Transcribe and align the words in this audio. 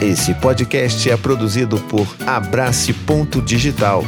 Esse 0.00 0.32
podcast 0.32 1.10
é 1.10 1.16
produzido 1.16 1.76
por 1.76 2.06
Abrace 2.24 2.92
Ponto 2.92 3.42
Digital. 3.42 4.04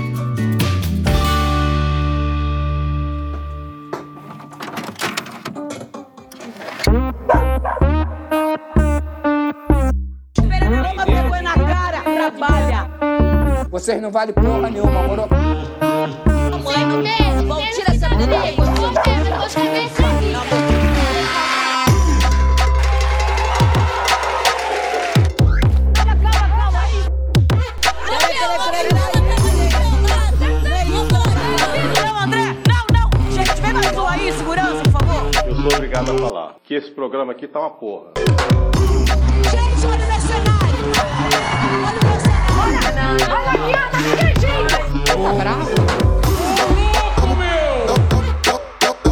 Toma 10.34 11.04
vergonha 11.04 11.42
na 11.42 11.54
cara, 11.54 12.02
trabalha. 12.02 12.90
Vocês 13.68 14.00
não 14.00 14.12
valem 14.12 14.32
porra 14.32 14.70
nenhuma, 14.70 15.02
moro? 15.02 15.28
Muito 16.62 16.96
mesmo, 17.02 17.56
tirar 17.74 17.94
essa 17.96 18.08
daí. 18.08 18.59
Programa 37.00 37.32
aqui 37.32 37.48
tá 37.48 37.60
uma 37.60 37.70
porra. 37.70 38.10
Gente, 38.18 39.86
olha 39.86 40.04
o 40.04 40.08
meu 40.10 40.20
cenário. 40.20 40.84
Olha 41.86 41.96
o 41.96 42.04
meu 42.04 42.20
cenário. 42.20 43.24
Olha, 43.30 43.56
olha 43.64 43.80
aqui, 43.86 44.04
olha 44.44 44.76
aqui, 44.76 44.98
gente. 45.00 45.22
Tá 45.22 45.32
bravo? 45.32 45.70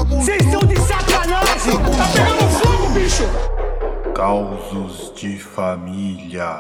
Vocês 0.07 0.45
estão 0.45 0.61
de 0.67 0.77
sacanagem! 0.79 1.79
Tá 1.97 2.07
pegando 2.13 2.51
fogo, 2.51 2.91
bicho! 2.91 3.25
Causos 4.15 5.11
de 5.15 5.39
família. 5.39 6.59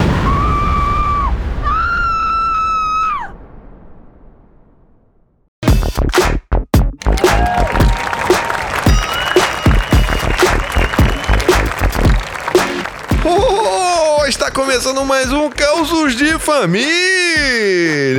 Começando 14.69 15.02
mais 15.02 15.33
um 15.33 15.49
Causos 15.49 16.15
de 16.15 16.38
Família. 16.38 16.85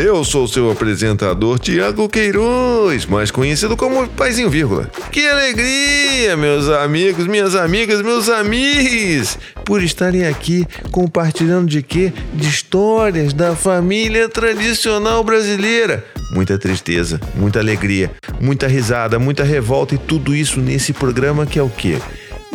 Eu 0.03 0.25
sou 0.25 0.47
seu 0.47 0.71
apresentador 0.71 1.59
Tiago 1.59 2.09
Queiroz, 2.09 3.05
mais 3.05 3.29
conhecido 3.29 3.77
como 3.77 4.07
Paizinho 4.07 4.49
Vírgula. 4.49 4.89
Que 5.11 5.27
alegria, 5.27 6.35
meus 6.35 6.67
amigos, 6.67 7.27
minhas 7.27 7.53
amigas, 7.53 8.01
meus 8.01 8.29
amigos, 8.29 9.37
por 9.63 9.83
estarem 9.83 10.25
aqui 10.25 10.65
compartilhando 10.89 11.67
de 11.67 11.83
quê? 11.83 12.11
De 12.33 12.49
histórias 12.49 13.31
da 13.31 13.55
família 13.55 14.27
tradicional 14.27 15.23
brasileira. 15.23 16.03
Muita 16.33 16.57
tristeza, 16.57 17.21
muita 17.35 17.59
alegria, 17.59 18.09
muita 18.41 18.67
risada, 18.67 19.19
muita 19.19 19.43
revolta 19.43 19.93
e 19.93 19.99
tudo 19.99 20.35
isso 20.35 20.59
nesse 20.59 20.93
programa 20.93 21.45
que 21.45 21.59
é 21.59 21.63
o 21.63 21.69
quê? 21.69 21.99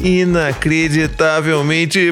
inacreditavelmente 0.03 2.11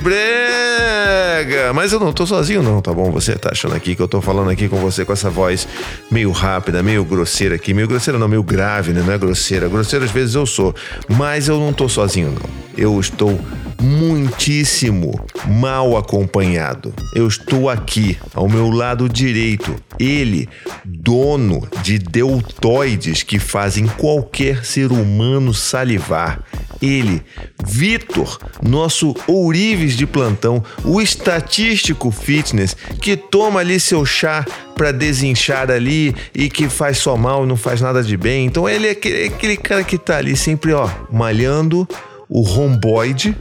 Mas 1.75 1.93
eu 1.93 2.01
não 2.01 2.13
tô 2.13 2.27
sozinho 2.27 2.63
não, 2.63 2.81
tá 2.81 2.93
bom? 2.93 3.11
Você 3.13 3.35
tá 3.35 3.51
achando 3.53 3.75
aqui 3.75 3.95
que 3.95 4.03
eu 4.03 4.09
tô 4.09 4.21
falando 4.21 4.51
aqui 4.51 4.69
com 4.69 4.77
você 4.77 5.05
com 5.05 5.13
essa 5.13 5.31
voz 5.31 5.67
meio 6.11 6.31
rápida, 6.31 6.83
meio 6.83 7.05
grosseira 7.05 7.55
aqui, 7.55 7.75
meio 7.75 7.89
grosseira 7.89 8.19
não, 8.19 8.29
meio 8.29 8.43
grave, 8.43 8.93
né? 8.93 9.03
Não 9.05 9.13
é 9.13 9.19
grosseira. 9.19 9.69
Grosseira 9.69 10.05
às 10.05 10.11
vezes 10.11 10.35
eu 10.35 10.47
sou, 10.47 10.75
mas 11.09 11.49
eu 11.49 11.59
não 11.59 11.73
tô 11.73 11.89
sozinho 11.89 12.31
não. 12.31 12.63
Eu 12.77 12.99
estou 12.99 13.39
muitíssimo 13.81 15.21
mal 15.47 15.97
acompanhado. 15.97 16.95
Eu 17.15 17.27
estou 17.27 17.69
aqui, 17.69 18.17
ao 18.33 18.49
meu 18.49 18.71
lado 18.71 19.09
direito. 19.09 19.75
Ele, 19.99 20.49
dono 20.85 21.69
de 21.83 21.99
deltoides 21.99 23.23
que 23.23 23.39
fazem 23.39 23.87
qualquer 23.87 24.65
ser 24.65 24.93
humano 24.93 25.53
salivar. 25.53 26.41
Ele, 26.83 27.23
Vitor, 27.65 28.39
nosso 28.61 29.15
ourives 29.29 29.97
de 29.97 30.05
plantão, 30.05 30.63
o 30.85 31.01
estatístico 31.01 32.11
fitness 32.11 32.77
que 33.01 33.17
toma 33.17 33.61
ali 33.61 33.79
seu 33.79 34.05
chá 34.05 34.45
para 34.75 34.91
desinchar 34.91 35.71
ali 35.71 36.13
e 36.35 36.51
que 36.51 36.69
faz 36.69 36.99
só 36.99 37.17
mal 37.17 37.47
não 37.47 37.57
faz 37.57 37.81
nada 37.81 38.03
de 38.03 38.17
bem. 38.17 38.47
Então 38.47 38.69
ele 38.69 38.89
é 38.89 38.91
aquele, 38.91 39.27
aquele 39.27 39.57
cara 39.57 39.85
que 39.85 39.97
tá 39.97 40.17
ali 40.17 40.37
sempre, 40.37 40.73
ó, 40.73 40.91
malhando 41.11 41.87
o 42.29 42.41
romboide 42.41 43.37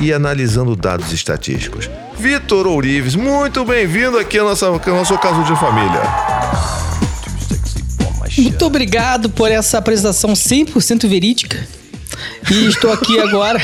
e 0.00 0.12
analisando 0.12 0.74
dados 0.74 1.12
estatísticos. 1.12 1.90
Vitor 2.18 2.66
Ourives, 2.66 3.14
muito 3.14 3.64
bem-vindo 3.64 4.16
aqui 4.18 4.38
ao 4.38 4.48
nosso, 4.48 4.64
ao 4.64 4.80
nosso 4.86 5.18
caso 5.18 5.44
de 5.44 5.58
família. 5.60 6.02
Muito 8.38 8.64
obrigado 8.64 9.28
por 9.28 9.50
essa 9.50 9.76
apresentação 9.76 10.32
100% 10.32 11.06
verídica. 11.06 11.68
E 12.50 12.66
estou 12.66 12.92
aqui 12.92 13.18
agora 13.20 13.58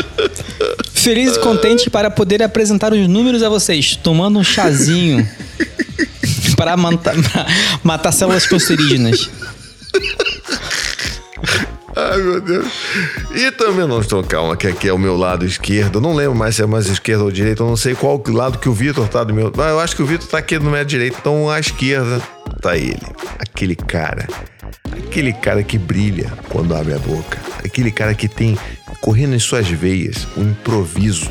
feliz 0.92 1.36
e 1.36 1.40
contente 1.40 1.90
para 1.90 2.10
poder 2.10 2.42
apresentar 2.42 2.92
os 2.92 3.08
números 3.08 3.42
a 3.42 3.48
vocês, 3.48 3.96
tomando 3.96 4.38
um 4.38 4.44
chazinho 4.44 5.26
para 6.56 6.76
matar, 6.76 7.14
para 7.14 7.46
matar 7.82 8.12
células 8.12 8.46
cancerígenas. 8.46 9.30
Ai, 11.94 12.18
meu 12.18 12.40
Deus. 12.40 12.72
E 13.34 13.50
também 13.52 13.86
não 13.86 14.00
estou 14.00 14.22
calma, 14.24 14.56
que 14.56 14.66
aqui 14.66 14.88
é 14.88 14.92
o 14.92 14.98
meu 14.98 15.16
lado 15.16 15.44
esquerdo. 15.44 15.98
Eu 15.98 16.00
não 16.00 16.14
lembro 16.14 16.34
mais 16.34 16.56
se 16.56 16.62
é 16.62 16.66
mais 16.66 16.86
esquerda 16.86 17.22
ou 17.22 17.30
direita. 17.30 17.62
Eu 17.62 17.66
não 17.66 17.76
sei 17.76 17.94
qual 17.94 18.22
lado 18.28 18.58
que 18.58 18.68
o 18.68 18.72
Vitor 18.72 19.06
tá 19.08 19.22
do 19.22 19.34
meu. 19.34 19.52
Mas 19.54 19.68
eu 19.68 19.80
acho 19.80 19.94
que 19.94 20.02
o 20.02 20.06
Vitor 20.06 20.26
tá 20.26 20.38
aqui 20.38 20.58
no 20.58 20.70
meu 20.70 20.84
direito. 20.84 21.18
Então 21.20 21.50
à 21.50 21.60
esquerda 21.60 22.20
tá 22.60 22.76
ele. 22.76 23.02
Aquele 23.38 23.76
cara. 23.76 24.26
Aquele 24.90 25.32
cara 25.32 25.62
que 25.62 25.76
brilha 25.76 26.32
quando 26.48 26.74
abre 26.74 26.94
a 26.94 26.98
boca. 26.98 27.38
Aquele 27.64 27.90
cara 27.90 28.14
que 28.14 28.28
tem 28.28 28.58
correndo 29.00 29.34
em 29.34 29.38
suas 29.38 29.68
veias 29.68 30.26
o 30.36 30.40
improviso. 30.40 31.30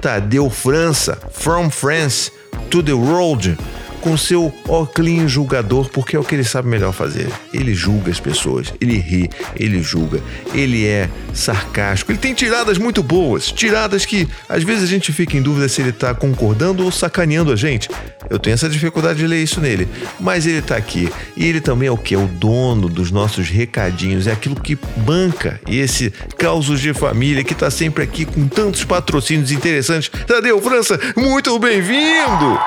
Tadeu 0.00 0.50
França, 0.50 1.18
from 1.32 1.70
France 1.70 2.30
to 2.70 2.82
the 2.82 2.92
world 2.92 3.56
com 4.04 4.18
seu 4.18 4.52
óculos 4.68 5.32
julgador, 5.32 5.88
porque 5.88 6.14
é 6.14 6.18
o 6.18 6.22
que 6.22 6.34
ele 6.34 6.44
sabe 6.44 6.68
melhor 6.68 6.92
fazer. 6.92 7.26
Ele 7.54 7.74
julga 7.74 8.10
as 8.10 8.20
pessoas, 8.20 8.72
ele 8.78 8.98
ri, 8.98 9.30
ele 9.56 9.82
julga, 9.82 10.20
ele 10.52 10.86
é 10.86 11.08
sarcástico, 11.32 12.12
ele 12.12 12.18
tem 12.18 12.34
tiradas 12.34 12.76
muito 12.76 13.02
boas, 13.02 13.50
tiradas 13.50 14.04
que 14.04 14.28
às 14.46 14.62
vezes 14.62 14.84
a 14.84 14.86
gente 14.86 15.10
fica 15.10 15.38
em 15.38 15.42
dúvida 15.42 15.70
se 15.70 15.80
ele 15.80 15.90
tá 15.90 16.14
concordando 16.14 16.84
ou 16.84 16.92
sacaneando 16.92 17.50
a 17.50 17.56
gente. 17.56 17.88
Eu 18.28 18.38
tenho 18.38 18.52
essa 18.52 18.68
dificuldade 18.68 19.18
de 19.18 19.26
ler 19.26 19.42
isso 19.42 19.58
nele, 19.58 19.88
mas 20.20 20.46
ele 20.46 20.60
tá 20.60 20.76
aqui 20.76 21.10
e 21.34 21.46
ele 21.46 21.62
também 21.62 21.88
é 21.88 21.90
o 21.92 21.96
que? 21.96 22.14
É 22.14 22.18
o 22.18 22.26
dono 22.26 22.90
dos 22.90 23.10
nossos 23.10 23.48
recadinhos, 23.48 24.26
é 24.26 24.32
aquilo 24.32 24.54
que 24.54 24.78
banca 24.98 25.58
esse 25.66 26.12
Causos 26.36 26.78
de 26.78 26.92
Família 26.92 27.42
que 27.42 27.54
tá 27.54 27.70
sempre 27.70 28.04
aqui 28.04 28.26
com 28.26 28.46
tantos 28.48 28.84
patrocínios 28.84 29.50
interessantes. 29.50 30.10
Tadeu 30.26 30.60
França, 30.60 31.00
muito 31.16 31.58
bem-vindo! 31.58 32.60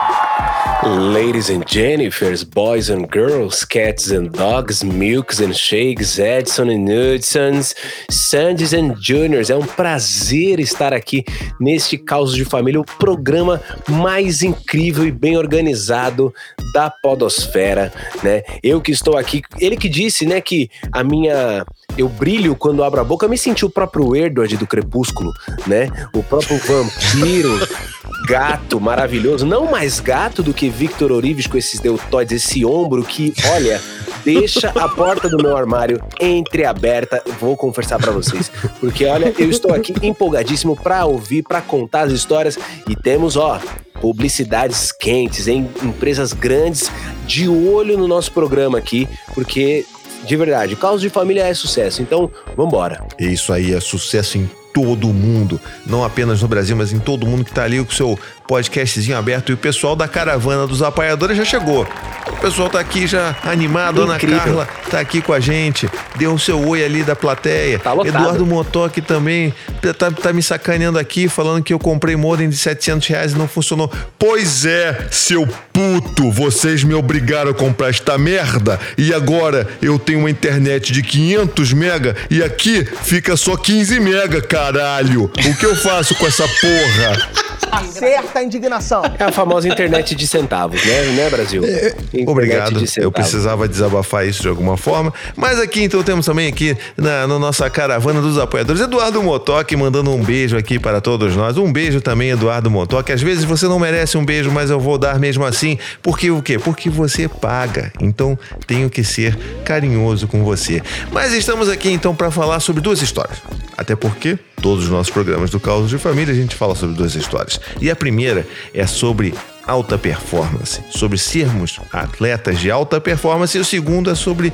Ladies 0.84 1.50
and 1.50 1.66
Jennifers, 1.66 2.44
boys 2.44 2.90
and 2.90 3.08
girls, 3.12 3.66
cats 3.66 4.12
and 4.12 4.30
dogs, 4.30 4.84
milks 4.84 5.40
and 5.40 5.54
shakes, 5.54 6.20
Edson 6.20 6.70
and 6.70 6.88
Hudsons, 6.88 7.76
Sandys 8.10 8.74
and 8.74 8.96
Juniors. 9.00 9.50
É 9.50 9.56
um 9.56 9.66
prazer 9.66 10.60
estar 10.60 10.94
aqui 10.94 11.26
neste 11.60 11.98
Caos 11.98 12.34
de 12.34 12.46
Família, 12.46 12.80
o 12.80 12.86
programa 12.86 13.62
mais 13.90 14.44
incrível 14.44 15.06
e 15.06 15.12
bem 15.12 15.38
organizado 15.38 16.34
da 16.74 16.90
podosfera, 16.90 17.92
né? 18.24 18.44
Eu 18.62 18.80
que 18.80 18.92
estou 18.92 19.18
aqui, 19.18 19.42
ele 19.60 19.76
que 19.76 19.90
disse, 19.90 20.26
né, 20.26 20.40
que 20.40 20.70
a 20.92 21.04
minha 21.04 21.66
eu 21.98 22.08
brilho 22.08 22.56
quando 22.56 22.84
abro 22.84 23.02
a 23.02 23.04
boca, 23.04 23.26
eu 23.26 23.30
me 23.30 23.38
senti 23.38 23.66
o 23.66 23.70
próprio 23.70 24.16
Edward 24.16 24.56
do 24.58 24.68
Crepúsculo, 24.68 25.34
né? 25.66 25.90
O 26.14 26.22
próprio 26.22 26.58
vampiro 26.60 27.58
gato 28.28 28.82
maravilhoso, 28.82 29.46
não 29.46 29.72
mais 29.72 30.02
gato 30.02 30.44
do 30.44 30.54
que 30.54 30.70
Victor 30.70 31.14
Orives 31.14 31.48
com 31.48 31.58
esses 31.58 31.80
deltoides, 31.80 32.44
esse 32.44 32.66
ombro 32.66 33.02
que, 33.02 33.34
olha, 33.54 33.82
deixa 34.26 34.68
a 34.76 34.90
porta 34.90 35.30
do 35.30 35.38
meu 35.38 35.56
armário 35.56 36.04
entreaberta. 36.20 37.24
Vou 37.40 37.56
confessar 37.56 37.98
para 37.98 38.12
vocês, 38.12 38.52
porque 38.82 39.06
olha, 39.06 39.34
eu 39.40 39.50
estou 39.50 39.74
aqui 39.74 39.94
empolgadíssimo 40.06 40.76
para 40.76 41.06
ouvir, 41.06 41.42
para 41.44 41.62
contar 41.62 42.02
as 42.02 42.12
histórias 42.12 42.60
e 42.86 42.98
temos, 42.98 43.38
ó, 43.38 43.62
publicidades 44.02 44.92
quentes 44.92 45.48
em 45.48 45.70
empresas 45.82 46.34
grandes 46.34 46.92
de 47.26 47.48
olho 47.48 47.98
no 47.98 48.10
nosso 48.10 48.34
programa 48.34 48.78
aqui, 48.78 49.08
porque 49.34 49.86
de 50.26 50.36
verdade, 50.36 50.74
o 50.74 50.78
caos 50.78 51.00
de 51.00 51.10
família 51.10 51.44
é 51.44 51.54
sucesso. 51.54 52.02
Então, 52.02 52.30
vambora. 52.58 53.06
Isso 53.18 53.54
aí 53.54 53.74
é 53.74 53.80
sucesso 53.80 54.38
em 54.38 54.50
todo 54.78 55.08
mundo, 55.08 55.60
não 55.88 56.04
apenas 56.04 56.40
no 56.44 56.48
Brasil, 56.48 56.76
mas 56.76 56.94
em 56.94 57.00
todo 57.00 57.26
mundo 57.26 57.44
que 57.44 57.52
tá 57.52 57.64
ali 57.64 57.84
com 57.84 57.92
o 57.92 57.96
seu 57.96 58.20
podcastzinho 58.48 59.18
aberto 59.18 59.50
e 59.50 59.54
o 59.54 59.58
pessoal 59.58 59.96
da 59.96 60.08
caravana 60.08 60.66
dos 60.66 60.82
apoiadores 60.82 61.38
já 61.38 61.44
chegou. 61.44 61.88
O 62.32 62.38
pessoal 62.38 62.70
tá 62.70 62.80
aqui 62.80 63.08
já 63.08 63.36
animado, 63.44 64.04
Ana. 64.04 64.18
Carla 64.20 64.68
tá 64.90 65.00
aqui 65.00 65.22
com 65.22 65.34
a 65.34 65.40
gente, 65.40 65.90
deu 66.16 66.34
o 66.34 66.40
seu 66.40 66.66
oi 66.68 66.84
ali 66.84 67.04
da 67.04 67.16
plateia. 67.16 67.80
Tá 67.80 67.94
lotado. 67.94 68.16
Eduardo 68.16 68.46
Motoc 68.46 68.98
também 69.02 69.54
tá, 69.98 70.12
tá 70.12 70.32
me 70.32 70.44
sacaneando 70.44 71.00
aqui, 71.00 71.28
falando 71.28 71.64
que 71.64 71.74
eu 71.74 71.80
comprei 71.80 72.16
modem 72.16 72.48
de 72.48 72.56
700 72.56 73.08
reais 73.08 73.32
e 73.34 73.38
não 73.38 73.48
funcionou. 73.48 73.92
Pois 74.20 74.66
é, 74.66 75.08
seu 75.12 75.48
puto, 75.74 76.32
vocês 76.32 76.84
me 76.84 76.94
obrigaram 76.94 77.52
a 77.52 77.54
comprar 77.54 77.90
esta 77.90 78.18
merda 78.18 78.80
e 78.98 79.14
agora 79.14 79.68
eu 79.82 79.98
tenho 79.98 80.20
uma 80.20 80.30
internet 80.30 80.94
de 80.94 81.02
500 81.02 81.74
mega 81.74 82.16
e 82.30 82.44
aqui 82.44 82.86
fica 83.04 83.36
só 83.36 83.58
15 83.58 84.00
mega, 84.00 84.42
caralho. 84.42 85.26
O 85.26 85.56
que 85.56 85.66
eu 85.66 85.76
faço 85.76 86.16
com 86.16 86.28
essa 86.28 86.48
porra? 86.48 87.48
Acerta 87.72 88.40
a 88.40 88.44
indignação. 88.44 89.02
É 89.20 89.26
a 89.26 89.32
famosa 89.32 89.68
internet 89.68 90.16
de 90.16 90.28
centavos, 90.28 90.84
né, 90.84 91.02
né 91.12 91.30
Brasil? 91.30 91.64
Internet 91.64 92.30
Obrigado. 92.30 92.86
de 92.86 93.02
Eu 93.02 93.12
precisava 93.12 93.68
desabafar 93.68 94.28
isso 94.28 94.42
de 94.42 94.48
alguma 94.48 94.78
forma. 94.78 95.14
Mas 95.36 95.60
aqui 95.60 95.84
então 95.84 96.04
temos 96.04 96.26
também 96.26 96.48
aqui 96.48 96.78
na, 96.96 97.28
na 97.28 97.40
nossa 97.40 97.70
caravana 97.70 98.22
dos 98.22 98.38
apoiadores 98.38 98.82
Eduardo 98.82 99.22
Motoc 99.22 99.72
mandando 99.76 100.12
um 100.12 100.24
beijo 100.24 100.58
aqui 100.58 100.80
para 100.80 101.02
todos 101.02 101.36
nós. 101.36 101.58
Um 101.58 101.72
beijo 101.72 102.02
também, 102.02 102.30
Eduardo 102.30 102.70
Motoc. 102.70 103.10
Às 103.12 103.22
vezes 103.22 103.44
você 103.44 103.68
não 103.68 103.80
merece 103.80 104.18
um 104.18 104.26
beijo, 104.26 104.52
mas 104.52 104.70
eu 104.70 104.80
vou 104.80 104.98
dar 104.98 105.20
mesmo 105.20 105.46
assim. 105.46 105.78
Porque 106.02 106.32
o 106.32 106.42
quê? 106.42 106.58
Porque 106.58 106.90
você 106.90 107.28
paga. 107.28 107.92
Então 108.00 108.38
tenho 108.66 108.90
que 108.90 109.04
ser 109.04 109.38
carinhoso 109.64 110.28
com 110.28 110.44
você. 110.44 110.82
Mas 111.12 111.34
estamos 111.34 111.70
aqui 111.70 111.90
então 111.90 112.16
para 112.16 112.32
falar 112.32 112.60
sobre 112.60 112.82
duas 112.82 113.02
histórias. 113.02 113.38
Até 113.78 113.96
porque 113.96 114.40
todos 114.62 114.86
os 114.86 114.90
nossos 114.90 115.12
programas 115.14 115.50
do 115.50 115.60
Caos 115.60 115.90
de 115.90 115.98
Família 115.98 116.34
a 116.34 116.38
gente 116.38 116.56
fala 116.56 116.76
sobre 116.76 116.96
duas 116.96 117.16
histórias. 117.16 117.47
E 117.80 117.90
a 117.90 117.96
primeira 117.96 118.46
é 118.74 118.86
sobre 118.86 119.34
alta 119.66 119.98
performance, 119.98 120.82
sobre 120.90 121.18
sermos 121.18 121.80
atletas 121.92 122.60
de 122.60 122.72
alta 122.72 123.02
performance, 123.02 123.58
e 123.58 123.62
o 123.62 123.66
segundo 123.66 124.10
é 124.10 124.16
sobre 124.16 124.54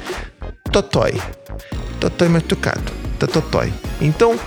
totói. 0.72 1.14
Totói 2.00 2.28
machucado, 2.28 2.92
totói. 3.20 3.72
Então, 4.02 4.38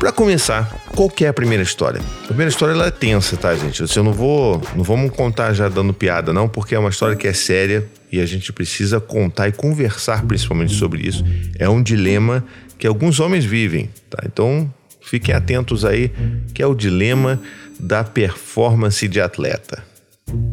para 0.00 0.12
começar, 0.12 0.64
qual 0.94 1.08
que 1.08 1.24
é 1.24 1.28
a 1.28 1.32
primeira 1.32 1.62
história? 1.62 2.00
A 2.24 2.26
primeira 2.28 2.48
história 2.48 2.72
ela 2.72 2.86
é 2.86 2.90
tensa, 2.90 3.36
tá, 3.36 3.54
gente? 3.54 3.82
Eu 3.96 4.02
não 4.02 4.12
vou, 4.12 4.60
não 4.74 4.82
vamos 4.82 5.14
contar 5.14 5.52
já 5.52 5.68
dando 5.68 5.92
piada, 5.92 6.32
não, 6.32 6.48
porque 6.48 6.74
é 6.74 6.78
uma 6.78 6.88
história 6.88 7.14
que 7.14 7.28
é 7.28 7.32
séria 7.32 7.86
e 8.10 8.18
a 8.18 8.26
gente 8.26 8.52
precisa 8.52 8.98
contar 8.98 9.48
e 9.48 9.52
conversar 9.52 10.24
principalmente 10.24 10.74
sobre 10.74 11.06
isso. 11.06 11.24
É 11.58 11.68
um 11.68 11.82
dilema 11.82 12.42
que 12.78 12.86
alguns 12.86 13.20
homens 13.20 13.44
vivem, 13.44 13.90
tá? 14.08 14.22
Então, 14.24 14.72
fiquem 15.02 15.34
atentos 15.34 15.84
aí, 15.84 16.10
que 16.54 16.62
é 16.62 16.66
o 16.66 16.74
dilema 16.74 17.38
da 17.80 18.04
performance 18.04 19.06
de 19.08 19.20
atleta. 19.20 19.82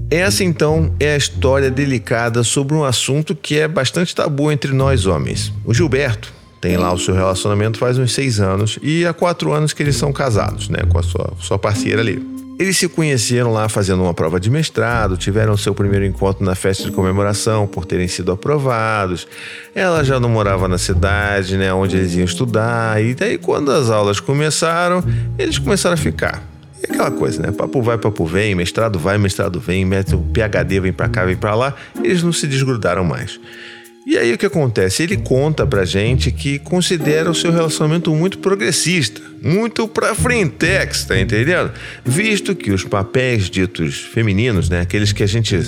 Essa 0.10 0.44
então 0.44 0.96
é 1.00 1.14
a 1.14 1.18
história 1.18 1.70
delicada 1.70 2.44
sobre 2.44 2.74
um 2.74 2.84
assunto 2.84 3.36
que 3.36 3.60
é 3.60 3.68
bastante 3.68 4.16
tabu 4.16 4.52
entre 4.52 4.72
nós 4.74 5.06
homens. 5.06 5.54
O 5.66 5.74
Gilberto 5.74 6.34
tem 6.60 6.78
lá 6.78 6.92
o 6.92 6.98
seu 6.98 7.14
relacionamento 7.14 7.78
faz 7.78 7.98
uns 7.98 8.14
seis 8.14 8.40
anos 8.40 8.80
e 8.82 9.06
há 9.06 9.14
quatro 9.14 9.54
anos 9.54 9.74
que 9.74 9.84
eles 9.84 9.96
são 9.96 10.12
casados, 10.12 10.70
né, 10.70 10.80
com 10.90 10.98
a 10.98 11.04
sua, 11.04 11.34
sua 11.40 11.60
parceira 11.60 12.02
ali. 12.02 12.38
Eles 12.60 12.76
se 12.76 12.90
conheceram 12.90 13.54
lá 13.54 13.70
fazendo 13.70 14.02
uma 14.02 14.16
prova 14.16 14.40
de 14.40 14.50
mestrado, 14.50 15.16
tiveram 15.16 15.56
seu 15.56 15.76
primeiro 15.76 16.04
encontro 16.04 16.44
na 16.44 16.56
festa 16.56 16.86
de 16.86 16.92
comemoração 16.92 17.68
por 17.68 17.86
terem 17.86 18.08
sido 18.08 18.32
aprovados. 18.32 19.28
Ela 19.76 20.04
já 20.04 20.20
não 20.20 20.28
morava 20.28 20.68
na 20.68 20.80
cidade, 20.80 21.56
né, 21.56 21.72
onde 21.72 21.98
eles 21.98 22.16
iam 22.16 22.26
estudar. 22.26 23.00
E 23.04 23.14
daí, 23.14 23.38
quando 23.38 23.72
as 23.72 23.92
aulas 23.92 24.20
começaram, 24.20 25.04
eles 25.38 25.60
começaram 25.60 25.94
a 25.94 25.98
ficar. 25.98 26.57
E 26.82 26.92
aquela 26.92 27.12
coisa, 27.12 27.42
né? 27.42 27.52
Papo 27.52 27.82
vai, 27.82 27.98
papo 27.98 28.26
vem, 28.26 28.56
mestrado 28.56 29.00
vai, 29.00 29.18
mestrado 29.18 29.60
vem, 29.60 29.86
mete 29.86 30.16
o 30.16 30.20
PHD 30.20 30.80
vem 30.80 30.94
pra 30.94 31.10
cá, 31.10 31.26
vem 31.26 31.36
pra 31.36 31.56
lá. 31.56 31.76
Eles 32.04 32.24
não 32.24 32.32
se 32.32 32.48
desgrudaram 32.48 33.04
mais. 33.04 33.40
E 34.06 34.18
aí 34.18 34.32
o 34.34 34.38
que 34.38 34.46
acontece? 34.46 35.04
Ele 35.04 35.18
conta 35.18 35.68
pra 35.68 35.84
gente 35.84 36.32
que 36.32 36.60
considera 36.60 37.30
o 37.30 37.36
seu 37.36 37.52
relacionamento 37.52 38.16
muito 38.16 38.38
progressista, 38.40 39.22
muito 39.42 39.86
pra 39.86 40.16
frentex, 40.16 41.04
tá 41.04 41.20
entendendo? 41.20 41.74
Visto 42.06 42.56
que 42.56 42.72
os 42.72 42.86
papéis 42.86 43.50
ditos 43.50 44.00
femininos, 44.00 44.70
né, 44.70 44.80
aqueles 44.80 45.12
que 45.12 45.24
a 45.24 45.28
gente 45.28 45.60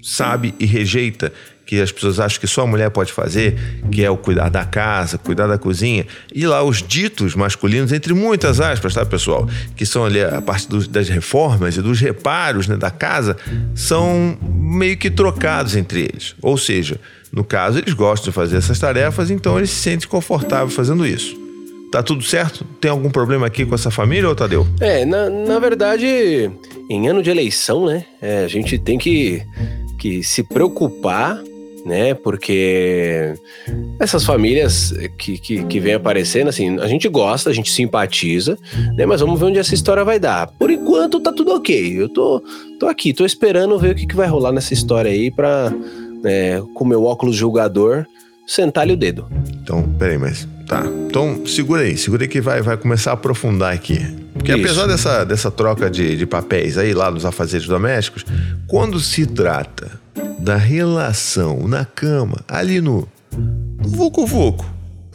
sabe 0.00 0.54
e 0.60 0.64
rejeita, 0.64 1.32
que 1.72 1.80
as 1.80 1.90
pessoas 1.90 2.20
acham 2.20 2.38
que 2.38 2.46
só 2.46 2.64
a 2.64 2.66
mulher 2.66 2.90
pode 2.90 3.10
fazer, 3.10 3.56
que 3.90 4.04
é 4.04 4.10
o 4.10 4.16
cuidar 4.18 4.50
da 4.50 4.62
casa, 4.62 5.16
cuidar 5.16 5.46
da 5.46 5.56
cozinha, 5.56 6.06
e 6.30 6.46
lá 6.46 6.62
os 6.62 6.82
ditos 6.82 7.34
masculinos, 7.34 7.92
entre 7.92 8.12
muitas 8.12 8.60
aspas, 8.60 8.92
tá, 8.92 9.06
pessoal? 9.06 9.48
Que 9.74 9.86
são 9.86 10.04
ali 10.04 10.22
a 10.22 10.42
parte 10.42 10.68
das 10.90 11.08
reformas 11.08 11.74
e 11.78 11.80
dos 11.80 11.98
reparos 11.98 12.68
né, 12.68 12.76
da 12.76 12.90
casa, 12.90 13.38
são 13.74 14.36
meio 14.42 14.98
que 14.98 15.10
trocados 15.10 15.74
entre 15.74 16.02
eles. 16.02 16.34
Ou 16.42 16.58
seja, 16.58 17.00
no 17.32 17.42
caso, 17.42 17.78
eles 17.78 17.94
gostam 17.94 18.28
de 18.28 18.34
fazer 18.34 18.58
essas 18.58 18.78
tarefas, 18.78 19.30
então 19.30 19.56
eles 19.56 19.70
se 19.70 19.76
sentem 19.76 20.06
confortáveis 20.06 20.74
fazendo 20.74 21.06
isso. 21.06 21.40
Tá 21.90 22.02
tudo 22.02 22.22
certo? 22.22 22.66
Tem 22.82 22.90
algum 22.90 23.08
problema 23.08 23.46
aqui 23.46 23.64
com 23.64 23.74
essa 23.74 23.90
família, 23.90 24.28
ou 24.28 24.34
Tadeu? 24.34 24.66
É, 24.78 25.06
na, 25.06 25.30
na 25.30 25.58
verdade, 25.58 26.50
em 26.90 27.08
ano 27.08 27.22
de 27.22 27.30
eleição, 27.30 27.86
né, 27.86 28.04
é, 28.20 28.44
a 28.44 28.48
gente 28.48 28.78
tem 28.78 28.98
que, 28.98 29.42
que 29.98 30.22
se 30.22 30.42
preocupar, 30.42 31.42
né, 31.84 32.14
porque 32.14 33.34
essas 33.98 34.24
famílias 34.24 34.94
que, 35.18 35.38
que, 35.38 35.64
que 35.64 35.80
vem 35.80 35.94
aparecendo, 35.94 36.48
assim, 36.48 36.78
a 36.78 36.86
gente 36.86 37.08
gosta, 37.08 37.50
a 37.50 37.52
gente 37.52 37.70
simpatiza, 37.70 38.56
né, 38.96 39.04
mas 39.06 39.20
vamos 39.20 39.38
ver 39.38 39.46
onde 39.46 39.58
essa 39.58 39.74
história 39.74 40.04
vai 40.04 40.18
dar. 40.18 40.46
Por 40.46 40.70
enquanto 40.70 41.20
tá 41.20 41.32
tudo 41.32 41.54
ok, 41.54 42.00
eu 42.00 42.08
tô, 42.08 42.42
tô 42.78 42.86
aqui, 42.86 43.12
tô 43.12 43.24
esperando 43.24 43.78
ver 43.78 43.92
o 43.92 43.94
que, 43.94 44.06
que 44.06 44.16
vai 44.16 44.28
rolar 44.28 44.52
nessa 44.52 44.74
história 44.74 45.10
aí 45.10 45.30
pra, 45.30 45.70
né, 46.22 46.62
com 46.74 46.84
meu 46.84 47.04
óculos 47.04 47.36
julgador, 47.36 48.06
sentar-lhe 48.46 48.92
o 48.92 48.96
dedo. 48.96 49.26
Então, 49.62 49.82
peraí, 49.98 50.18
mas. 50.18 50.48
Tá. 50.66 50.84
Então, 50.86 51.44
segura 51.44 51.82
aí, 51.82 51.96
segura 51.96 52.24
aí 52.24 52.28
que 52.28 52.40
vai, 52.40 52.62
vai 52.62 52.76
começar 52.76 53.10
a 53.10 53.14
aprofundar 53.14 53.74
aqui. 53.74 53.98
Porque 54.32 54.52
Isso. 54.52 54.60
apesar 54.60 54.86
dessa, 54.86 55.24
dessa 55.24 55.50
troca 55.50 55.90
de, 55.90 56.16
de 56.16 56.26
papéis 56.26 56.78
aí 56.78 56.94
lá 56.94 57.10
nos 57.10 57.26
afazeres 57.26 57.66
domésticos, 57.66 58.24
quando 58.66 58.98
se 58.98 59.26
trata 59.26 60.01
da 60.38 60.56
relação 60.56 61.66
na 61.68 61.84
cama, 61.84 62.38
ali 62.48 62.80
no 62.80 63.08
no 63.32 63.88
vucu-vucu, 63.88 64.64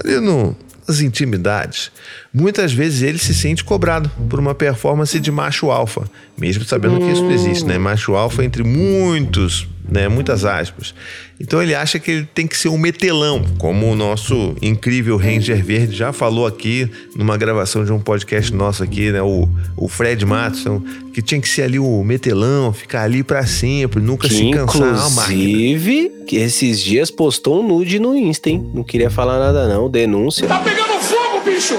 ali 0.03 0.19
no, 0.19 0.55
nas 0.87 0.99
intimidades, 0.99 1.91
muitas 2.37 2.71
vezes 2.71 3.01
ele 3.01 3.17
se 3.17 3.33
sente 3.33 3.63
cobrado 3.63 4.11
por 4.29 4.39
uma 4.39 4.53
performance 4.53 5.19
de 5.19 5.31
macho 5.31 5.71
alfa, 5.71 6.03
mesmo 6.37 6.63
sabendo 6.65 6.99
que 6.99 7.11
isso 7.11 7.23
não 7.23 7.31
existe, 7.31 7.65
né? 7.65 7.77
Macho 7.77 8.15
alfa 8.15 8.43
entre 8.43 8.63
muitos, 8.63 9.67
né? 9.89 10.07
Muitas 10.07 10.45
aspas. 10.45 10.93
Então 11.39 11.61
ele 11.61 11.73
acha 11.73 11.97
que 11.97 12.11
ele 12.11 12.29
tem 12.33 12.45
que 12.45 12.55
ser 12.55 12.69
um 12.69 12.77
metelão, 12.77 13.43
como 13.57 13.91
o 13.91 13.95
nosso 13.95 14.55
incrível 14.61 15.17
Ranger 15.17 15.63
Verde 15.63 15.95
já 15.95 16.13
falou 16.13 16.45
aqui 16.45 16.89
numa 17.15 17.37
gravação 17.37 17.83
de 17.83 17.91
um 17.91 17.99
podcast 17.99 18.53
nosso 18.53 18.83
aqui, 18.83 19.11
né? 19.11 19.21
O, 19.21 19.49
o 19.75 19.87
Fred 19.87 20.23
Matson, 20.23 20.83
que 21.13 21.21
tinha 21.21 21.41
que 21.41 21.49
ser 21.49 21.63
ali 21.63 21.79
o 21.79 22.03
metelão, 22.03 22.71
ficar 22.71 23.03
ali 23.03 23.23
pra 23.23 23.47
sempre, 23.47 23.99
nunca 23.99 24.27
Que 24.27 24.35
se 24.35 24.51
cansar. 24.51 25.31
Inclusive, 25.31 26.11
que 26.27 26.35
esses 26.35 26.79
dias 26.79 27.09
postou 27.09 27.63
um 27.63 27.67
nude 27.67 27.99
no 27.99 28.15
Insta, 28.15 28.49
hein? 28.49 28.63
Não 28.73 28.83
queria 28.83 29.09
falar 29.09 29.39
nada 29.39 29.67
não, 29.67 29.89
denúncia. 29.89 30.47
Tá 30.47 30.59
pegando 30.59 30.99
fogo, 31.01 31.41
bicho! 31.43 31.75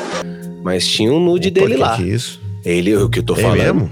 Mas 0.68 0.86
tinha 0.86 1.10
um 1.10 1.18
nude 1.18 1.50
Pô, 1.50 1.60
dele 1.62 1.74
que 1.76 1.80
lá. 1.80 1.96
que 1.96 2.02
é 2.02 2.06
isso? 2.14 2.38
Ele, 2.62 2.94
o 2.94 3.08
que 3.08 3.20
eu 3.20 3.22
tô 3.22 3.34
É 3.34 3.36
falando. 3.40 3.56
mesmo? 3.88 3.90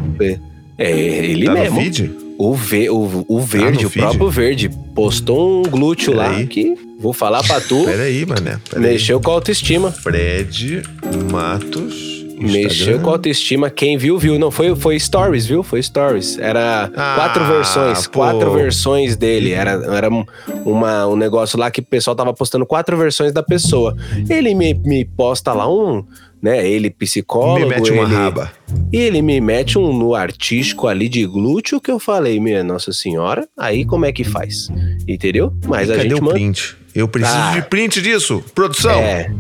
É, 0.76 0.90
ele 0.90 1.47
Tá 1.47 1.54
no 1.54 1.59
mesmo. 1.61 1.80
feed? 1.80 2.11
O, 2.38 2.52
ve, 2.54 2.90
o, 2.90 3.25
o 3.26 3.40
verde, 3.40 3.85
no 3.85 3.88
o 3.88 3.92
próprio 3.92 4.28
verde, 4.28 4.68
postou 4.95 5.61
um 5.61 5.62
glúteo 5.62 6.12
lá 6.14 6.28
Peraí. 6.28 6.47
que 6.47 6.75
vou 7.00 7.14
falar 7.14 7.42
pra 7.42 7.62
tu, 7.62 7.83
Peraí, 7.88 8.26
mané. 8.26 8.59
Peraí. 8.68 8.92
mexeu 8.92 9.18
com 9.18 9.30
a 9.30 9.35
autoestima. 9.35 9.90
Fred 9.90 10.83
Matos. 11.30 12.14
Mexeu 12.38 12.66
Instagram. 12.68 12.99
com 12.99 13.09
a 13.09 13.12
autoestima. 13.14 13.71
Quem 13.71 13.97
viu, 13.97 14.18
viu. 14.18 14.38
Não, 14.38 14.50
foi, 14.50 14.76
foi 14.76 15.00
stories, 15.00 15.47
viu? 15.47 15.62
Foi 15.62 15.83
stories. 15.83 16.38
Era 16.38 16.90
Ah, 16.95 17.14
quatro 17.16 17.42
versões. 17.47 18.06
pô. 18.06 18.18
Quatro 18.18 18.52
versões 18.52 19.16
dele. 19.16 19.52
Era, 19.52 19.71
era 19.97 20.11
um, 20.12 20.23
uma, 20.66 21.06
um 21.06 21.16
negócio 21.16 21.59
lá 21.59 21.71
que 21.71 21.80
o 21.80 21.85
pessoal 21.85 22.14
tava 22.14 22.35
postando 22.35 22.66
quatro 22.66 22.95
versões 22.99 23.33
da 23.33 23.42
pessoa. 23.42 23.97
Ele 24.28 24.54
me, 24.54 24.75
me 24.75 25.06
posta 25.06 25.54
lá 25.54 25.66
um, 25.66 26.04
né? 26.47 26.69
Ele 26.69 26.88
psicólogo. 26.91 27.61
Me 27.61 27.67
mete 27.67 27.91
uma 27.93 28.05
ele, 28.05 28.15
raba. 28.15 28.53
E 28.93 28.97
ele 28.97 29.21
me 29.21 29.41
mete 29.41 29.79
um 29.79 29.93
no 29.97 30.15
artístico 30.15 30.87
ali 30.87 31.09
de 31.09 31.26
glúteo 31.26 31.81
que 31.81 31.91
eu 31.91 31.99
falei, 31.99 32.38
minha 32.41 32.62
Nossa 32.65 32.93
Senhora, 32.93 33.47
aí 33.59 33.85
como 33.85 34.07
é 34.07 34.12
que 34.12 34.25
faz? 34.25 34.69
Entendeu? 35.09 35.53
Mas 35.67 35.91
a 35.91 35.97
Cadê 35.97 36.09
gente 36.09 36.21
o 36.21 36.25
manda. 36.25 36.35
print? 36.35 36.76
Eu 36.95 37.07
preciso 37.09 37.37
Ah. 37.37 37.53
de 37.55 37.62
print 37.62 38.00
disso. 38.00 38.43
Produção. 38.55 38.93
É. 38.93 39.31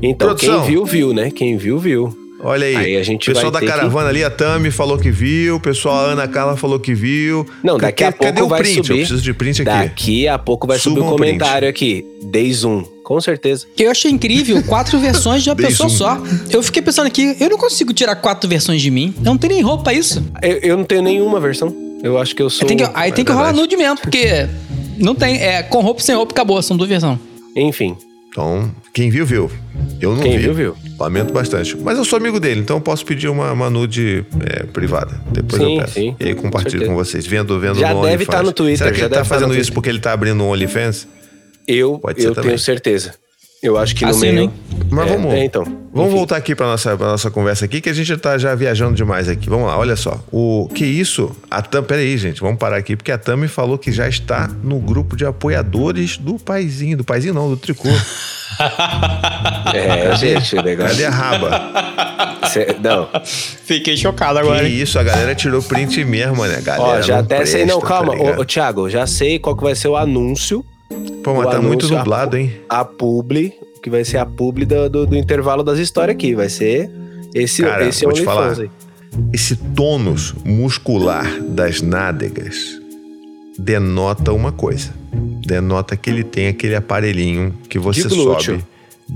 Então, 0.00 0.28
Produção. 0.28 0.60
quem 0.62 0.70
viu, 0.70 0.84
viu, 0.86 1.12
né? 1.12 1.30
Quem 1.30 1.56
viu, 1.56 1.78
viu. 1.78 2.16
Olha 2.44 2.66
aí. 2.66 2.74
Aí 2.76 2.96
a 2.96 3.02
gente 3.04 3.30
o 3.30 3.34
pessoal 3.34 3.52
da 3.52 3.60
caravana 3.60 4.08
ali, 4.08 4.24
a 4.24 4.30
Tami 4.30 4.70
falou 4.72 4.98
que 4.98 5.10
viu. 5.12 5.56
O 5.56 5.60
pessoal, 5.60 5.94
a 6.06 6.10
Ana 6.12 6.26
Carla 6.26 6.56
falou 6.56 6.80
que 6.80 6.92
viu. 6.94 7.46
Não, 7.62 7.74
Cadê- 7.78 7.86
daqui 7.92 8.04
a 8.04 8.10
pouco 8.10 8.24
Cadê 8.24 8.42
o 8.42 8.48
vai 8.48 8.60
print? 8.62 8.74
subir. 8.76 8.90
Eu 8.90 8.96
preciso 8.96 9.22
de 9.22 9.32
print 9.34 9.62
aqui. 9.62 9.70
Daqui 9.70 10.28
a 10.28 10.38
pouco 10.38 10.66
vai 10.66 10.78
subir 10.78 11.00
um 11.00 11.12
o 11.12 11.16
print. 11.16 11.38
comentário 11.38 11.68
aqui. 11.68 12.04
Day 12.32 12.52
Zoom. 12.52 12.84
Com 13.12 13.20
certeza. 13.20 13.66
Eu 13.78 13.90
achei 13.90 14.10
incrível 14.10 14.62
quatro 14.62 14.98
versões 14.98 15.42
de 15.42 15.50
uma 15.50 15.56
pessoa 15.56 15.90
só. 15.90 16.18
Eu 16.50 16.62
fiquei 16.62 16.80
pensando 16.80 17.08
aqui, 17.08 17.36
eu 17.38 17.50
não 17.50 17.58
consigo 17.58 17.92
tirar 17.92 18.16
quatro 18.16 18.48
versões 18.48 18.80
de 18.80 18.90
mim. 18.90 19.12
Eu 19.18 19.24
não 19.26 19.36
tenho 19.36 19.52
nem 19.52 19.62
roupa 19.62 19.92
isso. 19.92 20.24
Eu, 20.40 20.56
eu 20.62 20.76
não 20.78 20.84
tenho 20.84 21.02
nenhuma 21.02 21.38
versão. 21.38 21.74
Eu 22.02 22.16
acho 22.16 22.34
que 22.34 22.40
eu 22.40 22.48
sou. 22.48 22.62
Aí 22.62 22.68
tem 22.68 22.76
que, 22.78 22.90
aí 22.94 23.12
tem 23.12 23.22
que 23.22 23.30
rolar 23.30 23.48
verdade. 23.52 23.60
nude 23.68 23.76
mesmo, 23.76 23.98
porque 23.98 24.48
não 24.96 25.14
tem. 25.14 25.36
É 25.42 25.62
com 25.62 25.82
roupa 25.82 26.00
e 26.00 26.04
sem 26.04 26.14
roupa, 26.14 26.32
acabou. 26.32 26.62
São 26.62 26.74
duas 26.74 26.88
versões. 26.88 27.18
Enfim. 27.54 27.98
Então, 28.30 28.74
quem 28.94 29.10
viu, 29.10 29.26
viu. 29.26 29.50
Eu 30.00 30.14
não 30.16 30.22
Quem 30.22 30.38
vi. 30.38 30.44
viu, 30.44 30.54
viu. 30.54 30.76
Lamento 30.98 31.34
bastante. 31.34 31.76
Mas 31.76 31.98
eu 31.98 32.04
sou 32.06 32.16
amigo 32.16 32.40
dele, 32.40 32.60
então 32.60 32.78
eu 32.78 32.80
posso 32.80 33.04
pedir 33.04 33.28
uma, 33.28 33.52
uma 33.52 33.68
nude 33.68 34.24
é, 34.40 34.62
privada. 34.64 35.20
Depois 35.30 35.60
Sim, 35.60 35.74
eu 35.74 35.80
peço. 35.82 35.92
sim. 35.92 36.16
E 36.18 36.24
aí 36.28 36.34
compartilho 36.34 36.86
Com 36.86 36.92
com 36.92 36.94
vocês. 36.94 37.26
Vendo, 37.26 37.60
vendo 37.60 37.78
Já 37.78 37.92
no 37.92 38.00
deve 38.00 38.14
OnlyFans. 38.14 38.26
tá 38.38 38.42
no 38.42 38.52
Twitter, 38.52 38.78
Será 38.78 38.90
que 38.90 38.98
já 38.98 39.04
ele 39.04 39.10
tá 39.10 39.16
deve 39.20 39.28
tá 39.28 39.34
fazendo 39.34 39.50
isso 39.50 39.58
Twitter. 39.64 39.74
porque 39.74 39.88
ele 39.90 39.98
tá 39.98 40.12
abrindo 40.14 40.42
um 40.42 40.48
OnlyFans? 40.48 41.06
Eu, 41.66 42.00
eu 42.16 42.34
também. 42.34 42.50
tenho 42.50 42.58
certeza. 42.58 43.14
Eu 43.62 43.78
acho 43.78 43.94
que 43.94 44.04
no 44.04 44.10
Assim, 44.10 44.32
meio. 44.32 44.52
Mas 44.90 45.06
É, 45.08 45.12
vamos. 45.16 45.32
é, 45.34 45.44
então. 45.44 45.62
Vamos 45.92 46.08
Enfim. 46.08 46.16
voltar 46.18 46.36
aqui 46.36 46.52
para 46.52 46.66
nossa 46.66 46.96
pra 46.96 47.06
nossa 47.06 47.30
conversa 47.30 47.64
aqui, 47.64 47.80
que 47.80 47.88
a 47.88 47.92
gente 47.92 48.16
tá 48.16 48.36
já 48.36 48.54
viajando 48.56 48.94
demais 48.96 49.28
aqui. 49.28 49.48
Vamos 49.48 49.68
lá, 49.68 49.78
olha 49.78 49.94
só. 49.94 50.18
O 50.32 50.68
que 50.74 50.84
isso? 50.84 51.30
A 51.48 51.62
Tam, 51.62 51.84
peraí, 51.84 52.16
gente, 52.18 52.40
vamos 52.40 52.58
parar 52.58 52.76
aqui, 52.78 52.96
porque 52.96 53.12
a 53.12 53.18
Tami 53.18 53.46
falou 53.46 53.78
que 53.78 53.92
já 53.92 54.08
está 54.08 54.50
no 54.64 54.80
grupo 54.80 55.16
de 55.16 55.24
apoiadores 55.24 56.16
do 56.18 56.40
Paizinho, 56.40 56.96
do 56.96 57.04
Paizinho 57.04 57.34
não, 57.34 57.48
do 57.50 57.56
Tricô. 57.56 57.88
É, 59.74 60.14
gente, 60.16 60.56
o 60.56 60.62
negócio. 60.62 60.90
Cadê 60.92 61.06
a 61.06 61.10
raba? 61.10 62.48
Cê- 62.48 62.76
não. 62.82 63.08
Fiquei 63.24 63.96
chocado 63.96 64.40
Que 64.40 64.66
isso, 64.68 64.98
a 64.98 65.02
galera 65.02 65.34
tirou 65.34 65.62
print 65.62 66.04
mesmo, 66.04 66.44
né? 66.44 66.60
Galera 66.62 66.98
Ó, 66.98 67.02
já 67.02 67.20
até 67.20 67.44
sei. 67.46 67.64
Não, 67.64 67.80
presta, 67.80 67.96
tá 68.04 68.06
calma. 68.06 68.36
ô, 68.36 68.40
ô, 68.40 68.44
Thiago, 68.44 68.90
já 68.90 69.06
sei 69.06 69.38
qual 69.38 69.56
que 69.56 69.62
vai 69.62 69.74
ser 69.74 69.88
o 69.88 69.96
anúncio. 69.96 70.64
Pô, 71.22 71.34
mas 71.34 71.50
tá 71.50 71.60
muito 71.60 71.86
anúncio, 71.86 71.98
nublado, 71.98 72.36
hein? 72.36 72.52
A 72.68 72.84
publi, 72.84 73.52
que 73.82 73.88
vai 73.88 74.04
ser 74.04 74.18
a 74.18 74.26
publi 74.26 74.64
do, 74.64 74.88
do, 74.88 75.06
do 75.06 75.16
intervalo 75.16 75.62
das 75.62 75.78
histórias 75.78 76.14
aqui. 76.14 76.34
Vai 76.34 76.48
ser 76.48 76.90
esse, 77.34 77.62
Cara, 77.62 77.86
esse 77.86 78.04
vou 78.04 78.12
te 78.12 78.22
falar. 78.22 78.58
aí. 78.58 78.70
Esse 79.32 79.56
tônus 79.56 80.34
muscular 80.44 81.40
das 81.40 81.82
nádegas 81.82 82.80
denota 83.58 84.32
uma 84.32 84.52
coisa. 84.52 84.92
Denota 85.12 85.96
que 85.96 86.08
ele 86.08 86.24
tem 86.24 86.48
aquele 86.48 86.74
aparelhinho 86.74 87.54
que 87.68 87.78
você 87.78 88.08
De 88.08 88.14
sobe, 88.14 88.64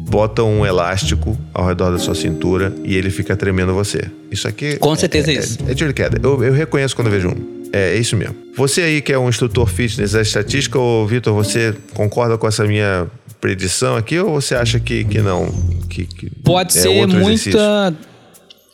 bota 0.09 0.43
um 0.43 0.65
elástico 0.65 1.37
ao 1.53 1.67
redor 1.67 1.91
da 1.91 1.99
sua 1.99 2.15
cintura 2.15 2.75
e 2.85 2.97
ele 2.97 3.11
fica 3.11 3.37
tremendo 3.37 3.75
você. 3.75 4.11
Isso 4.31 4.47
aqui. 4.47 4.77
Com 4.77 4.95
certeza 4.95 5.33
é, 5.33 5.35
é 5.35 5.39
isso. 5.39 5.59
É, 5.67 5.73
é 5.73 5.75
tiro 5.75 5.89
de 5.89 5.95
queda. 5.95 6.21
Eu, 6.23 6.43
eu 6.45 6.53
reconheço 6.53 6.95
quando 6.95 7.09
eu 7.09 7.13
vejo 7.13 7.29
um. 7.29 7.69
É, 7.73 7.95
é 7.95 7.97
isso 7.97 8.17
mesmo. 8.17 8.37
Você 8.57 8.83
aí 8.83 9.01
que 9.01 9.13
é 9.13 9.19
um 9.19 9.29
instrutor 9.29 9.67
fitness, 9.67 10.15
é 10.15 10.23
estatística, 10.23 10.79
ou 10.79 11.07
Vitor, 11.07 11.35
você 11.35 11.75
concorda 11.95 12.39
com 12.39 12.47
essa 12.47 12.65
minha 12.65 13.07
predição 13.41 13.97
aqui 13.97 14.19
ou 14.19 14.41
você 14.41 14.55
acha 14.55 14.79
que, 14.81 15.05
que 15.05 15.21
não? 15.21 15.53
Que, 15.89 16.07
que 16.07 16.31
Pode 16.43 16.77
é 16.77 16.81
ser 16.83 16.89
outro 16.89 17.21
exercício? 17.21 17.53
muita. 17.53 17.95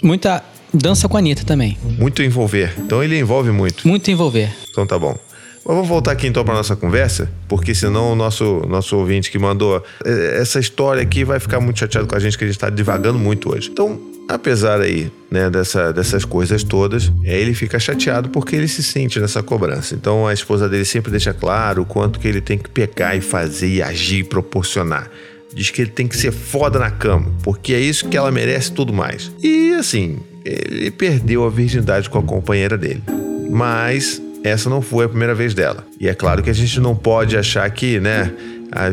Muita 0.02 0.43
dança 0.75 1.09
com 1.09 1.17
a 1.17 1.21
Anitta 1.21 1.45
também. 1.45 1.79
Muito 1.99 2.23
envolver. 2.23 2.75
Então 2.79 3.02
ele 3.02 3.19
envolve 3.19 3.50
muito. 3.52 3.87
Muito 3.87 4.11
envolver. 4.11 4.50
Então 4.71 4.87
tá 4.87 4.99
bom. 4.99 5.17
Mas 5.64 5.76
vamos 5.76 5.88
voltar 5.88 6.12
aqui 6.12 6.26
então 6.26 6.45
para 6.45 6.54
nossa 6.54 6.75
conversa, 6.75 7.31
porque 7.49 7.75
senão 7.75 8.12
o 8.12 8.16
nosso, 8.16 8.66
nosso 8.69 8.97
ouvinte 8.97 9.31
que 9.31 9.38
mandou 9.38 9.83
eh, 10.04 10.38
essa 10.40 10.59
história 10.59 11.02
aqui 11.02 11.25
vai 11.25 11.38
ficar 11.38 11.61
muito 11.61 11.78
chateado 11.78 12.07
com 12.07 12.16
a 12.16 12.19
gente, 12.19 12.37
que 12.37 12.42
a 12.42 12.47
gente 12.47 12.57
está 12.57 12.69
divagando 12.69 13.19
muito 13.19 13.52
hoje. 13.52 13.71
Então, 13.71 14.00
apesar 14.28 14.81
aí 14.81 15.12
né, 15.31 15.49
dessa, 15.49 15.92
dessas 15.92 16.25
coisas 16.25 16.64
todas, 16.64 17.12
eh, 17.25 17.40
ele 17.40 17.54
fica 17.54 17.78
chateado 17.78 18.28
porque 18.28 18.57
ele 18.57 18.66
se 18.66 18.83
sente 18.83 19.21
nessa 19.21 19.40
cobrança. 19.40 19.95
Então 19.95 20.26
a 20.26 20.33
esposa 20.33 20.69
dele 20.69 20.85
sempre 20.85 21.11
deixa 21.12 21.33
claro 21.33 21.83
o 21.83 21.87
quanto 21.87 22.19
que 22.19 22.26
ele 22.26 22.40
tem 22.40 22.59
que 22.59 22.69
pegar 22.69 23.14
e 23.14 23.21
fazer 23.21 23.69
e 23.69 23.83
agir 23.83 24.21
e 24.21 24.25
proporcionar. 24.25 25.11
Diz 25.54 25.71
que 25.71 25.83
ele 25.83 25.90
tem 25.90 26.09
que 26.09 26.16
ser 26.16 26.33
foda 26.33 26.78
na 26.78 26.90
cama, 26.90 27.31
porque 27.42 27.75
é 27.75 27.78
isso 27.78 28.09
que 28.09 28.16
ela 28.16 28.31
merece 28.33 28.73
tudo 28.73 28.92
mais. 28.92 29.31
E 29.42 29.75
assim, 29.75 30.19
ele 30.45 30.90
perdeu 30.90 31.45
a 31.45 31.50
virgindade 31.50 32.09
com 32.09 32.19
a 32.19 32.23
companheira 32.23 32.78
dele. 32.78 33.02
Mas 33.50 34.22
essa 34.44 34.68
não 34.68 34.82
foi 34.82 35.04
a 35.04 35.08
primeira 35.08 35.34
vez 35.34 35.54
dela. 35.54 35.84
E 36.00 36.08
é 36.08 36.14
claro 36.14 36.42
que 36.42 36.50
a 36.50 36.54
gente 36.54 36.80
não 36.80 36.94
pode 36.94 37.37
achar 37.37 37.68
que, 37.70 38.00
né, 38.00 38.32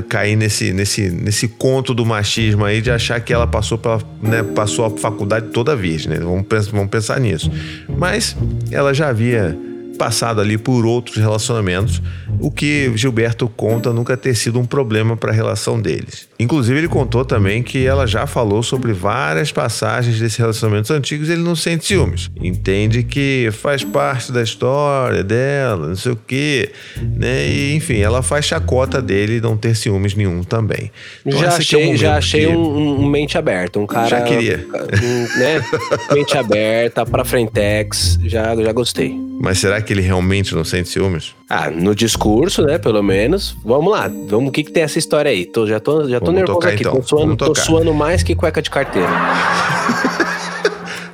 cair 0.08 0.36
nesse, 0.36 0.74
nesse, 0.74 1.10
nesse 1.10 1.48
conto 1.48 1.94
do 1.94 2.06
machismo 2.06 2.66
aí 2.66 2.82
de 2.82 2.92
achar 2.92 3.20
que 3.22 3.34
ela 3.34 3.48
passou 3.48 3.78
pela, 3.78 4.02
né, 4.22 4.44
passou 4.44 4.86
a 4.86 4.90
faculdade 4.90 5.48
toda 5.48 5.76
virgem, 5.76 6.12
né? 6.12 6.20
Vamos, 6.20 6.46
vamos 6.68 6.90
pensar 6.90 7.20
nisso. 7.20 7.52
Mas 7.88 8.36
ela 8.72 8.94
já 8.94 9.10
havia 9.10 9.58
passado 9.98 10.40
ali 10.40 10.58
por 10.58 10.86
outros 10.86 11.18
relacionamentos, 11.18 12.02
o 12.40 12.50
que 12.50 12.92
Gilberto 12.96 13.50
conta 13.50 13.92
nunca 13.92 14.16
ter 14.16 14.34
sido 14.34 14.58
um 14.58 14.66
problema 14.66 15.18
para 15.18 15.32
a 15.32 15.36
relação 15.36 15.80
deles. 15.80 16.29
Inclusive, 16.42 16.78
ele 16.80 16.88
contou 16.88 17.26
também 17.26 17.62
que 17.62 17.86
ela 17.86 18.08
já 18.08 18.26
falou 18.26 18.64
sobre 18.64 18.94
várias 18.94 19.52
passagens 19.52 20.20
desses 20.20 20.38
relacionamentos 20.38 20.90
antigos 20.90 21.28
e 21.28 21.34
ele 21.34 21.42
não 21.44 21.56
sente 21.56 21.86
ciúmes. 21.86 22.32
Entende 22.42 23.04
que 23.04 23.50
faz 23.52 23.84
parte 23.84 24.32
da 24.32 24.42
história 24.42 25.22
dela, 25.22 25.90
não 25.90 25.96
sei 25.98 26.14
o 26.14 26.16
quê, 26.16 26.72
né? 27.18 27.46
E, 27.50 27.76
enfim, 27.76 27.98
ela 27.98 28.22
faz 28.22 28.46
chacota 28.46 29.02
dele 29.02 29.42
não 29.42 29.58
ter 29.58 29.76
ciúmes 29.76 30.16
nenhum 30.16 30.42
também. 30.44 30.92
Então, 31.26 31.40
já 31.40 31.48
esse 31.50 31.62
aqui 31.62 31.76
é 31.76 31.84
achei, 31.84 31.98
já 31.98 32.18
achei 32.18 32.46
que- 32.48 32.54
um, 32.56 33.02
um 33.02 33.10
mente 33.10 33.38
aberta, 33.38 33.78
um 33.80 33.86
cara. 33.86 34.08
Já 34.08 34.22
queria. 34.22 34.66
um, 35.04 35.40
né? 35.40 35.62
mente 36.16 36.38
aberta, 36.38 37.06
pra 37.06 37.26
frentex, 37.26 38.18
já, 38.24 38.56
já 38.56 38.72
gostei. 38.72 39.14
Mas 39.42 39.60
será 39.60 39.82
que 39.82 39.94
ele 39.94 40.02
realmente 40.02 40.54
não 40.54 40.66
sente 40.66 40.90
ciúmes? 40.90 41.34
Ah, 41.50 41.70
no 41.70 41.96
discurso, 41.96 42.62
né, 42.62 42.78
pelo 42.78 43.02
menos. 43.02 43.56
Vamos 43.64 43.90
lá, 43.92 44.12
vamos, 44.28 44.50
o 44.50 44.52
que 44.52 44.64
que 44.64 44.72
tem 44.72 44.84
essa 44.84 45.00
história 45.00 45.32
aí? 45.32 45.46
Tô, 45.46 45.66
já 45.66 45.80
tô, 45.80 46.08
já 46.10 46.20
tô 46.20 46.29
Vamos 46.32 46.40
nervoso 46.40 46.60
tocar, 46.60 46.74
aqui, 46.74 46.82
então. 46.84 46.96
tô, 46.96 47.04
suando, 47.08 47.36
tô 47.36 47.56
suando 47.56 47.94
mais 47.94 48.24
que 48.24 48.36
cueca 48.36 48.62
de 48.62 48.70
carteira. 48.70 49.10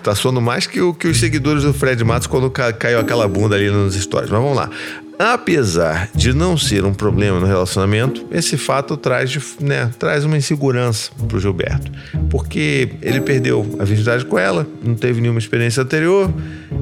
Tá 0.04 0.14
soando 0.14 0.40
mais 0.40 0.68
que, 0.68 0.80
o, 0.80 0.94
que 0.94 1.08
os 1.08 1.20
seguidores 1.20 1.64
do 1.64 1.74
Fred 1.74 2.04
Matos 2.04 2.28
quando 2.28 2.48
ca- 2.52 2.72
caiu 2.72 3.00
aquela 3.00 3.28
bunda 3.28 3.56
ali 3.56 3.72
nos 3.72 3.96
stories. 3.96 4.30
Mas 4.30 4.40
vamos 4.40 4.56
lá. 4.56 4.70
Apesar 5.18 6.10
de 6.14 6.32
não 6.32 6.56
ser 6.56 6.86
um 6.86 6.94
problema 6.94 7.40
no 7.40 7.48
relacionamento, 7.48 8.24
esse 8.32 8.56
fato 8.56 8.96
traz, 8.98 9.32
de- 9.32 9.42
né, 9.60 9.90
traz 9.98 10.24
uma 10.24 10.38
insegurança 10.38 11.10
pro 11.28 11.40
Gilberto. 11.40 11.92
Porque 12.30 12.90
ele 13.02 13.20
perdeu 13.20 13.66
a 13.80 13.84
virgindade 13.84 14.26
com 14.26 14.38
ela, 14.38 14.68
não 14.84 14.94
teve 14.94 15.22
nenhuma 15.22 15.40
experiência 15.40 15.82
anterior, 15.82 16.32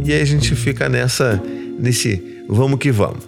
e 0.04 0.12
aí 0.12 0.22
a 0.22 0.26
gente 0.26 0.54
fica 0.54 0.90
nessa, 0.90 1.42
nesse 1.80 2.44
vamos 2.50 2.78
que 2.78 2.92
vamos. 2.92 3.24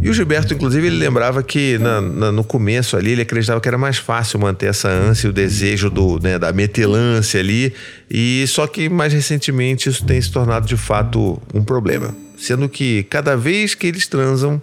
E 0.00 0.08
o 0.10 0.12
Gilberto, 0.14 0.52
inclusive, 0.54 0.86
ele 0.86 0.96
lembrava 0.96 1.42
que 1.42 1.78
na- 1.78 2.00
na- 2.00 2.32
no 2.32 2.42
começo 2.42 2.96
ali 2.96 3.12
ele 3.12 3.22
acreditava 3.22 3.60
que 3.60 3.68
era 3.68 3.78
mais 3.78 3.98
fácil 3.98 4.38
manter 4.40 4.66
essa 4.66 4.88
ânsia 4.88 5.30
o 5.30 5.32
desejo 5.32 5.90
do, 5.90 6.18
né, 6.20 6.38
da 6.38 6.52
metelância 6.52 7.38
ali. 7.38 7.72
E 8.10 8.44
só 8.48 8.66
que 8.66 8.88
mais 8.88 9.12
recentemente 9.12 9.88
isso 9.88 10.04
tem 10.04 10.20
se 10.20 10.30
tornado 10.30 10.66
de 10.66 10.76
fato 10.76 11.40
um 11.54 11.62
problema. 11.62 12.14
Sendo 12.36 12.68
que 12.68 13.04
cada 13.04 13.36
vez 13.36 13.74
que 13.74 13.86
eles 13.86 14.06
transam, 14.08 14.60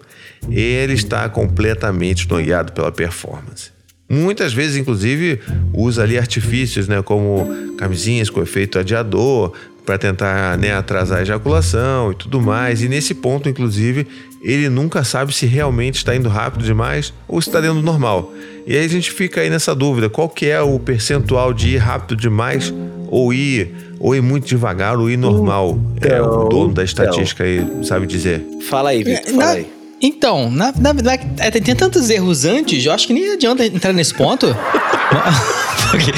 ele 0.50 0.94
está 0.94 1.30
completamente 1.30 2.28
noiado 2.30 2.74
pela 2.74 2.92
performance. 2.92 3.72
Muitas 4.10 4.52
vezes, 4.52 4.76
inclusive, 4.76 5.40
usa 5.72 6.02
ali 6.04 6.18
artifícios, 6.18 6.88
né, 6.88 7.02
como 7.02 7.48
camisinhas 7.78 8.30
com 8.30 8.42
efeito 8.42 8.80
adiador, 8.80 9.54
para 9.86 9.98
tentar 9.98 10.58
né, 10.58 10.74
atrasar 10.74 11.20
a 11.20 11.22
ejaculação 11.22 12.12
e 12.12 12.16
tudo 12.16 12.42
mais. 12.42 12.82
E 12.84 12.90
nesse 12.90 13.14
ponto, 13.16 13.48
inclusive, 13.48 14.06
ele 14.42 14.70
nunca 14.70 15.04
sabe 15.04 15.34
se 15.34 15.46
realmente 15.46 15.96
está 15.98 16.16
indo 16.16 16.30
rápido 16.30 16.64
demais 16.64 17.14
ou 17.28 17.42
se 17.42 17.50
está 17.50 17.60
dentro 17.60 17.78
do 17.78 17.84
normal. 17.84 18.32
E 18.66 18.76
aí 18.78 18.86
a 18.86 18.90
gente 18.90 19.12
fica 19.12 19.42
aí 19.42 19.50
nessa 19.50 19.74
dúvida: 19.76 20.10
qual 20.10 20.30
que 20.30 20.46
é 20.48 20.62
o 20.62 20.80
percentual 20.80 21.54
de 21.54 21.70
ir 21.70 21.78
rápido 21.78 22.16
demais 22.16 22.74
ou 23.08 23.34
ir, 23.34 23.74
ou 24.00 24.16
ir 24.16 24.22
muito 24.22 24.48
devagar 24.48 24.98
ou 24.98 25.10
ir 25.10 25.18
normal? 25.18 25.80
é 26.02 26.22
o 26.22 26.26
Então, 26.26 26.50
dono 26.50 26.74
da 26.74 26.84
estatística 26.84 27.44
aí 27.44 27.66
sabe 27.84 28.06
dizer. 28.08 28.46
Fala 28.70 28.90
aí, 28.92 29.04
Vitor, 29.04 29.22
É, 29.28 29.32
fala 29.32 29.38
na- 29.46 29.52
aí. 29.52 29.68
Então, 30.02 30.50
na, 30.50 30.72
na 30.80 30.94
verdade, 30.94 31.28
é, 31.40 31.52
tem 31.52 31.76
tantos 31.76 32.10
erros 32.10 32.46
antes, 32.46 32.86
eu 32.86 32.94
acho 32.94 33.06
que 33.06 33.12
nem 33.14 33.34
adianta 33.34 33.66
entrar 33.66 33.92
nesse 33.92 34.14
ponto. 34.14 34.48
Porque, 35.92 36.12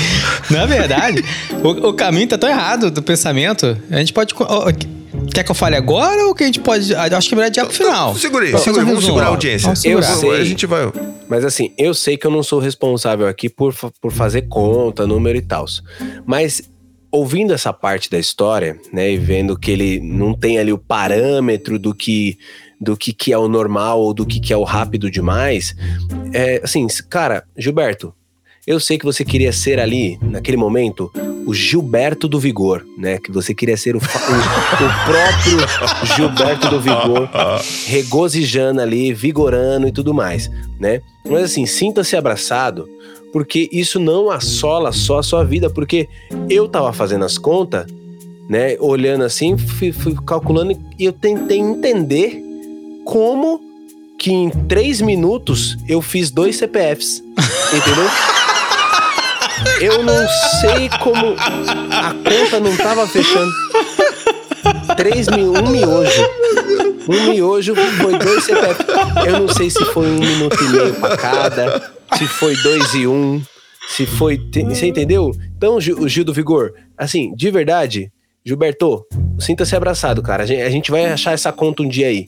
na 0.53 0.65
verdade, 0.65 1.23
o, 1.63 1.89
o 1.89 1.93
caminho 1.93 2.27
tá 2.27 2.37
tão 2.37 2.49
errado 2.49 2.91
do 2.91 3.01
pensamento. 3.01 3.77
A 3.89 3.97
gente 3.97 4.13
pode. 4.13 4.33
Quer 5.33 5.43
que 5.43 5.51
eu 5.51 5.55
fale 5.55 5.75
agora 5.75 6.25
ou 6.25 6.33
que 6.33 6.43
a 6.43 6.45
gente 6.45 6.59
pode. 6.59 6.91
eu 6.91 6.99
Acho 6.99 7.27
que 7.27 7.35
é 7.35 7.37
melhor 7.37 7.47
adiar 7.47 7.65
pro 7.65 7.75
final. 7.75 8.15
Segura 8.15 8.45
aí, 8.45 8.51
Vamos 8.51 8.63
segura 8.63 8.81
aí, 8.81 8.85
um 8.85 8.89
vamos 8.89 9.05
segurar 9.05 9.25
a 9.25 9.29
audiência. 9.29 9.73
Eu 9.85 10.01
sei. 10.01 10.31
A 10.31 10.43
gente 10.43 10.65
vai. 10.65 10.91
Mas 11.27 11.45
assim, 11.45 11.73
eu 11.77 11.93
sei 11.93 12.17
que 12.17 12.25
eu 12.25 12.31
não 12.31 12.43
sou 12.43 12.59
responsável 12.59 13.27
aqui 13.27 13.49
por, 13.49 13.73
por 14.01 14.11
fazer 14.11 14.43
conta, 14.43 15.07
número 15.07 15.37
e 15.37 15.41
tal. 15.41 15.65
Mas 16.25 16.61
ouvindo 17.11 17.53
essa 17.53 17.73
parte 17.73 18.09
da 18.09 18.17
história, 18.17 18.79
né, 18.91 19.11
e 19.11 19.17
vendo 19.17 19.59
que 19.59 19.69
ele 19.69 19.99
não 19.99 20.33
tem 20.33 20.57
ali 20.57 20.71
o 20.71 20.77
parâmetro 20.77 21.77
do 21.77 21.93
que 21.93 22.37
do 22.79 22.97
que, 22.97 23.13
que 23.13 23.31
é 23.31 23.37
o 23.37 23.47
normal 23.47 24.01
ou 24.01 24.11
do 24.11 24.25
que, 24.25 24.39
que 24.39 24.51
é 24.51 24.57
o 24.57 24.63
rápido 24.63 25.11
demais, 25.11 25.75
é 26.33 26.59
assim, 26.63 26.87
cara, 27.07 27.43
Gilberto, 27.55 28.11
eu 28.67 28.79
sei 28.79 28.97
que 28.97 29.05
você 29.05 29.25
queria 29.25 29.51
ser 29.51 29.79
ali, 29.79 30.19
naquele 30.21 30.57
momento, 30.57 31.11
o 31.47 31.53
Gilberto 31.53 32.27
do 32.27 32.39
Vigor, 32.39 32.85
né? 32.97 33.17
Que 33.17 33.31
você 33.31 33.53
queria 33.55 33.75
ser 33.75 33.95
o, 33.95 33.99
o- 33.99 34.01
o 34.01 35.05
próprio 35.05 36.15
Gilberto 36.15 36.69
do 36.69 36.79
Vigor, 36.79 37.27
regozijando 37.87 38.79
ali, 38.81 39.13
vigorando 39.13 39.87
e 39.87 39.91
tudo 39.91 40.13
mais, 40.13 40.49
né? 40.79 41.01
Mas 41.27 41.43
assim, 41.45 41.65
sinta-se 41.65 42.15
abraçado, 42.15 42.87
porque 43.33 43.67
isso 43.71 43.99
não 43.99 44.29
assola 44.29 44.91
só 44.91 45.19
a 45.19 45.23
sua 45.23 45.43
vida, 45.43 45.69
porque 45.69 46.07
eu 46.49 46.67
tava 46.67 46.93
fazendo 46.93 47.25
as 47.25 47.37
contas, 47.39 47.85
né, 48.49 48.75
olhando 48.79 49.23
assim, 49.23 49.57
fui, 49.57 49.91
fui 49.91 50.13
calculando 50.27 50.77
e 50.99 51.05
eu 51.05 51.13
tentei 51.13 51.57
entender 51.57 52.41
como 53.05 53.59
que 54.19 54.31
em 54.31 54.49
três 54.49 54.99
minutos 55.01 55.77
eu 55.87 56.01
fiz 56.01 56.29
dois 56.29 56.57
CPFs, 56.57 57.23
entendeu? 57.73 58.05
Eu 59.79 60.03
não 60.03 60.27
sei 60.61 60.89
como 61.01 61.35
a 61.91 62.13
conta 62.13 62.59
não 62.59 62.75
tava 62.77 63.07
fechando. 63.07 63.51
Três 64.95 65.27
mil, 65.27 65.53
um 65.53 65.69
miojo. 65.69 66.29
Um 67.07 67.29
miojo 67.31 67.73
foi 67.75 68.17
dois 68.19 68.43
CPF. 68.43 68.83
Eu 69.25 69.39
não 69.39 69.47
sei 69.47 69.69
se 69.69 69.83
foi 69.85 70.05
um 70.05 70.19
minuto 70.19 70.57
e 70.63 70.67
meio 70.69 70.93
pra 70.95 71.17
cada, 71.17 71.91
se 72.17 72.27
foi 72.27 72.55
dois 72.57 72.93
e 72.93 73.07
um, 73.07 73.41
se 73.89 74.05
foi. 74.05 74.37
te- 74.37 74.63
Você 74.63 74.87
entendeu? 74.87 75.31
Então, 75.57 75.79
Gil, 75.81 75.97
o 75.99 76.07
Gil 76.07 76.23
do 76.23 76.33
Vigor, 76.33 76.73
assim, 76.97 77.33
de 77.35 77.49
verdade, 77.49 78.11
Gilberto, 78.45 79.03
sinta-se 79.39 79.75
abraçado, 79.75 80.21
cara. 80.21 80.43
A 80.43 80.69
gente, 80.69 80.91
vai 80.91 81.05
achar 81.05 81.33
essa 81.33 81.51
conta 81.51 81.81
um 81.83 81.87
dia 81.89 82.07
aí. 82.07 82.25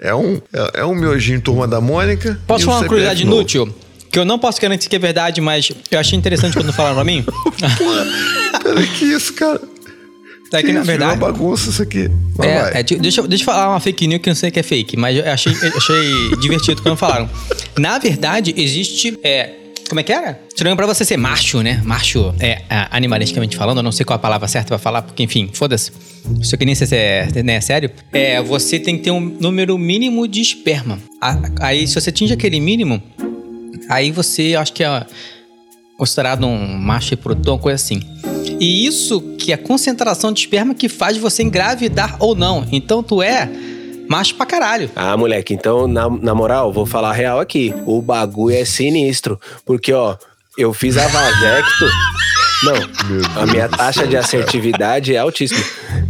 É 0.00 0.14
um, 0.14 0.40
é, 0.52 0.80
é 0.80 0.84
um 0.84 0.94
miojinho 0.94 1.40
turma 1.40 1.66
da 1.66 1.80
Mônica. 1.80 2.38
Posso 2.46 2.66
falar 2.66 2.78
uma 2.80 2.86
curiosidade 2.88 3.24
novo. 3.24 3.36
inútil? 3.38 3.74
Que 4.12 4.18
eu 4.18 4.24
não 4.26 4.38
posso 4.38 4.60
garantir 4.60 4.88
que 4.90 4.94
é 4.96 4.98
verdade, 4.98 5.40
mas 5.40 5.72
eu 5.90 5.98
achei 5.98 6.18
interessante 6.18 6.54
quando 6.54 6.72
falaram 6.72 6.96
pra 6.96 7.04
mim. 7.04 7.24
Peraí, 8.62 8.86
que 8.88 9.06
isso, 9.06 9.32
cara? 9.34 9.60
É 10.52 10.62
que, 10.62 10.70
na 10.70 10.82
verdade. 10.82 11.12
uma 11.12 11.32
bagunça 11.32 11.70
isso 11.70 11.82
aqui. 11.82 12.10
Vai. 12.34 12.46
É, 12.48 12.70
é, 12.80 12.82
de- 12.82 12.96
deixa, 12.96 13.22
eu- 13.22 13.26
deixa 13.26 13.42
eu 13.42 13.46
falar 13.46 13.70
uma 13.70 13.80
fake 13.80 14.06
news 14.06 14.20
que 14.20 14.28
eu 14.28 14.32
não 14.32 14.36
sei 14.36 14.50
que 14.50 14.60
é 14.60 14.62
fake, 14.62 14.98
mas 14.98 15.16
eu 15.16 15.24
achei, 15.32 15.50
achei 15.74 16.36
divertido 16.42 16.82
quando 16.82 16.94
falaram. 16.96 17.28
Na 17.78 17.98
verdade, 17.98 18.52
existe. 18.54 19.18
É, 19.24 19.48
como 19.88 19.98
é 20.00 20.02
que 20.02 20.12
era? 20.12 20.38
Tirando 20.54 20.76
pra 20.76 20.84
você 20.84 21.06
ser 21.06 21.16
macho, 21.16 21.62
né? 21.62 21.80
Macho, 21.82 22.34
é, 22.38 22.60
a- 22.68 22.94
animalisticamente 22.94 23.56
falando, 23.56 23.78
eu 23.78 23.82
não 23.82 23.92
sei 23.92 24.04
qual 24.04 24.16
a 24.16 24.18
palavra 24.18 24.46
certa 24.46 24.68
pra 24.68 24.78
falar, 24.78 25.00
porque, 25.00 25.22
enfim, 25.22 25.48
foda-se. 25.54 25.90
Isso 26.38 26.54
aqui 26.54 26.66
nem 26.66 26.74
sei 26.74 26.86
se 26.86 26.96
é, 26.96 27.28
né, 27.42 27.54
é 27.54 27.60
sério. 27.62 27.90
É, 28.12 28.42
você 28.42 28.78
tem 28.78 28.98
que 28.98 29.04
ter 29.04 29.10
um 29.10 29.20
número 29.20 29.78
mínimo 29.78 30.28
de 30.28 30.42
esperma. 30.42 30.98
Aí, 31.60 31.86
se 31.88 31.94
você 31.98 32.10
atinge 32.10 32.34
aquele 32.34 32.60
mínimo, 32.60 33.02
aí 33.88 34.10
você, 34.10 34.54
acho 34.56 34.72
que 34.72 34.84
é 34.84 35.06
considerado 35.96 36.46
um 36.46 36.78
macho 36.78 37.10
reprodutor, 37.10 37.54
uma 37.54 37.60
coisa 37.60 37.76
assim. 37.76 38.00
E 38.58 38.86
isso 38.86 39.20
que 39.38 39.52
é 39.52 39.54
a 39.54 39.58
concentração 39.58 40.32
de 40.32 40.40
esperma 40.40 40.74
que 40.74 40.88
faz 40.88 41.16
você 41.16 41.42
engravidar 41.42 42.16
ou 42.18 42.34
não. 42.34 42.66
Então 42.70 43.02
tu 43.02 43.22
é 43.22 43.48
macho 44.08 44.34
pra 44.34 44.46
caralho. 44.46 44.90
Ah, 44.94 45.16
moleque, 45.16 45.54
então, 45.54 45.86
na, 45.86 46.08
na 46.08 46.34
moral, 46.34 46.72
vou 46.72 46.86
falar 46.86 47.12
real 47.12 47.40
aqui. 47.40 47.74
O 47.86 48.02
bagulho 48.02 48.54
é 48.54 48.64
sinistro. 48.64 49.40
Porque, 49.64 49.92
ó, 49.92 50.16
eu 50.58 50.72
fiz 50.72 50.96
a 50.96 51.06
vasecto. 51.08 51.86
Não, 52.62 53.42
a 53.42 53.46
minha 53.46 53.68
taxa 53.68 54.06
de 54.06 54.16
assertividade 54.16 55.14
é 55.14 55.18
altíssima. 55.18 55.64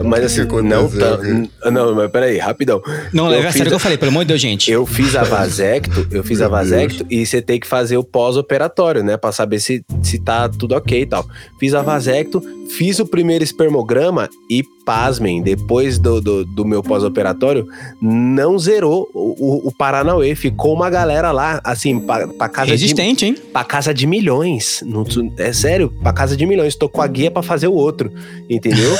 Mas 0.04 0.24
assim, 0.24 0.46
que 0.46 0.62
não 0.62 0.88
tá. 0.88 1.70
Não, 1.70 1.94
mas 1.94 2.10
peraí, 2.10 2.38
rapidão. 2.38 2.82
Não, 3.12 3.28
leva 3.28 3.48
a 3.48 3.52
sério 3.52 3.66
o 3.66 3.70
que 3.70 3.74
eu 3.74 3.78
falei, 3.78 3.98
pelo 3.98 4.10
amor 4.10 4.24
de 4.24 4.28
Deus, 4.28 4.40
gente. 4.40 4.70
Eu 4.70 4.84
fiz 4.86 5.14
a 5.14 5.22
vasecto, 5.22 6.06
eu 6.10 6.22
fiz 6.22 6.40
a 6.40 6.48
vasecto 6.48 7.06
e 7.10 7.24
você 7.24 7.40
tem 7.40 7.58
que 7.58 7.66
fazer 7.66 7.96
o 7.96 8.04
pós-operatório, 8.04 9.02
né? 9.02 9.16
Pra 9.16 9.32
saber 9.32 9.60
se, 9.60 9.84
se 10.02 10.18
tá 10.18 10.48
tudo 10.48 10.74
ok 10.74 11.02
e 11.02 11.06
tal. 11.06 11.26
Fiz 11.58 11.74
a 11.74 11.82
vasecto, 11.82 12.42
fiz 12.76 12.98
o 12.98 13.06
primeiro 13.06 13.44
espermograma 13.44 14.28
e, 14.50 14.62
pasmem, 14.84 15.42
depois 15.42 15.98
do, 15.98 16.20
do, 16.20 16.44
do 16.44 16.64
meu 16.64 16.82
pós-operatório, 16.82 17.66
não 18.00 18.58
zerou 18.58 19.08
o, 19.14 19.66
o, 19.66 19.68
o 19.68 19.72
Paranauê. 19.72 20.34
Ficou 20.34 20.74
uma 20.74 20.90
galera 20.90 21.30
lá, 21.32 21.60
assim, 21.64 22.00
pra, 22.00 22.26
pra 22.28 22.48
casa 22.48 22.66
de 22.66 22.72
Resistente, 22.72 23.26
hein? 23.26 23.36
pra 23.52 23.64
casa 23.64 23.94
de 23.94 24.06
milhões. 24.06 24.82
Não 24.84 25.04
é 25.38 25.52
sério, 25.52 25.92
pra 26.02 26.12
casa 26.12 26.36
de 26.36 26.41
milhões. 26.46 26.76
Tô 26.76 26.88
com 26.88 27.02
a 27.02 27.06
guia 27.06 27.30
pra 27.30 27.42
fazer 27.42 27.68
o 27.68 27.74
outro, 27.74 28.12
entendeu? 28.48 28.96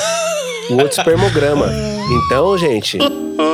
o 0.71 0.75
outro 0.75 0.99
espermograma. 0.99 1.67
Então, 2.27 2.57
gente, 2.57 2.99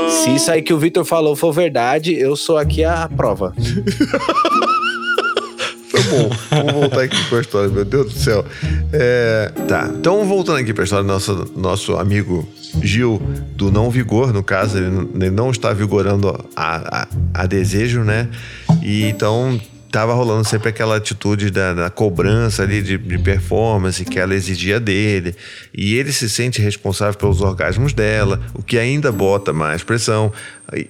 se 0.08 0.34
isso 0.34 0.50
aí 0.50 0.62
que 0.62 0.72
o 0.72 0.78
Vitor 0.78 1.04
falou 1.04 1.36
for 1.36 1.52
verdade, 1.52 2.14
eu 2.14 2.36
sou 2.36 2.56
aqui 2.56 2.84
a 2.84 3.08
prova. 3.08 3.54
Tá 5.90 5.98
bom, 6.10 6.30
vamos 6.50 6.72
voltar 6.72 7.02
aqui 7.02 7.28
com 7.28 7.36
a 7.36 7.40
história, 7.40 7.68
meu 7.68 7.84
Deus 7.84 8.12
do 8.12 8.18
céu. 8.18 8.44
É, 8.92 9.50
tá, 9.66 9.90
então 9.94 10.24
voltando 10.24 10.58
aqui 10.58 10.74
pra 10.74 10.84
história 10.84 11.02
do 11.02 11.08
nosso, 11.08 11.52
nosso 11.56 11.96
amigo 11.96 12.46
Gil, 12.82 13.20
do 13.56 13.72
não 13.72 13.90
vigor, 13.90 14.32
no 14.32 14.42
caso, 14.42 14.78
ele 14.78 15.30
não 15.30 15.50
está 15.50 15.72
vigorando 15.72 16.28
a, 16.54 17.02
a, 17.02 17.08
a 17.34 17.46
desejo, 17.46 18.00
né? 18.00 18.28
E 18.82 19.04
então 19.04 19.58
tava 19.90 20.12
rolando 20.14 20.46
sempre 20.46 20.68
aquela 20.68 20.96
atitude 20.96 21.50
da, 21.50 21.72
da 21.74 21.90
cobrança 21.90 22.62
ali 22.62 22.82
de, 22.82 22.98
de 22.98 23.18
performance 23.18 24.04
que 24.04 24.18
ela 24.18 24.34
exigia 24.34 24.78
dele. 24.78 25.34
E 25.74 25.94
ele 25.94 26.12
se 26.12 26.28
sente 26.28 26.60
responsável 26.60 27.18
pelos 27.18 27.40
orgasmos 27.40 27.92
dela, 27.92 28.40
o 28.54 28.62
que 28.62 28.78
ainda 28.78 29.10
bota 29.10 29.52
mais 29.52 29.82
pressão. 29.82 30.32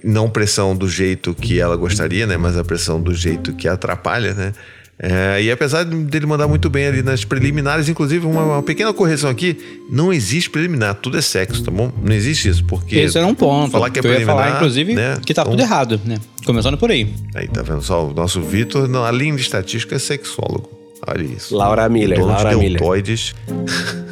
Não 0.03 0.29
pressão 0.29 0.75
do 0.75 0.89
jeito 0.89 1.33
que 1.33 1.59
ela 1.59 1.75
gostaria, 1.75 2.27
né? 2.27 2.35
Mas 2.37 2.57
a 2.57 2.63
pressão 2.63 3.01
do 3.01 3.13
jeito 3.13 3.53
que 3.53 3.67
atrapalha, 3.67 4.33
né? 4.33 4.53
É, 5.01 5.41
e 5.41 5.49
apesar 5.49 5.85
dele 5.85 6.25
mandar 6.25 6.45
muito 6.45 6.69
bem 6.69 6.85
ali 6.85 7.01
nas 7.01 7.23
preliminares, 7.23 7.87
inclusive 7.87 8.25
uma, 8.25 8.43
uma 8.43 8.63
pequena 8.63 8.91
correção 8.91 9.29
aqui, 9.29 9.57
não 9.89 10.11
existe 10.11 10.49
preliminar, 10.49 10.95
tudo 10.95 11.17
é 11.17 11.21
sexo, 11.21 11.63
tá 11.63 11.71
bom? 11.71 11.89
Não 12.03 12.13
existe 12.13 12.49
isso, 12.49 12.65
porque 12.65 12.97
Esse 12.97 13.17
era 13.17 13.25
um 13.25 13.33
ponto. 13.33 13.71
falar 13.71 13.89
que 13.89 13.99
é 13.99 14.01
eu 14.01 14.03
ia 14.09 14.15
preliminar, 14.17 14.35
falar, 14.45 14.55
inclusive, 14.57 14.93
né? 14.95 15.17
que 15.25 15.33
tá 15.33 15.43
Então- 15.43 15.51
tudo 15.53 15.61
errado, 15.61 16.01
né? 16.03 16.17
Começando 16.45 16.77
por 16.77 16.91
aí. 16.91 17.13
Aí 17.33 17.47
tá 17.47 17.61
vendo 17.61 17.81
só, 17.81 18.07
o 18.07 18.13
nosso 18.13 18.41
Vitor, 18.41 18.93
além 19.05 19.33
de 19.35 19.41
estatística, 19.41 19.95
é 19.95 19.99
sexólogo. 19.99 20.69
Olha 21.07 21.23
isso. 21.23 21.55
Laura 21.55 21.87
Miller, 21.87 22.19
Dono 22.19 22.33
Laura 22.33 22.49
de 22.49 22.57
Miller. 22.57 22.81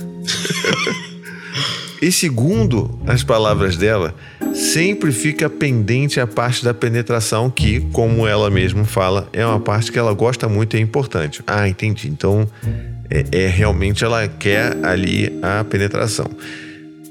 e 2.02 2.12
segundo 2.12 3.00
as 3.08 3.24
palavras 3.24 3.76
dela, 3.76 4.14
sempre 4.54 5.12
fica 5.12 5.50
pendente 5.50 6.20
a 6.20 6.28
parte 6.28 6.64
da 6.64 6.74
penetração 6.74 7.50
que, 7.50 7.80
como 7.92 8.28
ela 8.28 8.50
mesma 8.50 8.86
fala, 8.86 9.28
é 9.34 9.46
uma 9.46 9.60
parte 9.60 9.92
que 9.92 9.98
ela 9.98 10.14
gosta 10.14 10.48
muito 10.48 10.76
e 10.76 10.80
é 10.80 10.82
importante. 10.82 11.42
Ah, 11.48 11.68
entendi. 11.68 12.08
Então, 12.08 12.48
é, 13.10 13.26
é 13.32 13.48
realmente 13.48 14.04
ela 14.04 14.28
quer 14.28 14.78
ali 14.86 15.38
a 15.42 15.64
penetração. 15.64 16.30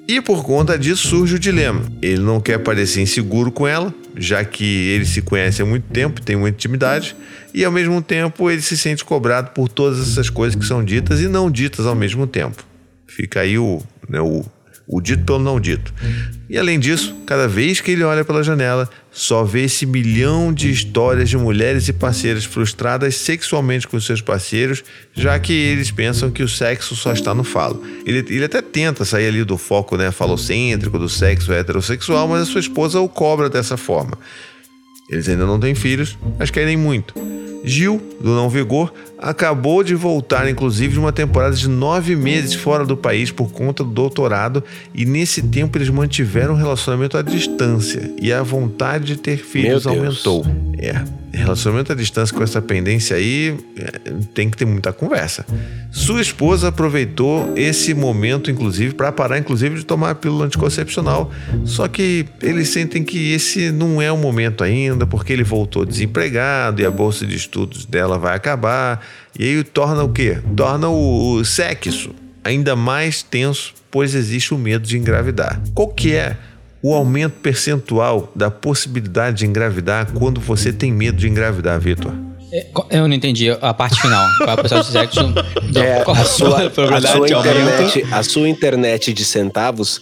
E 0.09 0.21
por 0.21 0.45
conta 0.45 0.79
disso 0.79 1.09
surge 1.09 1.35
o 1.35 1.39
dilema. 1.39 1.83
Ele 2.01 2.23
não 2.23 2.41
quer 2.41 2.59
parecer 2.59 3.03
inseguro 3.03 3.51
com 3.51 3.67
ela, 3.67 3.93
já 4.17 4.45
que 4.45 4.65
ele 4.65 5.05
se 5.05 5.21
conhece 5.21 5.63
há 5.63 5.65
muito 5.65 5.85
tempo, 5.93 6.21
tem 6.21 6.37
muita 6.37 6.57
intimidade, 6.57 7.17
e 7.53 7.65
ao 7.65 7.73
mesmo 7.73 8.01
tempo 8.01 8.49
ele 8.49 8.63
se 8.63 8.77
sente 8.77 9.05
cobrado 9.05 9.51
por 9.51 9.69
todas 9.69 10.01
essas 10.01 10.31
coisas 10.31 10.55
que 10.55 10.65
são 10.65 10.85
ditas 10.85 11.21
e 11.21 11.27
não 11.27 11.51
ditas 11.51 11.87
ao 11.87 11.95
mesmo 11.97 12.25
tempo. 12.25 12.65
Fica 13.07 13.41
aí 13.41 13.59
o, 13.59 13.83
né, 14.09 14.21
o, 14.21 14.45
o 14.89 15.01
dito 15.01 15.25
pelo 15.25 15.39
não 15.39 15.61
dito. 15.61 15.93
E 16.49 16.57
além 16.57 16.79
disso, 16.79 17.15
cada 17.27 17.49
vez 17.49 17.81
que 17.81 17.91
ele 17.91 18.05
olha 18.05 18.25
pela 18.25 18.43
janela, 18.43 18.89
só 19.11 19.43
vê 19.43 19.65
esse 19.65 19.85
milhão 19.85 20.53
de 20.53 20.71
histórias 20.71 21.29
de 21.29 21.37
mulheres 21.37 21.89
e 21.89 21.93
parceiras 21.93 22.45
frustradas 22.45 23.17
sexualmente 23.17 23.89
com 23.89 23.99
seus 23.99 24.21
parceiros, 24.21 24.85
já 25.13 25.39
que 25.39 25.53
eles 25.53 25.91
pensam 25.91 26.31
que 26.31 26.43
o 26.43 26.49
sexo 26.49 26.95
só 26.95 27.13
está 27.13 27.35
no 27.35 27.43
falo. 27.43 27.83
Ele, 28.05 28.19
ele 28.29 28.45
até 28.45 28.63
tenta 28.63 29.05
sair 29.05 29.27
ali 29.27 29.43
do 29.43 29.59
foco 29.59 29.97
né, 29.97 30.13
falocêntrico 30.13 30.99
do 30.99 31.09
sexo 31.09 31.53
heterossexual, 31.53 32.29
mas 32.29 32.43
a 32.43 32.47
sua 32.47 32.61
esposa 32.61 33.01
o 33.01 33.09
cobra 33.09 33.51
dessa 33.51 33.77
forma. 33.77 34.17
Eles 35.11 35.29
ainda 35.29 35.47
não 35.47 35.59
têm 35.59 35.75
filhos, 35.75 36.17
mas 36.39 36.51
querem 36.51 36.77
muito. 36.77 37.15
Gil, 37.65 38.01
do 38.21 38.31
Não 38.31 38.49
Vigor, 38.49 38.93
acabou 39.19 39.83
de 39.83 39.95
voltar, 39.95 40.49
inclusive, 40.49 40.95
de 40.95 40.99
uma 40.99 41.13
temporada 41.13 41.55
de 41.55 41.69
nove 41.69 42.15
meses 42.15 42.55
fora 42.55 42.85
do 42.85 42.97
país 42.97 43.31
por 43.31 43.51
conta 43.51 43.83
do 43.83 43.91
doutorado, 43.91 44.63
e 44.95 45.05
nesse 45.05 45.43
tempo 45.43 45.79
eles 45.79 45.89
mantiveram 45.89 46.55
um 46.55 46.57
relacionamento 46.57 47.17
à 47.17 47.23
distância 47.23 48.11
e 48.21 48.33
a 48.33 48.43
vontade 48.43 49.05
de 49.07 49.17
ter 49.17 49.39
filhos 49.39 49.87
aumentou. 49.87 50.45
É, 50.79 51.03
relacionamento 51.37 51.93
à 51.93 51.95
distância 51.95 52.37
com 52.37 52.43
essa 52.43 52.61
pendência 52.61 53.17
aí 53.17 53.57
é, 53.77 54.11
tem 54.35 54.51
que 54.51 54.57
ter 54.57 54.65
muita 54.65 54.93
conversa. 54.93 55.47
Sua 55.91 56.21
esposa 56.21 56.69
aproveitou 56.69 57.53
esse 57.57 57.95
momento, 57.95 58.51
inclusive, 58.51 58.95
para 58.95 59.13
parar, 59.13 59.39
inclusive, 59.39 59.77
de 59.77 59.85
tomar 59.85 60.11
a 60.11 60.15
pílula 60.15 60.47
anticoncepcional. 60.47 61.31
Só 61.65 61.87
que 61.89 62.27
eles 62.43 62.69
sentem 62.69 63.05
que 63.05 63.33
esse 63.33 63.71
não 63.71 64.01
é 64.01 64.11
o 64.11 64.17
momento 64.17 64.65
ainda, 64.65 65.07
porque 65.07 65.33
ele 65.33 65.45
voltou 65.45 65.85
desempregado 65.85 66.83
e 66.83 66.87
a 66.87 66.91
bolsa 66.91 67.27
de 67.27 67.37
estudos 67.37 67.85
dela 67.85 68.19
vai 68.19 68.35
acabar. 68.35 69.06
E 69.39 69.45
aí 69.45 69.65
torna 69.65 70.03
o 70.03 70.09
quê? 70.13 70.39
Torna 70.57 70.89
o, 70.89 71.35
o 71.35 71.45
sexo 71.45 72.15
ainda 72.47 72.77
mais 72.77 73.23
tenso, 73.23 73.75
pois 73.91 74.15
existe 74.15 74.55
o 74.55 74.59
medo 74.59 74.87
de 74.87 74.97
engravidar. 74.97 75.61
Qual 75.75 75.89
que 75.89 76.15
é 76.15 76.37
o 76.83 76.95
aumento 76.95 77.35
percentual 77.41 78.31
da 78.35 78.51
possibilidade 78.51 79.39
de 79.39 79.47
engravidar 79.47 80.13
quando 80.13 80.41
você 80.41 80.73
tem 80.73 80.93
medo 80.93 81.19
de 81.19 81.29
engravidar, 81.29 81.81
Vitor? 81.81 82.13
É, 82.53 82.67
Eu 82.91 83.09
não 83.09 83.15
entendi 83.15 83.51
a 83.51 83.75
parte 83.75 84.01
final. 84.01 84.25
Qual 84.39 84.49
é 84.49 84.53
a 84.53 84.57
porcentagem 84.57 84.93
de 84.93 84.93
sexo? 84.93 85.35
É, 85.77 86.03
qual 86.05 86.17
a 86.17 86.25
sua, 86.25 86.63
a 86.97 87.01
sua 87.03 87.29
internet, 87.29 88.07
a 88.11 88.23
sua 88.23 88.49
internet 88.49 89.13
de 89.13 89.25
centavos 89.27 90.01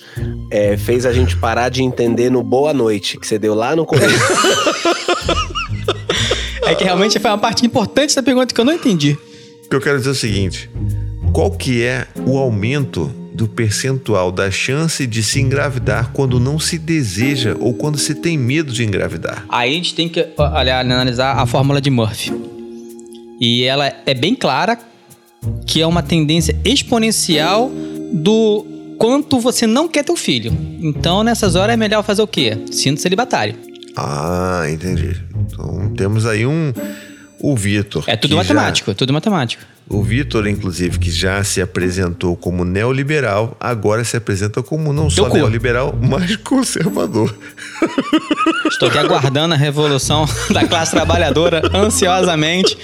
é, 0.53 0.77
fez 0.77 1.05
a 1.05 1.13
gente 1.13 1.37
parar 1.37 1.69
de 1.69 1.83
entender 1.83 2.31
no 2.31 2.45
boa 2.45 2.73
noite 2.73 3.19
que 3.19 3.27
você 3.27 3.39
deu 3.39 3.55
lá 3.55 3.75
no 3.75 3.85
começo. 3.85 4.15
É 6.67 6.75
que 6.75 6.85
realmente 6.85 7.19
foi 7.19 7.31
uma 7.31 7.39
parte 7.39 7.67
importante 7.67 8.15
da 8.15 8.23
pergunta 8.23 8.55
que 8.55 8.61
eu 8.61 8.65
não 8.65 8.73
entendi. 8.73 9.19
O 9.65 9.69
que 9.69 9.77
eu 9.77 9.81
quero 9.81 9.99
dizer 9.99 10.11
é 10.11 10.13
o 10.13 10.17
seguinte: 10.17 10.71
qual 11.33 11.51
que 11.51 11.83
é 11.83 12.07
o 12.27 12.39
aumento 12.39 13.13
do 13.35 13.49
percentual 13.49 14.31
da 14.31 14.51
chance 14.51 15.07
de 15.07 15.23
se 15.23 15.41
engravidar 15.41 16.11
quando 16.13 16.39
não 16.39 16.59
se 16.59 16.79
deseja 16.79 17.57
ou 17.59 17.75
quando 17.75 17.99
se 17.99 18.15
tem 18.15 18.39
medo 18.39 18.73
de 18.73 18.85
engravidar? 18.85 19.45
Aí 19.49 19.73
a 19.73 19.75
gente 19.75 19.95
tem 19.95 20.09
que 20.09 20.27
olhar, 20.39 20.81
analisar 20.81 21.37
a 21.39 21.47
fórmula 21.47 21.81
de 21.81 21.91
Murphy. 21.91 22.33
E 23.41 23.65
ela 23.65 23.93
é 24.07 24.15
bem 24.15 24.35
clara 24.35 24.79
que 25.67 25.83
é 25.83 25.87
uma 25.87 26.03
tendência 26.03 26.57
exponencial 26.65 27.71
do 28.13 28.65
quanto 28.99 29.39
você 29.39 29.67
não 29.67 29.89
quer 29.89 30.05
ter 30.05 30.13
o 30.13 30.17
filho. 30.17 30.53
Então, 30.81 31.23
nessas 31.23 31.57
horas 31.57 31.75
é 31.75 31.77
melhor 31.77 32.03
fazer 32.03 32.23
o 32.23 32.27
quê? 32.27 32.57
Sinto 32.71 33.01
celibatário. 33.01 33.57
Ah, 33.97 34.65
entendi. 34.71 35.17
Então 35.47 35.93
temos 35.97 36.27
aí 36.27 36.47
um. 36.47 36.73
O 37.41 37.55
Vitor. 37.55 38.05
É 38.07 38.17
tudo 38.17 38.37
matemático, 38.37 38.91
é 38.91 38.95
tudo 38.95 39.13
matemático. 39.13 39.63
já- 39.63 39.69
o 39.87 40.03
Vitor, 40.03 40.47
inclusive, 40.49 40.99
que 40.99 41.11
já 41.11 41.45
se 41.45 41.61
apresentou 41.61 42.35
como 42.35 42.65
neoliberal, 42.65 43.55
agora 43.61 44.03
se 44.03 44.17
apresenta 44.17 44.63
como 44.63 44.95
não 44.95 45.11
só 45.11 45.25
Teu 45.25 45.31
cu. 45.33 45.37
neoliberal, 45.37 45.95
mas 46.01 46.37
conservador. 46.37 47.37
Estou 48.67 48.89
aqui 48.89 48.97
aguardando 48.97 49.53
a 49.53 49.57
revolução 49.59 50.25
da 50.51 50.67
classe 50.67 50.93
trabalhadora 50.93 51.61
ansiosamente. 51.75 52.79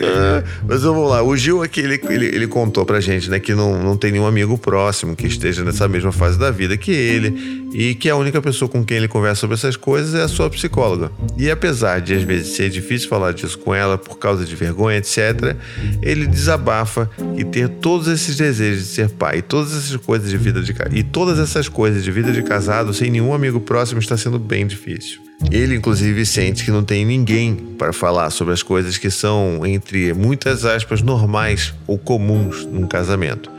É, 0.00 0.44
mas 0.66 0.82
vamos 0.82 1.08
lá, 1.08 1.22
o 1.22 1.36
Gil 1.36 1.62
aqui, 1.62 1.80
ele, 1.80 2.00
ele, 2.08 2.26
ele 2.26 2.46
contou 2.46 2.84
pra 2.84 3.00
gente, 3.00 3.28
né, 3.28 3.38
que 3.38 3.54
não, 3.54 3.82
não 3.82 3.96
tem 3.96 4.10
nenhum 4.10 4.26
amigo 4.26 4.56
próximo 4.56 5.14
que 5.14 5.26
esteja 5.26 5.62
nessa 5.62 5.86
mesma 5.88 6.12
fase 6.12 6.38
da 6.38 6.50
vida 6.50 6.76
que 6.76 6.90
ele 6.90 7.68
e 7.72 7.94
que 7.94 8.08
a 8.08 8.16
única 8.16 8.40
pessoa 8.40 8.68
com 8.68 8.84
quem 8.84 8.96
ele 8.96 9.08
conversa 9.08 9.40
sobre 9.40 9.54
essas 9.54 9.76
coisas 9.76 10.14
é 10.14 10.22
a 10.22 10.28
sua 10.28 10.48
psicóloga. 10.50 11.10
E 11.36 11.50
apesar 11.50 12.00
de 12.00 12.14
às 12.14 12.22
vezes 12.22 12.56
ser 12.56 12.70
difícil 12.70 13.08
falar 13.08 13.32
disso 13.32 13.58
com 13.58 13.74
ela 13.74 13.96
por 13.98 14.18
causa 14.18 14.44
de 14.44 14.54
vergonha, 14.56 14.98
etc., 14.98 15.56
ele 16.02 16.26
desabafa 16.26 17.10
e 17.36 17.44
ter 17.44 17.68
todos 17.68 18.08
esses 18.08 18.36
desejos 18.36 18.84
de 18.84 18.88
ser 18.88 19.10
pai 19.10 19.42
todas 19.42 19.76
essas 19.76 19.96
coisas 19.96 20.30
de 20.30 20.36
vida 20.36 20.62
de 20.62 20.74
e 20.92 21.02
todas 21.02 21.38
essas 21.38 21.68
coisas 21.68 22.02
de 22.02 22.10
vida 22.10 22.32
de 22.32 22.42
casado 22.42 22.94
sem 22.94 23.10
nenhum 23.10 23.34
amigo 23.34 23.60
próximo 23.60 24.00
está 24.00 24.16
sendo 24.16 24.38
bem 24.38 24.66
difícil. 24.66 25.29
Ele, 25.50 25.76
inclusive, 25.76 26.26
sente 26.26 26.64
que 26.64 26.70
não 26.70 26.84
tem 26.84 27.04
ninguém 27.04 27.54
para 27.78 27.92
falar 27.92 28.30
sobre 28.30 28.52
as 28.52 28.62
coisas 28.62 28.98
que 28.98 29.10
são, 29.10 29.64
entre 29.64 30.12
muitas 30.12 30.64
aspas, 30.64 31.00
normais 31.00 31.72
ou 31.86 31.98
comuns 31.98 32.66
num 32.66 32.86
casamento. 32.86 33.50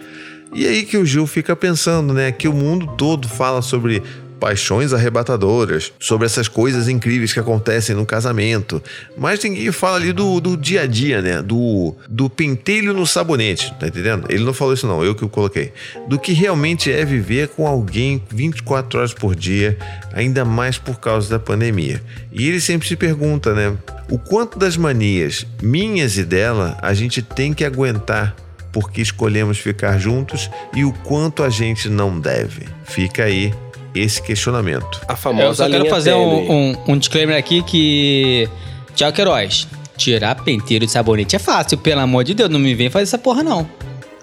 E 0.53 0.67
aí 0.67 0.83
que 0.83 0.97
o 0.97 1.05
Gil 1.05 1.25
fica 1.25 1.55
pensando, 1.55 2.13
né? 2.13 2.31
Que 2.31 2.47
o 2.47 2.53
mundo 2.53 2.85
todo 2.97 3.27
fala 3.27 3.61
sobre 3.61 4.03
paixões 4.41 4.91
arrebatadoras, 4.91 5.93
sobre 5.99 6.25
essas 6.25 6.47
coisas 6.47 6.89
incríveis 6.89 7.31
que 7.31 7.39
acontecem 7.39 7.95
no 7.95 8.07
casamento. 8.07 8.81
Mas 9.15 9.41
ninguém 9.43 9.71
fala 9.71 9.97
ali 9.97 10.11
do, 10.11 10.41
do 10.41 10.57
dia 10.57 10.81
a 10.81 10.87
dia, 10.87 11.21
né? 11.21 11.43
Do, 11.43 11.95
do 12.09 12.27
pentelho 12.27 12.91
no 12.91 13.05
sabonete, 13.05 13.71
tá 13.79 13.87
entendendo? 13.87 14.25
Ele 14.29 14.43
não 14.43 14.51
falou 14.51 14.73
isso 14.73 14.87
não, 14.87 15.03
eu 15.03 15.13
que 15.13 15.23
o 15.23 15.29
coloquei. 15.29 15.71
Do 16.07 16.17
que 16.17 16.33
realmente 16.33 16.91
é 16.91 17.05
viver 17.05 17.49
com 17.49 17.67
alguém 17.67 18.21
24 18.31 18.97
horas 18.97 19.13
por 19.13 19.35
dia, 19.35 19.77
ainda 20.11 20.43
mais 20.43 20.79
por 20.79 20.99
causa 20.99 21.29
da 21.29 21.37
pandemia. 21.37 22.01
E 22.31 22.47
ele 22.47 22.59
sempre 22.59 22.87
se 22.87 22.95
pergunta, 22.95 23.53
né? 23.53 23.77
O 24.09 24.17
quanto 24.17 24.57
das 24.57 24.75
manias 24.75 25.45
minhas 25.61 26.17
e 26.17 26.23
dela 26.23 26.79
a 26.81 26.95
gente 26.95 27.21
tem 27.21 27.53
que 27.53 27.63
aguentar 27.63 28.35
porque 28.71 29.01
escolhemos 29.01 29.59
ficar 29.59 29.99
juntos 29.99 30.49
e 30.73 30.83
o 30.83 30.91
quanto 30.91 31.43
a 31.43 31.49
gente 31.49 31.89
não 31.89 32.19
deve. 32.19 32.67
Fica 32.85 33.25
aí 33.25 33.53
esse 33.93 34.21
questionamento. 34.21 35.01
A 35.07 35.13
Eu 35.13 35.17
famosa 35.17 35.63
só 35.63 35.69
quero 35.69 35.83
linha 35.83 35.93
fazer 35.93 36.13
um, 36.13 36.51
um, 36.51 36.75
um 36.89 36.97
disclaimer 36.97 37.37
aqui 37.37 37.61
que. 37.63 38.49
Tiago 38.95 39.15
Queiroz, 39.15 39.67
tirar 39.97 40.35
penteiro 40.35 40.85
de 40.85 40.91
sabonete 40.91 41.35
é 41.35 41.39
fácil, 41.39 41.77
pelo 41.77 42.01
amor 42.01 42.23
de 42.23 42.33
Deus, 42.33 42.49
não 42.49 42.59
me 42.59 42.73
vem 42.75 42.89
fazer 42.89 43.03
essa 43.03 43.17
porra 43.17 43.41
não. 43.43 43.69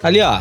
Ali, 0.03 0.21
ó, 0.21 0.41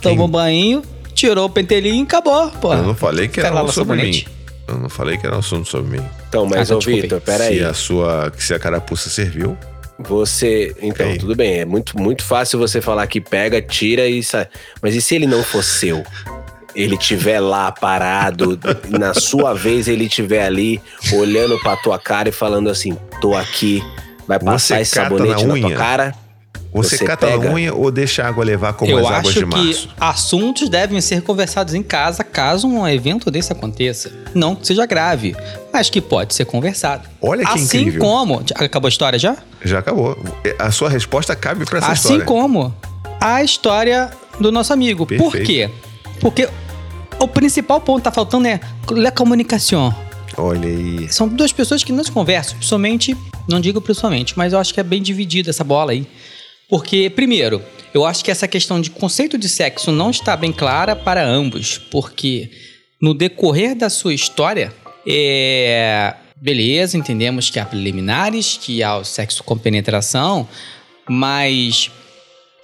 tomou 0.00 0.28
banho, 0.28 0.82
tirou 1.14 1.46
o 1.46 1.50
pentelinho 1.50 2.00
e 2.00 2.02
acabou, 2.02 2.50
pô. 2.52 2.72
Eu 2.72 2.82
não 2.84 2.94
falei 2.94 3.28
que 3.28 3.40
era 3.40 3.48
Lava 3.48 3.60
algo 3.60 3.72
sobre 3.72 3.96
mim. 3.96 4.12
sabonete. 4.12 4.28
Eu 4.68 4.78
não 4.78 4.88
falei 4.88 5.16
que 5.16 5.26
era 5.26 5.34
um 5.34 5.38
assunto 5.40 5.68
sobre 5.68 5.98
mim. 5.98 6.04
Então, 6.28 6.46
mas, 6.46 6.70
Ah, 6.70 6.76
ô 6.76 6.78
desculpe. 6.78 7.00
Vitor, 7.02 7.20
peraí. 7.22 7.58
Se 7.58 7.64
a 7.64 7.72
sua, 7.74 8.32
se 8.36 8.52
a 8.54 8.58
carapuça 8.58 9.08
serviu, 9.10 9.56
Você. 9.98 10.76
Então, 10.80 11.16
tudo 11.18 11.34
bem. 11.34 11.60
É 11.60 11.64
muito, 11.64 11.98
muito 11.98 12.22
fácil 12.22 12.58
você 12.58 12.80
falar 12.80 13.06
que 13.06 13.20
pega, 13.20 13.60
tira 13.60 14.06
e 14.06 14.22
sai. 14.22 14.46
Mas 14.80 14.94
e 14.94 15.00
se 15.00 15.14
ele 15.16 15.26
não 15.26 15.42
for 15.42 15.64
seu? 15.64 16.04
Ele 16.74 16.96
tiver 16.96 17.40
lá 17.40 17.72
parado, 17.72 18.58
na 18.88 19.14
sua 19.14 19.54
vez 19.54 19.88
ele 19.88 20.08
tiver 20.08 20.44
ali 20.44 20.80
olhando 21.12 21.58
pra 21.60 21.76
tua 21.76 21.98
cara 21.98 22.28
e 22.28 22.32
falando 22.32 22.68
assim: 22.70 22.96
tô 23.20 23.34
aqui, 23.34 23.82
vai 24.26 24.38
passar 24.38 24.76
Você 24.76 24.82
esse 24.82 24.94
cata 24.94 25.08
sabonete 25.10 25.30
na 25.42 25.48
na, 25.48 25.54
tua 25.60 25.68
unha? 25.68 25.76
cara. 25.76 26.14
você, 26.72 26.96
Você 26.98 27.04
cata 27.04 27.26
pega- 27.26 27.48
na 27.48 27.54
unha 27.54 27.74
ou 27.74 27.90
deixa 27.90 28.22
a 28.22 28.28
água 28.28 28.44
levar 28.44 28.74
como 28.74 28.90
Eu 28.92 28.98
as 28.98 29.06
águas 29.06 29.18
acho 29.18 29.32
de 29.32 29.46
que 29.46 29.56
março? 29.64 29.88
assuntos 29.98 30.68
devem 30.68 31.00
ser 31.00 31.22
conversados 31.22 31.72
em 31.74 31.82
casa 31.82 32.22
caso 32.22 32.68
um 32.68 32.86
evento 32.86 33.30
desse 33.30 33.50
aconteça. 33.50 34.12
Não 34.34 34.54
que 34.54 34.66
seja 34.66 34.84
grave, 34.86 35.34
mas 35.72 35.88
que 35.88 36.00
pode 36.02 36.34
ser 36.34 36.44
conversado. 36.44 37.08
Olha 37.22 37.44
que 37.46 37.50
assim 37.52 37.80
incrível. 37.80 38.00
como. 38.02 38.42
Acabou 38.54 38.86
a 38.86 38.90
história 38.90 39.18
já? 39.18 39.36
Já 39.64 39.78
acabou. 39.78 40.16
A 40.58 40.70
sua 40.70 40.90
resposta 40.90 41.34
cabe 41.34 41.64
pra 41.64 41.78
essa 41.78 41.88
assim 41.92 42.02
história. 42.18 42.24
como 42.26 42.72
a 43.20 43.42
história 43.42 44.10
do 44.38 44.52
nosso 44.52 44.72
amigo. 44.72 45.06
Por 45.06 45.32
Perfeito. 45.32 45.46
quê? 45.46 45.70
Porque 46.20 46.48
o 47.18 47.28
principal 47.28 47.80
ponto 47.80 47.98
que 47.98 48.04
tá 48.04 48.12
faltando 48.12 48.48
é 48.48 48.60
a 49.06 49.10
comunicação. 49.10 49.94
Olha 50.36 50.68
aí. 50.68 51.12
São 51.12 51.28
duas 51.28 51.52
pessoas 51.52 51.82
que 51.82 51.92
não 51.92 52.04
se 52.04 52.12
conversam, 52.12 52.56
principalmente, 52.56 53.16
não 53.48 53.60
digo 53.60 53.80
principalmente, 53.80 54.34
mas 54.36 54.52
eu 54.52 54.58
acho 54.58 54.72
que 54.72 54.80
é 54.80 54.84
bem 54.84 55.02
dividida 55.02 55.50
essa 55.50 55.64
bola 55.64 55.92
aí. 55.92 56.06
Porque, 56.68 57.10
primeiro, 57.10 57.62
eu 57.94 58.04
acho 58.04 58.24
que 58.24 58.30
essa 58.30 58.46
questão 58.46 58.80
de 58.80 58.90
conceito 58.90 59.38
de 59.38 59.48
sexo 59.48 59.90
não 59.90 60.10
está 60.10 60.36
bem 60.36 60.52
clara 60.52 60.94
para 60.94 61.26
ambos, 61.26 61.78
porque 61.90 62.50
no 63.00 63.14
decorrer 63.14 63.74
da 63.74 63.88
sua 63.88 64.14
história, 64.14 64.72
é. 65.06 66.14
Beleza, 66.40 66.96
entendemos 66.96 67.50
que 67.50 67.58
há 67.58 67.64
preliminares, 67.64 68.56
que 68.62 68.80
há 68.80 68.96
o 68.96 69.02
sexo 69.02 69.42
com 69.42 69.58
penetração, 69.58 70.48
mas 71.08 71.90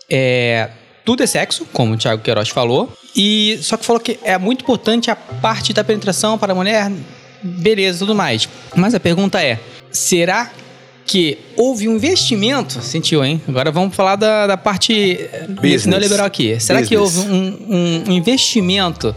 é, 0.09 0.71
tudo 1.05 1.23
é 1.23 1.27
sexo, 1.27 1.67
como 1.73 1.95
o 1.95 1.97
Thiago 1.97 2.23
Queiroz 2.23 2.49
falou. 2.49 2.93
E 3.15 3.59
só 3.63 3.77
que 3.77 3.85
falou 3.85 4.01
que 4.01 4.19
é 4.25 4.39
muito 4.39 4.63
importante 4.63 5.11
a 5.11 5.17
parte 5.17 5.73
da 5.73 5.85
penetração 5.85 6.39
para 6.39 6.53
a 6.53 6.55
mulher, 6.57 6.91
beleza, 7.43 8.01
tudo 8.01 8.15
mais. 8.15 8.49
Mas 8.75 8.95
a 8.95 9.01
pergunta 9.01 9.41
é: 9.43 9.61
será 9.91 10.51
que 11.07 11.39
houve 11.57 11.89
um 11.89 11.97
investimento? 11.97 12.81
Sentiu, 12.81 13.25
hein? 13.25 13.41
Agora 13.47 13.71
vamos 13.71 13.95
falar 13.95 14.17
da, 14.17 14.47
da 14.47 14.57
parte 14.57 15.19
Business. 15.51 15.87
neoliberal 15.87 16.27
aqui. 16.27 16.59
Será 16.59 16.83
que 16.83 16.97
houve 16.97 17.19
Business. 17.19 17.61
um, 17.69 18.05
um 18.09 18.13
investimento 18.13 19.15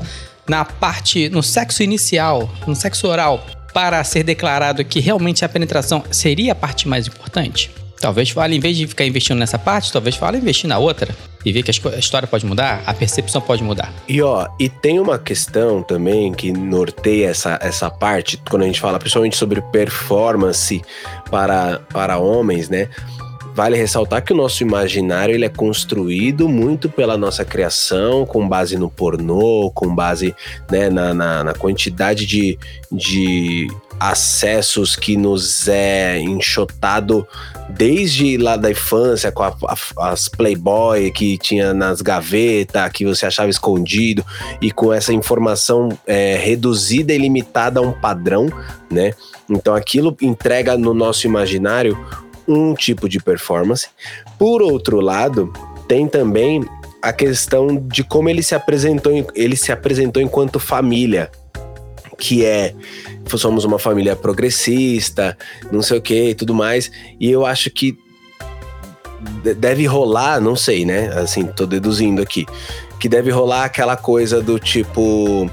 na 0.48 0.64
parte, 0.66 1.30
no 1.30 1.42
sexo 1.42 1.84
inicial, 1.84 2.50
no 2.66 2.76
sexo 2.76 3.08
oral, 3.08 3.46
para 3.74 4.04
ser 4.04 4.24
declarado 4.24 4.84
que 4.84 5.00
realmente 5.00 5.44
a 5.46 5.50
penetração 5.50 6.04
seria 6.12 6.52
a 6.52 6.56
parte 6.56 6.88
mais 6.88 7.08
importante? 7.08 7.72
Talvez 8.00 8.30
fale, 8.30 8.56
em 8.56 8.60
vez 8.60 8.78
de 8.78 8.88
ficar 8.88 9.06
investindo 9.06 9.38
nessa 9.38 9.58
parte, 9.58 9.92
talvez 9.92 10.16
fale 10.16 10.38
investir 10.38 10.68
na 10.68 10.78
outra. 10.78 11.14
E 11.46 11.52
ver 11.52 11.64
que 11.64 11.72
a 11.72 11.98
história 11.98 12.28
pode 12.28 12.46
mudar, 12.46 12.84
a 12.86 12.94
percepção 12.94 13.40
pode 13.40 13.64
mudar. 13.64 13.94
E 14.08 14.22
ó, 14.22 14.48
e 14.60 14.68
tem 14.68 15.00
uma 15.00 15.18
questão 15.18 15.82
também 15.82 16.34
que 16.34 16.52
norteia 16.52 17.30
essa, 17.30 17.58
essa 17.62 17.90
parte, 17.90 18.42
quando 18.50 18.64
a 18.64 18.66
gente 18.66 18.82
fala 18.82 19.00
principalmente 19.00 19.38
sobre 19.38 19.62
performance 19.62 20.82
para, 21.32 21.80
para 21.92 22.18
homens, 22.18 22.70
né? 22.70 22.90
Vale 23.58 23.76
ressaltar 23.76 24.24
que 24.24 24.32
o 24.32 24.36
nosso 24.36 24.62
imaginário 24.62 25.34
ele 25.34 25.46
é 25.46 25.50
construído 25.50 26.48
muito 26.48 26.90
pela 26.90 27.18
nossa 27.18 27.44
criação, 27.44 28.24
com 28.24 28.48
base 28.48 28.78
no 28.78 28.88
pornô, 28.88 29.72
com 29.74 29.96
base 29.96 30.36
né, 30.70 30.92
na, 30.92 31.12
na, 31.12 31.44
na 31.44 31.54
quantidade 31.56 32.28
de, 32.28 32.60
de 32.92 33.68
acessos 34.00 34.96
que 34.96 35.18
nos 35.18 35.68
é 35.68 36.20
enxotado 36.20 37.28
desde 37.70 38.38
lá 38.38 38.56
da 38.56 38.72
infância, 38.72 39.32
com 39.32 39.44
a- 39.44 39.56
a- 39.68 40.10
as 40.12 40.28
Playboy 40.28 41.12
que 41.12 41.38
tinha 41.38 41.74
nas 41.74 42.02
gavetas, 42.02 42.92
que 42.92 43.06
você 43.06 43.26
achava 43.26 43.50
escondido, 43.50 44.26
e 44.62 44.72
com 44.72 44.94
essa 44.94 45.12
informação 45.14 45.90
é, 46.06 46.38
reduzida 46.38 47.14
e 47.14 47.18
limitada 47.18 47.80
a 47.80 47.84
um 47.84 47.92
padrão, 47.92 48.48
né? 48.90 49.14
Então 49.50 49.76
aquilo 49.76 50.16
entrega 50.22 50.78
no 50.78 50.94
nosso 50.94 51.28
imaginário 51.28 51.98
um 52.48 52.74
tipo 52.74 53.10
de 53.10 53.20
performance. 53.20 53.88
Por 54.40 54.62
outro 54.62 55.02
lado, 55.02 55.52
tem 55.88 56.08
também 56.08 56.64
a 57.02 57.12
questão 57.12 57.76
de 57.76 58.04
como 58.04 58.30
ele 58.30 58.42
se 58.42 58.56
apresentou, 58.56 59.12
ele 59.36 59.56
se 59.56 59.72
apresentou 59.72 60.22
enquanto 60.22 60.60
família, 60.60 61.30
que 62.18 62.44
é 62.44 62.74
somos 63.36 63.66
uma 63.66 63.80
família 63.80 64.16
progressista, 64.16 65.38
não 65.72 65.82
sei 65.82 65.98
o 65.98 66.02
que 66.02 66.30
e 66.30 66.36
tudo 66.36 66.54
mais. 66.54 66.92
E 67.20 67.30
eu 67.32 67.46
acho 67.46 67.70
que 67.72 67.98
de- 69.44 69.54
deve 69.56 69.86
rolar, 69.86 70.40
não 70.40 70.56
sei, 70.56 70.86
né? 70.86 71.08
Assim, 71.20 71.46
tô 71.46 71.66
deduzindo 71.66 72.22
aqui. 72.22 72.46
Que 73.00 73.10
deve 73.10 73.32
rolar 73.32 73.66
aquela 73.66 73.96
coisa 73.98 74.42
do 74.42 74.60
tipo, 74.60 75.50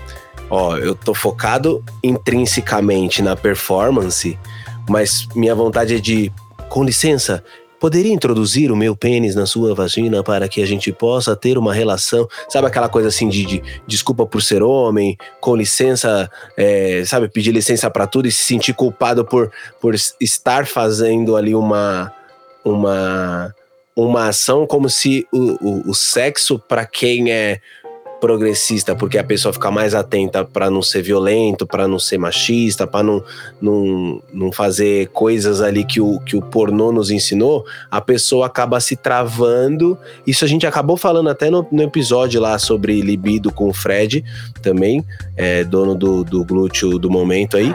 ó, 0.50 0.76
eu 0.76 0.94
tô 0.94 1.14
focado 1.14 1.82
intrinsecamente 2.02 3.22
na 3.22 3.36
performance, 3.36 4.38
mas 4.88 5.26
minha 5.34 5.54
vontade 5.54 5.94
é 5.96 5.98
de, 5.98 6.32
com 6.68 6.84
licença, 6.84 7.42
poderia 7.84 8.14
introduzir 8.14 8.72
o 8.72 8.76
meu 8.76 8.96
pênis 8.96 9.34
na 9.34 9.44
sua 9.44 9.74
vagina 9.74 10.22
para 10.22 10.48
que 10.48 10.62
a 10.62 10.66
gente 10.66 10.90
possa 10.90 11.36
ter 11.36 11.58
uma 11.58 11.74
relação, 11.74 12.26
sabe 12.48 12.66
aquela 12.66 12.88
coisa 12.88 13.08
assim 13.08 13.28
de, 13.28 13.44
de 13.44 13.62
desculpa 13.86 14.24
por 14.24 14.42
ser 14.42 14.62
homem, 14.62 15.18
com 15.38 15.54
licença, 15.54 16.30
é, 16.56 17.04
sabe, 17.04 17.28
pedir 17.28 17.52
licença 17.52 17.90
para 17.90 18.06
tudo 18.06 18.26
e 18.26 18.32
se 18.32 18.42
sentir 18.42 18.72
culpado 18.72 19.22
por, 19.22 19.52
por 19.82 19.94
estar 19.94 20.66
fazendo 20.66 21.36
ali 21.36 21.54
uma 21.54 22.10
uma 22.64 23.54
uma 23.94 24.28
ação 24.28 24.66
como 24.66 24.88
se 24.88 25.28
o, 25.30 25.58
o, 25.60 25.90
o 25.90 25.94
sexo 25.94 26.58
para 26.58 26.86
quem 26.86 27.30
é 27.30 27.60
progressista, 28.24 28.96
porque 28.96 29.18
a 29.18 29.22
pessoa 29.22 29.52
fica 29.52 29.70
mais 29.70 29.94
atenta 29.94 30.46
para 30.46 30.70
não 30.70 30.80
ser 30.80 31.02
violento, 31.02 31.66
para 31.66 31.86
não 31.86 31.98
ser 31.98 32.16
machista, 32.16 32.86
para 32.86 33.02
não, 33.02 33.22
não, 33.60 34.22
não 34.32 34.50
fazer 34.50 35.08
coisas 35.08 35.60
ali 35.60 35.84
que 35.84 36.00
o, 36.00 36.18
que 36.20 36.34
o 36.34 36.40
pornô 36.40 36.90
nos 36.90 37.10
ensinou, 37.10 37.66
a 37.90 38.00
pessoa 38.00 38.46
acaba 38.46 38.80
se 38.80 38.96
travando. 38.96 39.98
Isso 40.26 40.42
a 40.42 40.48
gente 40.48 40.66
acabou 40.66 40.96
falando 40.96 41.28
até 41.28 41.50
no, 41.50 41.66
no 41.70 41.82
episódio 41.82 42.40
lá 42.40 42.58
sobre 42.58 42.98
libido 43.02 43.52
com 43.52 43.68
o 43.68 43.74
Fred, 43.74 44.24
também, 44.62 45.04
é, 45.36 45.62
dono 45.62 45.94
do, 45.94 46.24
do 46.24 46.42
glúteo 46.46 46.98
do 46.98 47.10
momento 47.10 47.58
aí. 47.58 47.74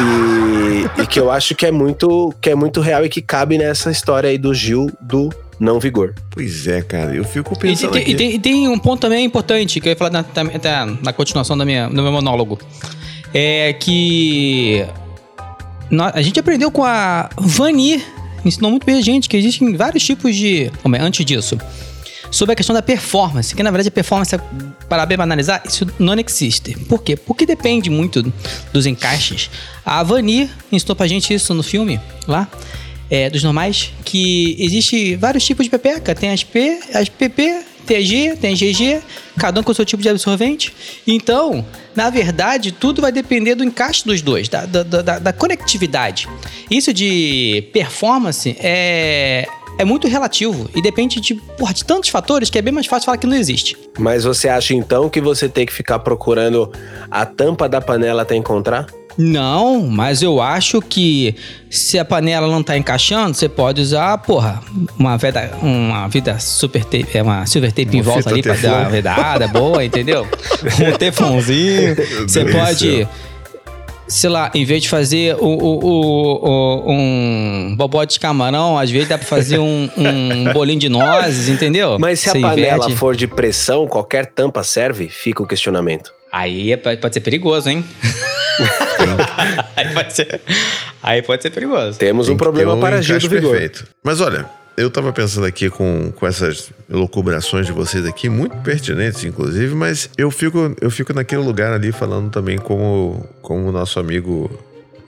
E, 0.00 1.02
e 1.02 1.06
que 1.06 1.20
eu 1.20 1.30
acho 1.30 1.54
que 1.54 1.64
é 1.64 1.70
muito 1.70 2.34
que 2.40 2.50
é 2.50 2.54
muito 2.56 2.80
real 2.80 3.04
e 3.04 3.08
que 3.08 3.22
cabe 3.22 3.56
nessa 3.56 3.92
história 3.92 4.28
aí 4.28 4.38
do 4.38 4.52
Gil 4.52 4.90
do 5.00 5.30
não 5.58 5.80
vigor. 5.80 6.14
Pois 6.30 6.66
é, 6.66 6.82
cara, 6.82 7.14
eu 7.14 7.24
fico 7.24 7.54
E, 7.54 7.58
pensando 7.58 7.96
aqui. 7.96 8.10
e 8.10 8.14
tem, 8.14 8.34
e 8.34 8.38
tem 8.38 8.68
um 8.68 8.78
ponto 8.78 9.00
também 9.00 9.24
importante 9.24 9.80
que 9.80 9.88
eu 9.88 9.90
ia 9.92 9.96
falar 9.96 10.10
na, 10.10 10.22
na, 10.22 10.86
na 11.02 11.12
continuação 11.12 11.56
da 11.56 11.64
minha, 11.64 11.88
do 11.88 12.02
meu 12.02 12.12
monólogo. 12.12 12.58
É 13.34 13.72
que 13.74 14.84
a 16.14 16.22
gente 16.22 16.38
aprendeu 16.38 16.70
com 16.70 16.84
a 16.84 17.28
Vani, 17.36 18.02
ensinou 18.44 18.70
muito 18.70 18.84
bem 18.84 18.98
a 18.98 19.02
gente 19.02 19.28
que 19.28 19.36
existem 19.36 19.74
vários 19.76 20.04
tipos 20.04 20.34
de. 20.34 20.70
Como 20.82 20.96
é, 20.96 21.00
antes 21.00 21.24
disso. 21.24 21.58
Sobre 22.30 22.52
a 22.52 22.56
questão 22.56 22.74
da 22.74 22.82
performance, 22.82 23.54
que 23.54 23.62
na 23.62 23.70
verdade 23.70 23.88
a 23.88 23.90
performance, 23.90 24.36
para 24.86 25.06
bem 25.06 25.16
analisar, 25.18 25.62
isso 25.66 25.86
não 25.98 26.12
existe. 26.14 26.74
Por 26.80 27.02
quê? 27.02 27.16
Porque 27.16 27.46
depende 27.46 27.88
muito 27.88 28.22
dos 28.70 28.84
encaixes. 28.84 29.50
A 29.84 30.02
Vani 30.02 30.50
ensinou 30.70 30.94
pra 30.94 31.06
gente 31.06 31.32
isso 31.32 31.54
no 31.54 31.62
filme, 31.62 31.98
lá, 32.26 32.46
é, 33.10 33.28
dos 33.30 33.42
normais, 33.42 33.90
que 34.04 34.56
existe 34.58 35.14
vários 35.16 35.44
tipos 35.44 35.64
de 35.64 35.70
pepeca. 35.70 36.14
Tem 36.14 36.30
as 36.30 36.44
P, 36.44 36.78
as 36.94 37.08
PP, 37.08 37.60
tem 37.86 37.96
a 37.96 38.00
G, 38.02 38.36
tem 38.36 38.54
GG, 38.54 39.00
cada 39.38 39.60
um 39.60 39.62
com 39.62 39.72
o 39.72 39.74
seu 39.74 39.84
tipo 39.84 40.02
de 40.02 40.08
absorvente. 40.10 40.72
Então, 41.06 41.64
na 41.96 42.10
verdade, 42.10 42.70
tudo 42.72 43.00
vai 43.00 43.10
depender 43.10 43.54
do 43.54 43.64
encaixe 43.64 44.04
dos 44.04 44.20
dois, 44.20 44.48
da, 44.48 44.66
da, 44.66 44.82
da- 44.82 45.18
da 45.18 45.32
conectividade. 45.32 46.28
Isso 46.70 46.92
de 46.92 47.64
performance 47.72 48.54
é, 48.60 49.48
é 49.78 49.84
muito 49.84 50.08
relativo 50.08 50.68
e 50.74 50.82
depende 50.82 51.20
de, 51.20 51.34
porra, 51.34 51.72
de 51.72 51.84
tantos 51.84 52.10
fatores 52.10 52.50
que 52.50 52.58
é 52.58 52.62
bem 52.62 52.74
mais 52.74 52.86
fácil 52.86 53.06
falar 53.06 53.16
que 53.18 53.26
não 53.26 53.36
existe. 53.36 53.76
Mas 53.98 54.24
você 54.24 54.48
acha 54.48 54.74
então 54.74 55.08
que 55.08 55.20
você 55.20 55.48
tem 55.48 55.64
que 55.64 55.72
ficar 55.72 56.00
procurando 56.00 56.70
a 57.10 57.24
tampa 57.24 57.68
da 57.68 57.80
panela 57.80 58.22
até 58.22 58.34
encontrar? 58.34 58.86
Não, 59.16 59.80
mas 59.88 60.22
eu 60.22 60.40
acho 60.40 60.80
que 60.80 61.34
se 61.68 61.98
a 61.98 62.04
panela 62.04 62.46
não 62.46 62.62
tá 62.62 62.78
encaixando, 62.78 63.34
você 63.34 63.48
pode 63.48 63.80
usar, 63.80 64.16
porra, 64.18 64.62
uma 64.96 65.16
vida, 65.16 65.50
uma 65.60 66.06
vida 66.06 66.38
super 66.38 66.84
tape, 66.84 67.08
é 67.18 67.22
uma 67.22 67.44
silver 67.44 67.72
tape 67.72 67.96
em 67.96 68.00
Uma 68.00 68.04
volta 68.04 68.30
fita 68.30 68.34
ali 68.34 68.42
pra 68.42 68.54
teflon. 68.54 68.70
dar 68.70 68.80
uma 68.80 68.90
vedada 68.90 69.48
boa, 69.48 69.84
entendeu? 69.84 70.24
Um 70.80 70.96
teflonzinho. 70.96 71.96
Você 72.28 72.44
pode. 72.44 73.08
Sei 74.08 74.30
lá, 74.30 74.50
em 74.54 74.64
vez 74.64 74.82
de 74.82 74.88
fazer 74.88 75.34
o, 75.36 75.44
o- 75.44 75.84
o- 75.84 76.48
o- 76.86 76.90
um 76.92 77.74
bobó 77.76 78.04
de 78.04 78.18
camarão, 78.18 78.78
às 78.78 78.90
vezes 78.90 79.08
dá 79.08 79.18
pra 79.18 79.26
fazer 79.26 79.58
um, 79.58 79.88
um 79.96 80.52
bolinho 80.52 80.80
de 80.80 80.88
nozes, 80.88 81.48
entendeu? 81.48 81.98
Mas 81.98 82.20
se 82.20 82.28
a 82.28 82.32
Você 82.32 82.40
panela 82.40 82.76
inverte. 82.84 82.96
for 82.96 83.14
de 83.14 83.26
pressão, 83.26 83.86
qualquer 83.86 84.26
tampa 84.26 84.62
serve? 84.64 85.08
Fica 85.08 85.42
o 85.42 85.46
questionamento. 85.46 86.12
Aí 86.32 86.72
é- 86.72 86.76
pode 86.76 87.14
ser 87.14 87.20
perigoso, 87.20 87.68
hein? 87.70 87.84
aí, 89.76 89.88
pode 89.94 90.12
ser, 90.14 90.40
aí 91.02 91.22
pode 91.22 91.42
ser 91.42 91.50
perigoso. 91.50 91.98
Temos 91.98 92.26
Tem 92.26 92.34
um 92.34 92.38
problema 92.38 92.74
um 92.74 92.80
para 92.80 93.00
Gil 93.00 93.18
do 93.18 93.28
Vigor. 93.28 93.50
perfeito. 93.52 93.86
Mas 94.04 94.20
olha, 94.20 94.46
eu 94.78 94.90
tava 94.90 95.12
pensando 95.12 95.46
aqui 95.46 95.68
com, 95.68 96.12
com 96.12 96.26
essas 96.26 96.70
elucubrações 96.88 97.66
de 97.66 97.72
vocês 97.72 98.06
aqui, 98.06 98.28
muito 98.28 98.56
pertinentes, 98.58 99.24
inclusive, 99.24 99.74
mas 99.74 100.08
eu 100.16 100.30
fico, 100.30 100.74
eu 100.80 100.90
fico 100.90 101.12
naquele 101.12 101.42
lugar 101.42 101.72
ali 101.72 101.92
falando 101.92 102.30
também 102.30 102.58
como, 102.58 103.26
como 103.42 103.68
o 103.68 103.72
nosso 103.72 103.98
amigo 103.98 104.50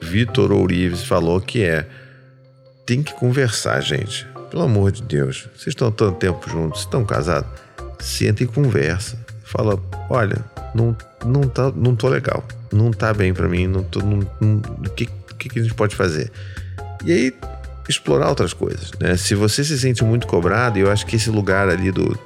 Vitor 0.00 0.50
Ourives 0.52 1.04
falou, 1.04 1.40
que 1.40 1.62
é 1.62 1.86
tem 2.86 3.02
que 3.02 3.14
conversar, 3.14 3.80
gente. 3.80 4.26
Pelo 4.50 4.64
amor 4.64 4.90
de 4.90 5.02
Deus. 5.02 5.48
Vocês 5.54 5.68
estão 5.68 5.92
tanto 5.92 6.18
tempo 6.18 6.50
juntos, 6.50 6.80
estão 6.80 7.04
casados? 7.04 7.48
Senta 8.00 8.42
e 8.42 8.46
conversa. 8.46 9.16
Fala, 9.44 9.78
olha, 10.08 10.44
não, 10.74 10.96
não, 11.24 11.42
tá, 11.42 11.70
não 11.76 11.94
tô 11.94 12.08
legal. 12.08 12.42
Não 12.72 12.90
tá 12.90 13.14
bem 13.14 13.32
pra 13.32 13.48
mim. 13.48 13.68
Não 13.68 13.84
tô, 13.84 14.00
não, 14.00 14.26
não- 14.40 14.56
o 14.84 14.90
que, 14.90 15.06
que, 15.38 15.48
que 15.48 15.60
a 15.60 15.62
gente 15.62 15.74
pode 15.74 15.94
fazer? 15.94 16.32
E 17.04 17.12
aí, 17.12 17.34
explorar 17.90 18.28
outras 18.28 18.52
coisas, 18.52 18.90
né? 18.98 19.16
Se 19.16 19.34
você 19.34 19.62
se 19.64 19.78
sente 19.78 20.04
muito 20.04 20.26
cobrado, 20.26 20.78
e 20.78 20.82
eu 20.82 20.90
acho 20.90 21.04
que 21.06 21.16
esse 21.16 21.30
lugar 21.30 21.68
ali 21.68 21.90
do, 21.90 22.18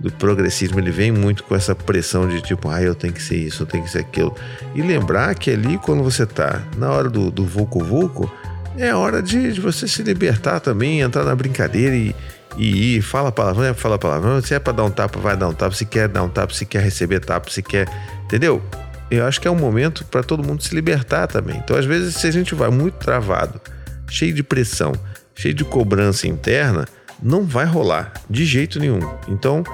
do 0.00 0.10
progressismo, 0.12 0.80
ele 0.80 0.90
vem 0.90 1.12
muito 1.12 1.44
com 1.44 1.54
essa 1.54 1.74
pressão 1.74 2.26
de 2.26 2.40
tipo, 2.40 2.68
ah, 2.68 2.82
eu 2.82 2.94
tenho 2.94 3.12
que 3.12 3.22
ser 3.22 3.36
isso, 3.36 3.62
eu 3.62 3.66
tenho 3.66 3.84
que 3.84 3.90
ser 3.90 4.00
aquilo. 4.00 4.34
E 4.74 4.80
lembrar 4.80 5.34
que 5.34 5.50
ali, 5.50 5.78
quando 5.78 6.02
você 6.02 6.24
tá 6.24 6.62
na 6.76 6.90
hora 6.90 7.08
do, 7.08 7.30
do 7.30 7.44
vulco-vulco, 7.44 8.32
é 8.78 8.94
hora 8.94 9.22
de, 9.22 9.52
de 9.52 9.60
você 9.60 9.86
se 9.86 10.02
libertar 10.02 10.60
também, 10.60 11.00
entrar 11.00 11.24
na 11.24 11.34
brincadeira 11.34 11.94
e, 11.94 12.14
e 12.56 12.96
ir, 12.96 13.02
fala 13.02 13.30
palavrão, 13.30 13.64
é 13.64 13.74
fala 13.74 13.98
palavrão, 13.98 14.40
se 14.40 14.54
é 14.54 14.58
pra 14.58 14.72
dar 14.72 14.84
um 14.84 14.90
tapa, 14.90 15.18
vai 15.18 15.36
dar 15.36 15.48
um 15.48 15.52
tapa, 15.52 15.74
se 15.74 15.84
quer 15.84 16.08
dar 16.08 16.22
um 16.22 16.28
tapa, 16.28 16.54
se 16.54 16.64
quer 16.64 16.82
receber 16.82 17.20
tapa, 17.20 17.50
se 17.50 17.62
quer, 17.62 17.86
entendeu? 18.24 18.62
Eu 19.10 19.26
acho 19.26 19.40
que 19.40 19.48
é 19.48 19.50
um 19.50 19.56
momento 19.56 20.04
para 20.04 20.22
todo 20.22 20.42
mundo 20.42 20.62
se 20.62 20.74
libertar 20.74 21.26
também. 21.26 21.56
Então, 21.58 21.76
às 21.76 21.84
vezes, 21.84 22.14
se 22.14 22.26
a 22.26 22.30
gente 22.30 22.54
vai 22.54 22.70
muito 22.70 22.94
travado, 22.94 23.60
cheio 24.08 24.32
de 24.32 24.42
pressão, 24.42 24.92
cheio 25.40 25.54
de 25.54 25.64
cobrança 25.64 26.28
interna, 26.28 26.86
não 27.22 27.44
vai 27.44 27.64
rolar 27.64 28.12
de 28.28 28.44
jeito 28.44 28.78
nenhum. 28.78 29.00
Então, 29.26 29.64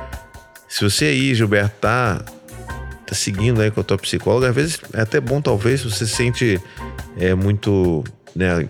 se 0.68 0.84
você 0.84 1.06
aí, 1.06 1.34
Gilberto, 1.34 1.74
tá, 1.80 2.24
tá 3.04 3.14
seguindo 3.14 3.60
aí 3.60 3.70
com 3.72 3.80
a 3.80 3.84
tua 3.84 3.98
psicóloga, 3.98 4.48
às 4.48 4.54
vezes 4.54 4.78
é 4.92 5.00
até 5.00 5.20
bom, 5.20 5.40
talvez, 5.40 5.80
se 5.80 5.90
você 5.90 6.06
se 6.06 6.14
sente 6.14 6.60
é, 7.18 7.34
muito 7.34 8.04
né, 8.34 8.64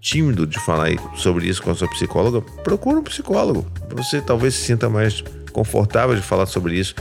tímido 0.00 0.46
de 0.46 0.60
falar 0.60 0.90
sobre 1.16 1.48
isso 1.48 1.60
com 1.60 1.72
a 1.72 1.74
sua 1.74 1.88
psicóloga, 1.88 2.40
procura 2.62 3.00
um 3.00 3.02
psicólogo. 3.02 3.66
Você 3.90 4.20
talvez 4.20 4.54
se 4.54 4.62
sinta 4.62 4.88
mais 4.88 5.24
confortável 5.52 6.14
de 6.14 6.22
falar 6.22 6.46
sobre 6.46 6.78
isso. 6.78 6.94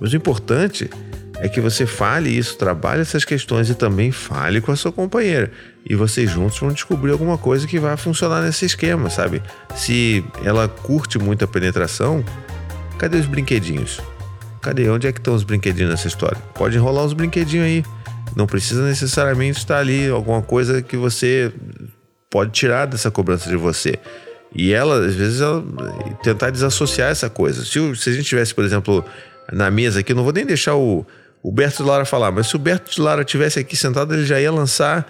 Mas 0.00 0.12
o 0.12 0.16
importante 0.16 0.90
é 1.40 1.48
que 1.48 1.60
você 1.60 1.84
fale 1.84 2.30
isso, 2.30 2.56
trabalhe 2.56 3.02
essas 3.02 3.24
questões 3.24 3.68
e 3.68 3.74
também 3.74 4.10
fale 4.10 4.60
com 4.60 4.72
a 4.72 4.76
sua 4.76 4.90
companheira. 4.90 5.50
E 5.88 5.94
vocês 5.94 6.30
juntos 6.30 6.58
vão 6.58 6.70
descobrir 6.70 7.12
alguma 7.12 7.36
coisa 7.36 7.66
que 7.66 7.78
vai 7.78 7.96
funcionar 7.96 8.42
nesse 8.42 8.64
esquema, 8.64 9.10
sabe? 9.10 9.42
Se 9.74 10.24
ela 10.44 10.66
curte 10.68 11.18
muito 11.18 11.44
a 11.44 11.48
penetração, 11.48 12.24
cadê 12.98 13.18
os 13.18 13.26
brinquedinhos? 13.26 14.00
Cadê? 14.62 14.88
Onde 14.88 15.06
é 15.06 15.12
que 15.12 15.20
estão 15.20 15.34
os 15.34 15.44
brinquedinhos 15.44 15.90
nessa 15.90 16.08
história? 16.08 16.38
Pode 16.54 16.76
enrolar 16.76 17.04
os 17.04 17.12
brinquedinhos 17.12 17.66
aí. 17.66 17.84
Não 18.34 18.46
precisa 18.46 18.82
necessariamente 18.84 19.58
estar 19.58 19.78
ali 19.78 20.08
alguma 20.08 20.42
coisa 20.42 20.82
que 20.82 20.96
você 20.96 21.52
pode 22.30 22.50
tirar 22.50 22.86
dessa 22.86 23.10
cobrança 23.10 23.48
de 23.48 23.56
você. 23.56 23.98
E 24.54 24.72
ela, 24.72 25.06
às 25.06 25.14
vezes, 25.14 25.40
ela, 25.40 25.62
tentar 26.22 26.50
desassociar 26.50 27.10
essa 27.10 27.28
coisa. 27.28 27.64
Se, 27.64 27.94
se 27.94 28.10
a 28.10 28.12
gente 28.12 28.24
tivesse, 28.24 28.54
por 28.54 28.64
exemplo, 28.64 29.04
na 29.52 29.70
mesa 29.70 30.00
aqui, 30.00 30.12
eu 30.12 30.16
não 30.16 30.24
vou 30.24 30.32
nem 30.32 30.44
deixar 30.44 30.74
o, 30.74 31.06
o 31.48 31.52
Berto 31.52 31.82
de 31.82 31.88
Lara 31.88 32.04
falar, 32.04 32.30
mas 32.32 32.48
se 32.48 32.56
o 32.56 32.58
Berto 32.58 32.90
de 32.90 33.00
Lara 33.00 33.24
tivesse 33.24 33.58
aqui 33.58 33.76
sentado, 33.76 34.12
ele 34.14 34.24
já 34.24 34.40
ia 34.40 34.50
lançar 34.50 35.06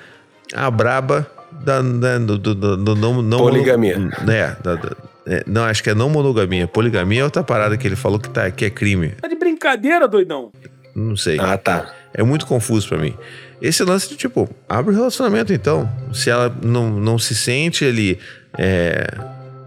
a 0.53 0.71
braba 0.71 1.27
da, 1.51 1.81
da- 1.81 2.19
do, 2.19 2.37
do- 2.39 2.55
do- 2.55 2.77
do 2.77 2.95
não, 2.95 3.23
não 3.23 3.39
Poligamia. 3.39 3.99
mono- 3.99 4.31
é, 4.31 4.57
da- 4.63 4.75
da- 4.75 4.97
é, 5.27 5.43
não, 5.47 5.65
acho 5.65 5.83
que 5.83 5.91
é 5.91 5.95
não 5.95 6.11
monogamia. 6.11 6.69
Poligamia 6.69 7.23
é 7.23 7.25
outra 7.25 7.43
parada 7.43 7.77
que 7.77 7.87
ele 7.87 7.97
falou 7.97 8.19
que, 8.19 8.29
tá, 8.29 8.51
que 8.51 8.65
é 8.65 8.71
crime. 8.71 9.11
Tá 9.21 9.29
de 9.29 9.35
brincadeira, 9.35 10.07
doidão. 10.07 10.53
Não 10.95 11.17
sei. 11.17 11.39
Ah, 11.41 11.57
tá. 11.59 11.91
É 12.15 12.23
muito 12.23 12.47
confuso 12.47 12.87
pra 12.89 12.99
mim. 12.99 13.15
Esse 13.61 13.83
lance 13.85 14.09
de 14.09 14.17
tipo, 14.17 14.49
abre 14.69 14.93
o 14.93 14.97
relacionamento 14.97 15.53
então. 15.53 15.89
Se 16.13 16.29
ela 16.31 16.55
não, 16.63 16.91
não 16.91 17.19
se 17.19 17.35
sente 17.35 17.85
ali. 17.85 18.19
é, 18.59 19.07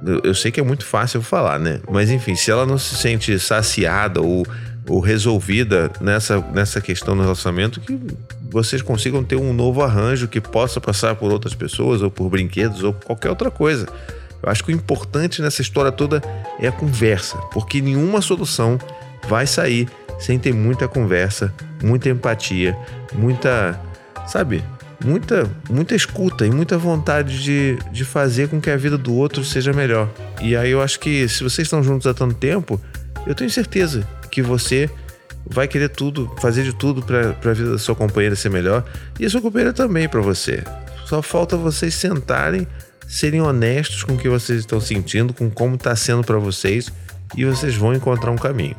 eu, 0.05 0.21
eu 0.25 0.35
sei 0.35 0.51
que 0.51 0.59
é 0.59 0.63
muito 0.63 0.85
fácil 0.85 1.21
falar, 1.21 1.59
né? 1.59 1.81
Mas 1.91 2.09
enfim, 2.09 2.35
se 2.35 2.49
ela 2.49 2.65
não 2.65 2.77
se 2.77 2.95
sente 2.95 3.37
saciada 3.39 4.21
ou, 4.21 4.45
ou 4.89 4.99
resolvida 4.99 5.91
nessa, 6.01 6.39
nessa 6.51 6.81
questão 6.81 7.15
do 7.15 7.21
relacionamento, 7.21 7.79
que 7.79 7.97
vocês 8.49 8.81
consigam 8.81 9.23
ter 9.23 9.35
um 9.35 9.53
novo 9.53 9.83
arranjo 9.83 10.27
que 10.27 10.41
possa 10.41 10.81
passar 10.81 11.15
por 11.15 11.31
outras 11.31 11.53
pessoas, 11.53 12.01
ou 12.01 12.09
por 12.09 12.27
brinquedos, 12.29 12.83
ou 12.83 12.91
qualquer 12.91 13.29
outra 13.29 13.51
coisa. 13.51 13.87
Eu 14.41 14.49
acho 14.49 14.63
que 14.63 14.71
o 14.71 14.75
importante 14.75 15.41
nessa 15.41 15.61
história 15.61 15.91
toda 15.91 16.21
é 16.59 16.67
a 16.67 16.71
conversa, 16.71 17.37
porque 17.53 17.79
nenhuma 17.79 18.19
solução 18.21 18.79
vai 19.27 19.45
sair 19.45 19.87
sem 20.19 20.39
ter 20.39 20.53
muita 20.53 20.87
conversa, 20.87 21.53
muita 21.83 22.09
empatia, 22.09 22.75
muita, 23.13 23.79
sabe, 24.27 24.63
muita, 25.05 25.47
muita 25.69 25.95
escuta 25.95 26.47
e 26.47 26.49
muita 26.49 26.77
vontade 26.77 27.43
de, 27.43 27.77
de 27.91 28.03
fazer 28.03 28.49
com 28.49 28.59
que 28.59 28.71
a 28.71 28.77
vida 28.77 28.97
do 28.97 29.13
outro 29.13 29.43
seja 29.43 29.71
melhor. 29.71 30.09
E 30.41 30.55
aí 30.55 30.71
eu 30.71 30.81
acho 30.81 30.99
que 30.99 31.27
se 31.29 31.43
vocês 31.43 31.67
estão 31.67 31.83
juntos 31.83 32.07
há 32.07 32.13
tanto 32.13 32.33
tempo, 32.33 32.81
eu 33.27 33.35
tenho 33.35 33.49
certeza 33.49 34.07
que 34.29 34.41
você 34.41 34.89
vai 35.45 35.67
querer 35.67 35.89
tudo, 35.89 36.31
fazer 36.39 36.63
de 36.63 36.73
tudo 36.73 37.01
pra, 37.01 37.33
pra 37.33 37.53
vida 37.53 37.71
da 37.71 37.77
sua 37.77 37.95
companheira 37.95 38.35
ser 38.35 38.49
melhor 38.49 38.83
e 39.19 39.25
a 39.25 39.29
sua 39.29 39.41
companheira 39.41 39.73
também 39.73 40.07
pra 40.07 40.21
você. 40.21 40.63
Só 41.05 41.21
falta 41.21 41.57
vocês 41.57 41.95
sentarem, 41.95 42.67
serem 43.07 43.41
honestos 43.41 44.03
com 44.03 44.13
o 44.13 44.17
que 44.17 44.29
vocês 44.29 44.59
estão 44.59 44.79
sentindo, 44.79 45.33
com 45.33 45.49
como 45.49 45.77
tá 45.77 45.95
sendo 45.95 46.23
pra 46.23 46.37
vocês 46.37 46.91
e 47.35 47.45
vocês 47.45 47.75
vão 47.75 47.93
encontrar 47.93 48.31
um 48.31 48.37
caminho. 48.37 48.75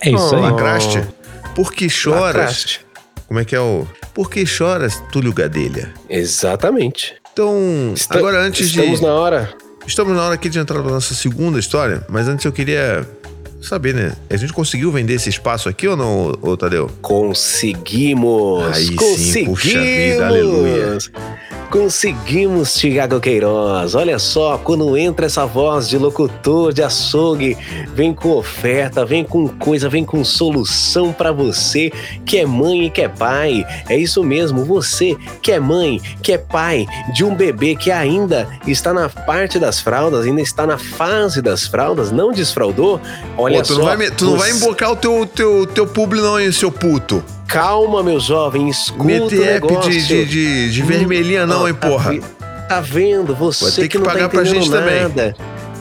É 0.00 0.10
isso 0.10 0.34
aí. 0.34 0.40
Lacraste? 0.40 1.06
Por 1.54 1.72
que 1.72 1.88
choras? 1.88 2.22
Lacraste. 2.22 2.86
Como 3.28 3.38
é 3.38 3.44
que 3.44 3.54
é 3.54 3.60
o. 3.60 3.86
Por 4.14 4.30
que 4.30 4.44
choras, 4.46 5.00
Túlio 5.12 5.32
Gadelha? 5.32 5.92
Exatamente. 6.08 7.14
Então, 7.32 7.94
agora 8.08 8.40
antes 8.40 8.70
de. 8.70 8.80
Estamos 8.80 9.00
na 9.00 9.12
hora. 9.12 9.54
Estamos 9.86 10.16
na 10.16 10.22
hora 10.22 10.34
aqui 10.34 10.48
de 10.48 10.58
entrar 10.58 10.82
na 10.82 10.90
nossa 10.90 11.14
segunda 11.14 11.58
história, 11.58 12.04
mas 12.08 12.28
antes 12.28 12.44
eu 12.44 12.52
queria 12.52 13.06
saber, 13.60 13.94
né? 13.94 14.12
A 14.28 14.36
gente 14.36 14.52
conseguiu 14.52 14.90
vender 14.90 15.14
esse 15.14 15.28
espaço 15.28 15.68
aqui 15.68 15.86
ou 15.86 15.96
não, 15.96 16.38
ô, 16.40 16.56
Tadeu? 16.56 16.90
Conseguimos! 17.02 18.64
Aí 18.74 18.86
sim, 18.86 18.96
Conseguimos! 18.96 19.60
puxa 19.60 19.80
vida, 19.80 20.26
aleluia. 20.26 20.98
Conseguimos, 21.70 22.74
Tiago 22.74 23.20
Queiroz. 23.20 23.94
Olha 23.94 24.18
só, 24.18 24.58
quando 24.58 24.96
entra 24.96 25.26
essa 25.26 25.46
voz 25.46 25.88
de 25.88 25.96
locutor 25.96 26.72
de 26.72 26.82
açougue, 26.82 27.56
vem 27.94 28.12
com 28.12 28.30
oferta, 28.30 29.06
vem 29.06 29.22
com 29.22 29.46
coisa, 29.46 29.88
vem 29.88 30.04
com 30.04 30.24
solução 30.24 31.12
pra 31.12 31.30
você 31.30 31.92
que 32.26 32.38
é 32.38 32.44
mãe 32.44 32.86
e 32.86 32.90
que 32.90 33.02
é 33.02 33.08
pai. 33.08 33.64
É 33.88 33.96
isso 33.96 34.24
mesmo, 34.24 34.64
você 34.64 35.16
que 35.40 35.52
é 35.52 35.60
mãe, 35.60 36.00
que 36.20 36.32
é 36.32 36.38
pai 36.38 36.86
de 37.14 37.24
um 37.24 37.36
bebê 37.36 37.76
que 37.76 37.92
ainda 37.92 38.48
está 38.66 38.92
na 38.92 39.08
parte 39.08 39.56
das 39.60 39.78
fraldas, 39.78 40.26
ainda 40.26 40.40
está 40.40 40.66
na 40.66 40.76
fase 40.76 41.40
das 41.40 41.68
fraldas, 41.68 42.10
não 42.10 42.32
desfraudou. 42.32 43.00
Olha 43.38 43.58
Pô, 43.58 43.62
tu 43.62 43.74
só. 43.74 43.78
não 43.78 43.84
vai, 43.84 44.10
tu 44.10 44.24
não 44.24 44.36
vai 44.36 44.50
embocar 44.50 44.90
o 44.90 44.96
teu, 44.96 45.24
teu, 45.24 45.66
teu 45.68 45.86
publi 45.86 46.20
não, 46.20 46.40
hein, 46.40 46.50
seu 46.50 46.72
puto. 46.72 47.22
Calma, 47.50 48.00
meu 48.00 48.20
jovem, 48.20 48.68
escuta 48.68 49.02
o 49.02 49.06
Meter 49.06 49.56
app 49.56 49.66
negócio. 49.66 49.90
de, 49.90 50.06
de, 50.06 50.24
de, 50.24 50.70
de 50.70 50.82
vermelhinha 50.82 51.44
não, 51.44 51.66
hein, 51.66 51.74
tá 51.74 51.88
porra. 51.88 52.12
Tá 52.68 52.80
vendo? 52.80 53.34
Você 53.34 53.64
Vai 53.64 53.72
ter 53.72 53.88
que 53.88 53.98
não 53.98 54.04
pagar 54.06 54.28
tá 54.28 54.28
pra 54.28 54.44
gente 54.44 54.70
também. 54.70 55.34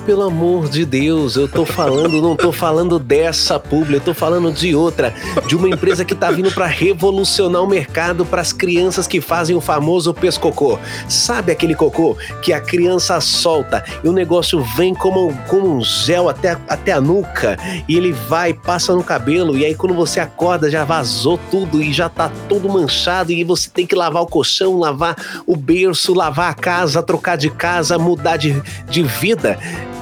Pelo 0.06 0.24
amor 0.24 0.70
de 0.70 0.86
Deus, 0.86 1.36
eu 1.36 1.48
tô 1.48 1.66
falando, 1.66 2.22
não 2.22 2.36
tô 2.36 2.52
falando 2.52 2.98
dessa 2.98 3.60
publi, 3.60 3.96
eu 3.96 4.02
tô 4.02 4.14
falando 4.14 4.52
de 4.52 4.74
outra, 4.74 5.14
de 5.46 5.56
uma 5.56 5.70
empresa 5.70 6.04
que 6.04 6.16
tá 6.16 6.32
vindo 6.32 6.52
pra 6.52 6.66
revolucionar 6.66 7.62
o 7.62 7.68
mercado 7.68 8.26
pras 8.26 8.52
crianças 8.52 9.08
que 9.08 9.22
fazem 9.22 9.56
o 9.56 9.62
famoso 9.62 10.14
pescocô. 10.14 10.80
Sabe 11.08 11.52
aquele 11.52 11.76
cocô 11.76 12.18
que 12.42 12.52
a 12.52 12.60
criança 12.60 13.22
solta 13.22 13.84
e 14.04 14.10
o 14.10 14.12
negócio 14.12 14.62
vem 14.76 14.96
como, 14.96 15.32
como 15.48 15.78
um 15.78 15.82
gel 15.84 16.28
até, 16.28 16.58
até 16.68 16.92
a 16.92 17.02
nuca 17.02 17.58
e 17.88 17.96
ele 17.96 18.12
vai, 18.12 18.54
passa 18.54 18.96
no 18.96 19.04
cabelo 19.04 19.56
e 19.56 19.64
aí 19.64 19.76
quando 19.76 19.94
você 19.94 20.20
acorda 20.20 20.72
já 20.72 20.84
vazou 20.84 21.40
tudo 21.52 21.84
e 21.84 21.94
já 21.94 22.10
tá 22.10 22.32
todo 22.48 22.68
manchado 22.68 23.32
e 23.32 23.44
você 23.44 23.70
tem 23.70 23.86
que 23.86 23.96
lavar 23.96 24.24
o 24.24 24.28
colchão, 24.28 24.80
lavar 24.80 25.16
o 25.46 25.56
berço, 25.56 26.14
lavar 26.14 26.50
a 26.50 26.56
casa, 26.56 27.04
trocar 27.04 27.38
de 27.38 27.50
casa, 27.50 28.00
mudar 28.00 28.38
de, 28.38 28.60
de 28.90 29.04
vida 29.04 29.60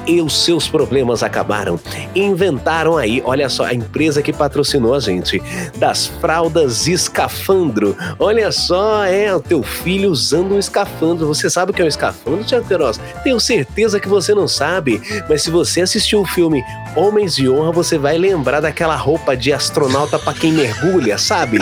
e 0.08 0.20
os 0.22 0.44
seus 0.44 0.66
problemas 0.66 1.22
acabaram. 1.22 1.78
Inventaram 2.14 2.96
aí, 2.96 3.22
olha 3.24 3.48
só, 3.48 3.64
a 3.64 3.74
empresa 3.74 4.22
que 4.22 4.32
patrocinou 4.32 4.94
a 4.94 5.00
gente, 5.00 5.40
das 5.76 6.06
fraldas 6.06 6.88
escafandro. 6.88 7.96
Olha 8.18 8.50
só, 8.50 9.04
é 9.04 9.34
o 9.34 9.40
teu 9.40 9.62
filho 9.62 10.10
usando 10.10 10.54
um 10.54 10.58
escafandro. 10.58 11.26
Você 11.26 11.50
sabe 11.50 11.70
o 11.70 11.74
que 11.74 11.82
é 11.82 11.84
um 11.84 11.88
escafandro, 11.88 12.44
Tiago? 12.44 12.66
Tenho 13.22 13.38
certeza 13.38 14.00
que 14.00 14.08
você 14.08 14.34
não 14.34 14.48
sabe, 14.48 15.00
mas 15.28 15.42
se 15.42 15.50
você 15.50 15.82
assistiu 15.82 16.22
o 16.22 16.26
filme 16.26 16.64
Homens 16.96 17.36
de 17.36 17.48
Honra, 17.48 17.72
você 17.72 17.98
vai 17.98 18.16
lembrar 18.16 18.60
daquela 18.60 18.96
roupa 18.96 19.36
de 19.36 19.52
astronauta 19.52 20.18
para 20.18 20.32
quem 20.32 20.52
mergulha, 20.52 21.18
sabe? 21.18 21.58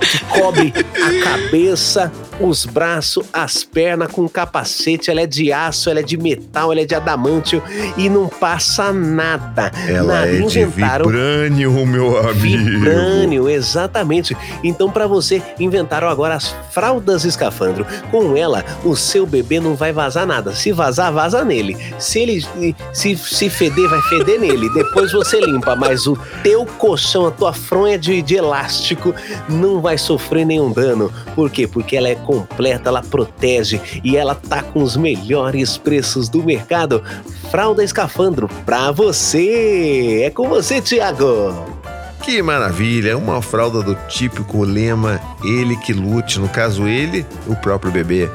Que 0.00 0.24
cobre 0.26 0.72
a 0.76 1.24
cabeça, 1.24 2.12
os 2.40 2.66
braços, 2.66 3.26
as 3.32 3.64
pernas 3.64 4.10
com 4.10 4.28
capacete. 4.28 5.10
Ela 5.10 5.22
é 5.22 5.26
de 5.26 5.52
aço, 5.52 5.90
ela 5.90 6.00
é 6.00 6.02
de 6.02 6.16
metal, 6.16 6.72
ela 6.72 6.80
é 6.80 6.84
de 6.84 6.94
adamantio 6.94 7.62
e 7.96 8.08
não 8.08 8.28
passa 8.28 8.92
nada. 8.92 9.70
Ela 9.88 10.14
nada. 10.14 10.28
é 10.28 10.38
de 10.38 10.60
Inventaram 10.60 11.06
vibrânio, 11.06 11.86
meu 11.86 12.18
amigo. 12.18 12.64
Vibrânio, 12.64 13.48
exatamente. 13.48 14.36
Então, 14.62 14.90
para 14.90 15.06
você, 15.06 15.42
inventaram 15.58 16.08
agora 16.08 16.34
as 16.34 16.54
fraldas 16.70 17.24
escafandro. 17.24 17.86
Com 18.10 18.36
ela, 18.36 18.64
o 18.84 18.96
seu 18.96 19.26
bebê 19.26 19.60
não 19.60 19.74
vai 19.74 19.92
vazar 19.92 20.26
nada. 20.26 20.54
Se 20.54 20.72
vazar, 20.72 21.12
vaza 21.12 21.44
nele. 21.44 21.76
Se 21.98 22.20
ele 22.20 22.46
se, 22.92 23.16
se 23.16 23.50
feder, 23.50 23.88
vai 23.88 24.00
feder 24.02 24.40
nele. 24.40 24.68
Depois 24.72 25.12
você 25.12 25.40
limpa, 25.40 25.76
mas 25.76 26.06
o 26.06 26.18
teu 26.42 26.66
colchão, 26.66 27.26
a 27.26 27.30
tua 27.30 27.52
fronha 27.52 27.98
de, 27.98 28.20
de 28.22 28.36
elástico, 28.36 29.14
não 29.48 29.80
vai 29.80 29.98
sofrer 29.98 30.44
nenhum 30.44 30.72
dano. 30.72 31.12
Por 31.34 31.50
quê? 31.50 31.66
Porque 31.66 31.96
ela 31.96 32.08
é 32.08 32.14
completa, 32.26 32.88
ela 32.90 33.02
protege 33.02 33.80
e 34.02 34.16
ela 34.16 34.34
tá 34.34 34.60
com 34.62 34.82
os 34.82 34.96
melhores 34.96 35.78
preços 35.78 36.28
do 36.28 36.42
mercado. 36.42 37.02
Fralda 37.50 37.84
escafandro 37.84 38.48
pra 38.66 38.90
você. 38.90 40.22
É 40.24 40.30
com 40.30 40.48
você, 40.48 40.80
Tiago. 40.80 41.54
Que 42.22 42.42
maravilha, 42.42 43.10
é 43.10 43.16
uma 43.16 43.40
fralda 43.40 43.80
do 43.82 43.94
típico 44.08 44.64
lema 44.64 45.20
ele 45.44 45.76
que 45.76 45.92
lute, 45.92 46.40
no 46.40 46.48
caso 46.48 46.88
ele, 46.88 47.24
o 47.46 47.54
próprio 47.54 47.92
bebê. 47.92 48.28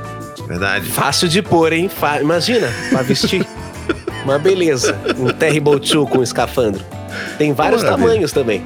Verdade? 0.47 0.85
Fácil 0.85 1.27
de 1.27 1.41
pôr, 1.41 1.73
hein? 1.73 1.89
Fa- 1.89 2.21
Imagina, 2.21 2.69
pra 2.89 3.01
vestir. 3.01 3.45
Uma 4.23 4.37
beleza. 4.39 4.97
Um 5.17 5.27
Terrible 5.29 5.79
Two 5.79 6.05
com 6.07 6.21
escafandro. 6.23 6.83
Tem 7.37 7.53
vários 7.53 7.83
Maravilha. 7.83 8.07
tamanhos 8.07 8.31
também. 8.31 8.63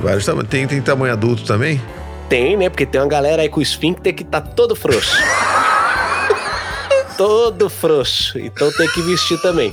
Vários 0.00 0.24
tamanhos. 0.24 0.48
Tem, 0.48 0.66
tem 0.66 0.80
tamanho 0.80 1.12
adulto 1.12 1.44
também? 1.44 1.80
Tem, 2.28 2.56
né? 2.56 2.68
Porque 2.68 2.86
tem 2.86 3.00
uma 3.00 3.08
galera 3.08 3.42
aí 3.42 3.48
com 3.48 3.60
o 3.60 3.62
esfíncter 3.62 4.14
que 4.14 4.24
tá 4.24 4.40
todo 4.40 4.74
frouxo. 4.74 5.16
todo 7.16 7.68
frouxo. 7.68 8.38
Então 8.38 8.70
tem 8.72 8.88
que 8.90 9.02
vestir 9.02 9.40
também. 9.40 9.72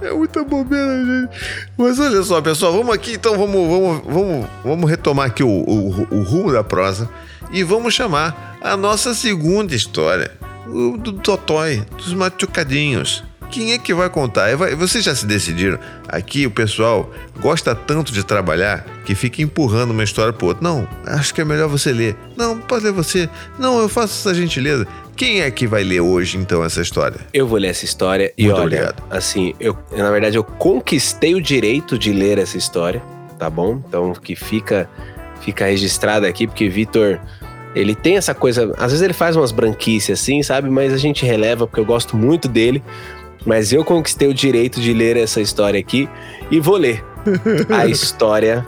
É 0.00 0.10
muita 0.12 0.42
bobeira, 0.42 1.04
gente. 1.04 1.30
Mas 1.78 1.98
olha 2.00 2.22
só, 2.22 2.40
pessoal, 2.42 2.72
vamos 2.72 2.92
aqui, 2.92 3.12
então 3.12 3.38
vamos, 3.38 3.68
vamos, 3.68 4.02
vamos, 4.04 4.46
vamos 4.64 4.90
retomar 4.90 5.26
aqui 5.26 5.44
o, 5.44 5.48
o, 5.48 6.08
o 6.10 6.22
rumo 6.22 6.52
da 6.52 6.64
prosa 6.64 7.08
e 7.52 7.62
vamos 7.62 7.94
chamar 7.94 8.58
a 8.60 8.76
nossa 8.76 9.14
segunda 9.14 9.74
história, 9.74 10.32
o 10.66 10.96
do 10.96 11.12
Totói, 11.12 11.86
dos 11.96 12.12
machucadinhos. 12.14 13.22
Quem 13.52 13.72
é 13.72 13.78
que 13.78 13.92
vai 13.92 14.08
contar? 14.08 14.48
É, 14.48 14.56
Vocês 14.74 15.04
já 15.04 15.14
se 15.14 15.26
decidiram? 15.26 15.78
Aqui 16.08 16.46
o 16.46 16.50
pessoal 16.50 17.10
gosta 17.38 17.74
tanto 17.74 18.10
de 18.10 18.24
trabalhar 18.24 18.84
que 19.04 19.14
fica 19.14 19.42
empurrando 19.42 19.90
uma 19.90 20.02
história 20.02 20.32
pro 20.32 20.46
outro. 20.48 20.64
Não, 20.64 20.88
acho 21.06 21.34
que 21.34 21.42
é 21.42 21.44
melhor 21.44 21.68
você 21.68 21.92
ler. 21.92 22.16
Não, 22.34 22.58
pode 22.58 22.84
ler 22.84 22.92
você. 22.92 23.28
Não, 23.58 23.78
eu 23.78 23.90
faço 23.90 24.26
essa 24.26 24.34
gentileza. 24.34 24.86
Quem 25.14 25.42
é 25.42 25.50
que 25.50 25.66
vai 25.66 25.84
ler 25.84 26.00
hoje, 26.00 26.38
então, 26.38 26.64
essa 26.64 26.80
história? 26.80 27.20
Eu 27.34 27.46
vou 27.46 27.58
ler 27.58 27.68
essa 27.68 27.84
história 27.84 28.32
e 28.38 28.44
Muito 28.44 28.56
olha, 28.56 28.64
obrigado. 28.64 29.02
assim, 29.10 29.54
eu 29.60 29.76
na 29.94 30.10
verdade 30.10 30.36
eu 30.38 30.42
conquistei 30.42 31.34
o 31.34 31.40
direito 31.40 31.98
de 31.98 32.10
ler 32.10 32.38
essa 32.38 32.56
história, 32.56 33.02
tá 33.38 33.50
bom? 33.50 33.82
Então 33.86 34.14
que 34.14 34.34
fica 34.34 34.88
fica 35.42 35.66
registrado 35.66 36.24
aqui 36.24 36.46
porque 36.46 36.68
Vitor 36.70 37.20
ele 37.74 37.94
tem 37.94 38.16
essa 38.16 38.34
coisa, 38.34 38.72
às 38.78 38.92
vezes 38.92 39.02
ele 39.02 39.12
faz 39.12 39.36
umas 39.36 39.52
branquices 39.52 40.18
assim, 40.18 40.42
sabe? 40.42 40.70
Mas 40.70 40.92
a 40.92 40.96
gente 40.98 41.24
releva 41.26 41.66
porque 41.66 41.80
eu 41.80 41.84
gosto 41.84 42.16
muito 42.16 42.48
dele. 42.48 42.82
Mas 43.44 43.72
eu 43.72 43.84
conquistei 43.84 44.28
o 44.28 44.34
direito 44.34 44.80
de 44.80 44.92
ler 44.92 45.16
essa 45.16 45.40
história 45.40 45.78
aqui 45.78 46.08
e 46.50 46.60
vou 46.60 46.76
ler 46.76 47.04
a 47.68 47.86
história 47.86 48.66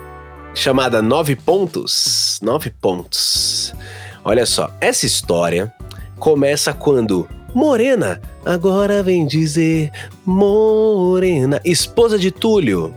chamada 0.55 1.01
Nove 1.01 1.37
Pontos. 1.37 2.39
Nove 2.43 2.71
Pontos. 2.71 3.75
Olha 4.25 4.47
só, 4.47 4.71
essa 4.81 5.07
história 5.07 5.73
começa 6.19 6.73
quando 6.73 7.29
Morena, 7.55 8.21
agora 8.45 9.03
vem 9.03 9.27
dizer 9.27 9.93
Morena, 10.25 11.61
esposa 11.65 12.19
de 12.19 12.31
Túlio. 12.31 12.93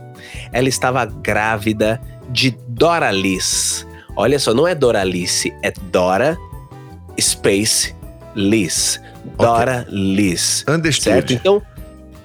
Ela 0.52 0.68
estava 0.68 1.04
grávida 1.04 2.00
de 2.30 2.56
Doralice. 2.66 3.86
Olha 4.16 4.38
só, 4.38 4.52
não 4.52 4.66
é 4.66 4.74
Doralice, 4.74 5.54
é 5.62 5.70
Dora 5.92 6.36
Space 7.20 7.94
Liz. 8.34 9.00
Dora 9.36 9.86
Liz. 9.88 10.64
Certo? 10.66 10.76
Understood. 10.76 11.34
Então, 11.34 11.62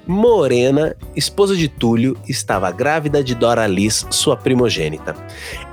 Morena, 0.06 0.96
esposa 1.16 1.56
de 1.56 1.68
Túlio, 1.68 2.18
estava 2.28 2.70
grávida 2.72 3.24
de 3.24 3.34
Dora 3.34 3.66
Liz, 3.68 4.06
sua 4.10 4.36
primogênita. 4.36 5.16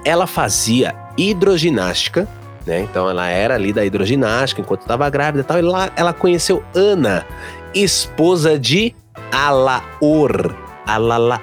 Ela 0.05 0.27
fazia 0.27 0.95
hidroginástica, 1.17 2.29
né? 2.67 2.81
Então 2.81 3.11
ela 3.11 3.27
era 3.29 3.55
ali 3.55 3.73
da 3.73 3.85
hidroginástica 3.85 4.61
enquanto 4.61 4.83
estava 4.83 5.09
grávida 5.11 5.41
e 5.43 5.45
tal. 5.45 5.59
E 5.59 5.63
lá 5.63 5.91
ela 5.97 6.13
conheceu 6.13 6.63
Ana, 6.75 7.27
esposa 7.75 8.59
de 8.59 8.95
Alaor. 9.33 10.55
Alalaor. 10.87 11.41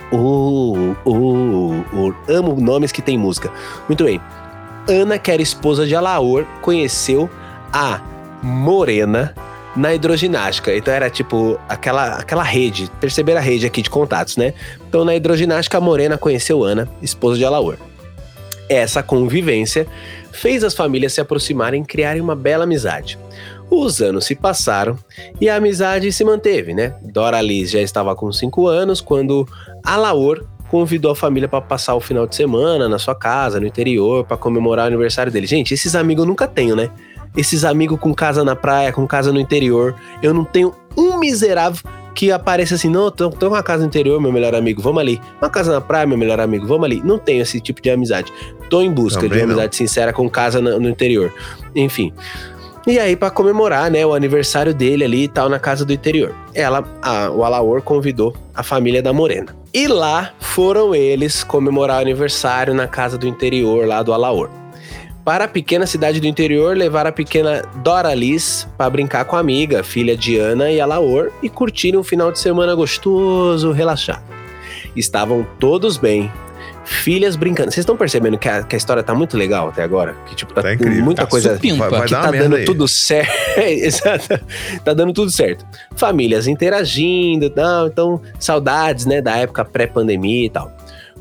Amo 2.28 2.56
nomes 2.60 2.92
que 2.92 3.02
tem 3.02 3.18
música. 3.18 3.52
Muito 3.88 4.04
bem. 4.04 4.20
Ana, 4.90 5.18
que 5.18 5.32
era 5.32 5.42
esposa 5.42 5.86
de 5.86 5.96
Alaor, 5.96 6.46
conheceu 6.62 7.30
a 7.72 8.02
Morena 8.42 9.34
na 9.78 9.94
hidroginástica. 9.94 10.76
Então 10.76 10.94
era 10.94 11.10
tipo 11.10 11.58
aquela, 11.70 12.16
aquela 12.16 12.44
rede, 12.44 12.90
perceberam 13.00 13.40
a 13.40 13.44
rede 13.44 13.66
aqui 13.66 13.82
de 13.82 13.90
contatos, 13.90 14.36
né? 14.36 14.54
Então 14.90 15.06
na 15.06 15.16
hidroginástica 15.16 15.78
a 15.78 15.82
Morena 15.82 16.18
conheceu 16.18 16.64
Ana, 16.64 16.90
esposa 17.02 17.38
de 17.38 17.46
Alaor. 17.46 17.78
Essa 18.68 19.02
convivência 19.02 19.88
fez 20.32 20.64
as 20.64 20.74
famílias 20.74 21.14
se 21.14 21.22
aproximarem 21.22 21.84
e 21.84 21.86
criarem 21.86 22.22
uma 22.22 22.36
bela 22.36 22.66
amizade. 22.66 23.18
Os 23.70 24.02
anos 24.02 24.26
se 24.26 24.36
passaram 24.36 24.98
e 25.40 25.50
a 25.50 25.56
amizade 25.56 26.12
se 26.12 26.24
manteve, 26.24 26.74
né? 26.74 26.96
Dora 27.02 27.42
Liz 27.42 27.70
já 27.70 27.82
estava 27.82 28.16
com 28.16 28.32
5 28.32 28.68
anos 28.68 29.00
quando 29.00 29.48
Alaor 29.84 30.46
convidou 30.70 31.12
a 31.12 31.16
família 31.16 31.48
para 31.48 31.62
passar 31.62 31.96
o 31.96 32.02
final 32.02 32.28
de 32.28 32.36
semana 32.36 32.90
na 32.90 33.00
sua 33.00 33.16
casa, 33.16 33.60
no 33.60 33.66
interior, 33.66 34.26
para 34.26 34.38
comemorar 34.38 34.86
o 34.86 34.88
aniversário 34.88 35.32
dele. 35.32 35.48
Gente, 35.48 35.74
esses 35.74 35.96
amigos 35.96 36.24
eu 36.24 36.28
nunca 36.28 36.48
tenho, 36.48 36.76
né? 36.76 36.90
Esses 37.38 37.64
amigos 37.64 38.00
com 38.00 38.14
casa 38.14 38.44
na 38.44 38.56
praia, 38.56 38.92
com 38.92 39.06
casa 39.08 39.32
no 39.32 39.40
interior. 39.40 39.96
Eu 40.22 40.34
não 40.34 40.44
tenho 40.44 40.74
um 40.98 41.18
miserável 41.20 41.82
que 42.16 42.32
apareça 42.32 42.74
assim, 42.74 42.90
não, 42.90 43.12
tô, 43.12 43.30
tô 43.30 43.48
uma 43.48 43.62
casa 43.62 43.84
no 43.84 43.88
interior, 43.90 44.20
meu 44.20 44.32
melhor 44.32 44.56
amigo, 44.56 44.82
vamos 44.82 45.00
ali. 45.00 45.22
Uma 45.40 45.52
casa 45.52 45.72
na 45.72 45.80
praia, 45.80 46.08
meu 46.08 46.18
melhor 46.18 46.40
amigo, 46.40 46.66
vamos 46.66 46.86
ali. 46.86 47.00
Não 47.06 47.20
tenho 47.20 47.44
esse 47.44 47.60
tipo 47.62 47.80
de 47.80 47.92
amizade. 47.92 48.34
Tô 48.72 48.82
em 48.82 48.92
busca 48.92 49.22
Também 49.22 49.38
de 49.38 49.44
uma 49.44 49.48
não. 49.48 49.54
amizade 49.54 49.76
sincera 49.76 50.12
com 50.12 50.28
casa 50.28 50.60
na- 50.60 50.80
no 50.80 50.90
interior. 50.90 51.32
Enfim. 51.76 52.12
E 52.88 52.98
aí, 52.98 53.16
pra 53.16 53.30
comemorar, 53.30 53.92
né, 53.92 54.04
o 54.06 54.14
aniversário 54.14 54.74
dele 54.74 55.04
ali 55.04 55.24
e 55.26 55.28
tal, 55.28 55.48
na 55.50 55.60
casa 55.60 55.86
do 55.86 55.94
interior. 55.94 56.34
Ela, 56.56 56.84
a- 57.04 57.30
o 57.30 57.44
Alaor 57.44 57.82
convidou 57.84 58.34
a 58.56 58.64
família 58.64 59.04
da 59.04 59.14
Morena. 59.14 59.56
E 59.74 59.88
lá 59.88 60.32
foram 60.40 60.96
eles 60.96 61.44
comemorar 61.44 61.98
o 61.98 62.02
aniversário 62.02 62.74
na 62.74 62.88
casa 62.88 63.16
do 63.18 63.28
interior, 63.28 63.86
lá 63.86 64.02
do 64.02 64.12
Alaor. 64.14 64.50
Para 65.28 65.44
a 65.44 65.48
pequena 65.50 65.86
cidade 65.86 66.22
do 66.22 66.26
interior, 66.26 66.78
levar 66.78 67.06
a 67.06 67.12
pequena 67.12 67.62
Dora 67.84 68.14
Liz 68.14 68.66
para 68.78 68.90
brincar 68.90 69.26
com 69.26 69.36
a 69.36 69.40
amiga, 69.42 69.84
filha 69.84 70.16
de 70.16 70.38
Ana 70.38 70.72
e 70.72 70.80
Alaor, 70.80 71.32
e 71.44 71.50
curtirem 71.50 72.00
um 72.00 72.04
final 72.04 72.32
de 72.32 72.40
semana 72.40 72.74
gostoso, 72.74 73.74
relaxado. 73.74 74.24
Estavam 74.96 75.46
todos 75.60 75.98
bem, 75.98 76.32
filhas 76.86 77.36
brincando. 77.36 77.72
Vocês 77.72 77.80
estão 77.84 77.98
percebendo 77.98 78.38
que 78.38 78.48
a, 78.48 78.64
que 78.64 78.74
a 78.74 78.78
história 78.78 79.04
tá 79.04 79.14
muito 79.14 79.36
legal 79.38 79.68
até 79.68 79.84
agora? 79.84 80.16
Que 80.28 80.34
tipo, 80.34 80.54
tá, 80.54 80.62
Tá 80.62 80.74
incrível. 80.74 81.04
muita 81.04 81.24
Tá 81.24 81.28
coisa 81.28 81.56
supimpa. 81.56 81.90
Vai, 81.90 82.00
vai 82.00 82.08
que 82.08 82.14
tá 82.16 82.32
dando 82.32 82.56
aí. 82.56 82.64
tudo 82.64 82.88
certo. 82.88 83.34
Exato. 83.60 84.40
tá 84.86 84.94
dando 84.94 85.12
tudo 85.12 85.30
certo. 85.30 85.66
Famílias 85.98 86.48
interagindo, 86.48 87.52
não, 87.54 87.88
então 87.88 88.22
saudades, 88.40 89.06
né, 89.06 89.22
da 89.22 89.36
época 89.36 89.66
pré-pandemia 89.66 90.46
e 90.46 90.50
tal. 90.50 90.72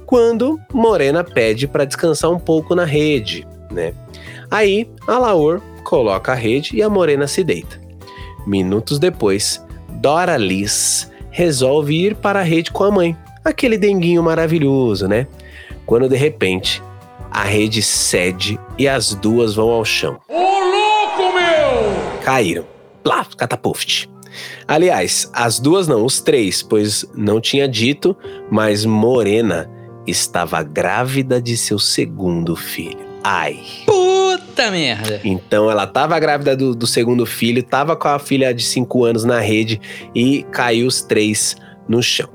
Quando 0.06 0.60
Morena 0.72 1.24
pede 1.24 1.66
para 1.66 1.84
descansar 1.84 2.30
um 2.30 2.38
pouco 2.38 2.72
na 2.72 2.84
rede, 2.84 3.44
né? 3.70 3.92
Aí 4.50 4.88
a 5.06 5.18
Laor 5.18 5.60
coloca 5.84 6.32
a 6.32 6.34
rede 6.34 6.76
e 6.76 6.82
a 6.82 6.90
Morena 6.90 7.26
se 7.26 7.44
deita. 7.44 7.80
Minutos 8.46 8.98
depois, 8.98 9.64
Dora 10.00 10.36
Liz 10.36 11.10
resolve 11.30 11.94
ir 11.94 12.14
para 12.14 12.40
a 12.40 12.42
rede 12.42 12.70
com 12.70 12.84
a 12.84 12.90
mãe. 12.90 13.16
Aquele 13.44 13.76
denguinho 13.76 14.22
maravilhoso, 14.22 15.06
né? 15.06 15.26
Quando 15.84 16.08
de 16.08 16.16
repente 16.16 16.82
a 17.30 17.44
rede 17.44 17.82
cede 17.82 18.58
e 18.78 18.88
as 18.88 19.14
duas 19.14 19.54
vão 19.54 19.70
ao 19.70 19.84
chão. 19.84 20.18
Ô 20.28 20.32
louco, 20.34 21.34
meu! 21.34 22.22
Caíram. 22.22 22.64
Plá, 23.02 23.24
catapuft. 23.36 24.08
Aliás, 24.66 25.30
as 25.32 25.60
duas 25.60 25.86
não, 25.86 26.04
os 26.04 26.20
três, 26.20 26.62
pois 26.62 27.04
não 27.14 27.40
tinha 27.40 27.68
dito, 27.68 28.16
mas 28.50 28.84
Morena 28.84 29.70
estava 30.06 30.62
grávida 30.62 31.40
de 31.40 31.56
seu 31.56 31.78
segundo 31.78 32.56
filho. 32.56 33.05
Ai. 33.28 33.58
Puta 33.84 34.70
merda. 34.70 35.20
Então 35.24 35.68
ela 35.68 35.82
estava 35.82 36.16
grávida 36.20 36.56
do, 36.56 36.76
do 36.76 36.86
segundo 36.86 37.26
filho, 37.26 37.58
estava 37.58 37.96
com 37.96 38.06
a 38.06 38.20
filha 38.20 38.54
de 38.54 38.62
5 38.62 39.04
anos 39.04 39.24
na 39.24 39.40
rede 39.40 39.80
e 40.14 40.44
caiu 40.52 40.86
os 40.86 41.02
três 41.02 41.56
no 41.88 42.00
chão. 42.00 42.28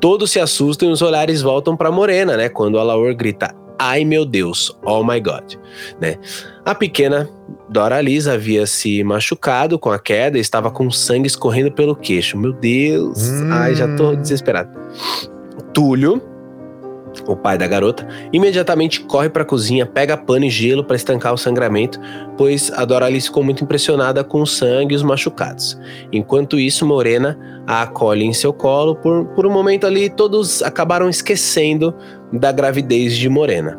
Todos 0.00 0.30
se 0.30 0.38
assustam 0.38 0.88
e 0.88 0.92
os 0.92 1.02
olhares 1.02 1.42
voltam 1.42 1.76
para 1.76 1.90
Morena, 1.90 2.36
né? 2.36 2.48
Quando 2.48 2.78
a 2.78 2.82
Laor 2.84 3.12
grita: 3.16 3.52
Ai 3.76 4.04
meu 4.04 4.24
Deus, 4.24 4.70
oh 4.84 5.02
my 5.02 5.18
God, 5.20 5.54
né? 6.00 6.16
A 6.64 6.74
pequena 6.76 7.28
Dora 7.68 8.00
Liz 8.00 8.28
havia 8.28 8.66
se 8.66 9.02
machucado 9.02 9.80
com 9.80 9.90
a 9.90 9.98
queda 9.98 10.38
e 10.38 10.40
estava 10.40 10.70
com 10.70 10.88
sangue 10.92 11.26
escorrendo 11.26 11.72
pelo 11.72 11.96
queixo. 11.96 12.38
Meu 12.38 12.52
Deus, 12.52 13.18
Hum. 13.30 13.48
ai, 13.52 13.74
já 13.74 13.88
tô 13.96 14.14
desesperado. 14.14 14.70
Túlio, 15.74 16.22
o 17.26 17.36
pai 17.36 17.58
da 17.58 17.66
garota, 17.66 18.06
imediatamente 18.32 19.00
corre 19.00 19.28
para 19.28 19.42
a 19.42 19.46
cozinha, 19.46 19.86
pega 19.86 20.16
pano 20.16 20.44
e 20.44 20.50
gelo 20.50 20.84
para 20.84 20.96
estancar 20.96 21.32
o 21.32 21.38
sangramento, 21.38 22.00
pois 22.36 22.70
a 22.72 22.84
Doralice 22.84 23.28
ficou 23.28 23.42
muito 23.42 23.64
impressionada 23.64 24.22
com 24.24 24.42
o 24.42 24.46
sangue 24.46 24.94
e 24.94 24.96
os 24.96 25.02
machucados. 25.02 25.78
Enquanto 26.12 26.58
isso, 26.58 26.86
Morena 26.86 27.38
a 27.66 27.82
acolhe 27.82 28.24
em 28.24 28.32
seu 28.32 28.52
colo. 28.52 28.94
Por, 28.94 29.26
por 29.28 29.46
um 29.46 29.50
momento 29.50 29.86
ali, 29.86 30.08
todos 30.08 30.62
acabaram 30.62 31.08
esquecendo 31.08 31.94
da 32.32 32.52
gravidez 32.52 33.16
de 33.16 33.28
Morena. 33.28 33.78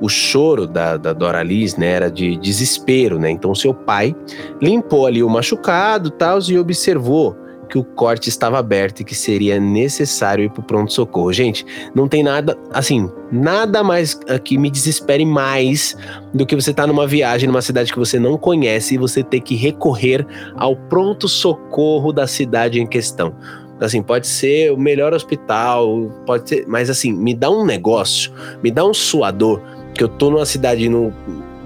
O 0.00 0.08
choro 0.08 0.66
da, 0.66 0.96
da 0.96 1.12
Doralice 1.12 1.78
né, 1.78 1.86
era 1.86 2.10
de 2.10 2.36
desespero, 2.36 3.18
né? 3.18 3.30
Então 3.30 3.54
seu 3.54 3.74
pai 3.74 4.16
limpou 4.60 5.06
ali 5.06 5.22
o 5.22 5.28
machucado 5.28 6.10
tal, 6.10 6.38
e 6.48 6.58
observou 6.58 7.36
que 7.70 7.78
o 7.78 7.84
corte 7.84 8.28
estava 8.28 8.58
aberto 8.58 9.00
e 9.00 9.04
que 9.04 9.14
seria 9.14 9.60
necessário 9.60 10.44
ir 10.44 10.50
para 10.50 10.60
o 10.60 10.64
pronto-socorro. 10.64 11.32
Gente, 11.32 11.64
não 11.94 12.08
tem 12.08 12.22
nada, 12.22 12.58
assim, 12.72 13.08
nada 13.30 13.82
mais 13.84 14.18
que 14.44 14.58
me 14.58 14.68
desespere 14.68 15.24
mais 15.24 15.96
do 16.34 16.44
que 16.44 16.56
você 16.56 16.72
estar 16.72 16.86
numa 16.86 17.06
viagem 17.06 17.46
numa 17.46 17.62
cidade 17.62 17.92
que 17.92 17.98
você 17.98 18.18
não 18.18 18.36
conhece 18.36 18.96
e 18.96 18.98
você 18.98 19.22
ter 19.22 19.40
que 19.40 19.54
recorrer 19.54 20.26
ao 20.56 20.74
pronto-socorro 20.74 22.12
da 22.12 22.26
cidade 22.26 22.80
em 22.80 22.86
questão. 22.86 23.34
Assim, 23.80 24.02
pode 24.02 24.26
ser 24.26 24.72
o 24.72 24.76
melhor 24.76 25.14
hospital, 25.14 26.10
pode 26.26 26.48
ser, 26.48 26.66
mas 26.66 26.90
assim, 26.90 27.12
me 27.12 27.34
dá 27.34 27.50
um 27.50 27.64
negócio, 27.64 28.32
me 28.62 28.70
dá 28.70 28.84
um 28.84 28.92
suador, 28.92 29.62
que 29.94 30.04
eu 30.04 30.08
tô 30.08 30.30
numa 30.30 30.44
cidade 30.44 30.88
no 30.88 31.12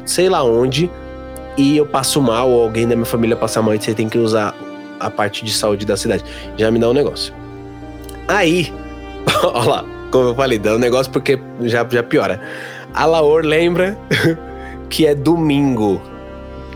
sei 0.04 0.28
lá 0.28 0.44
onde 0.44 0.90
e 1.56 1.76
eu 1.76 1.86
passo 1.86 2.20
mal 2.20 2.50
ou 2.50 2.62
alguém 2.62 2.86
da 2.86 2.94
minha 2.94 3.06
família 3.06 3.36
passa 3.36 3.62
mal 3.62 3.74
e 3.74 3.80
você 3.80 3.94
tem 3.94 4.08
que 4.08 4.18
usar 4.18 4.54
a 5.00 5.10
parte 5.10 5.44
de 5.44 5.52
saúde 5.52 5.84
da 5.84 5.96
cidade. 5.96 6.24
Já 6.56 6.70
me 6.70 6.78
dá 6.78 6.88
um 6.88 6.94
negócio. 6.94 7.32
Aí, 8.28 8.72
olha 9.42 9.68
lá, 9.68 9.84
como 10.10 10.28
eu 10.28 10.34
falei, 10.34 10.58
dá 10.58 10.74
um 10.74 10.78
negócio 10.78 11.12
porque 11.12 11.38
já, 11.62 11.86
já 11.90 12.02
piora. 12.02 12.40
A 12.92 13.04
Laor 13.06 13.44
lembra 13.44 13.98
que 14.88 15.06
é 15.06 15.14
domingo 15.14 16.00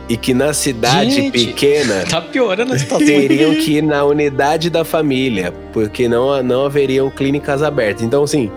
e 0.09 0.17
que 0.17 0.33
na 0.33 0.53
cidade 0.53 1.11
Gente. 1.11 1.47
pequena 1.47 2.05
Tá 2.09 2.21
piorando 2.21 2.73
a 2.73 2.79
situação. 2.79 3.07
teriam 3.07 3.55
que 3.55 3.77
ir 3.77 3.83
na 3.83 4.05
unidade 4.05 4.71
da 4.71 4.85
família, 4.85 5.53
porque 5.73 6.09
não, 6.09 6.43
não 6.43 6.65
haveriam 6.65 7.11
clínicas 7.11 7.63
abertas. 7.63 8.03
Então, 8.03 8.23
assim, 8.25 8.51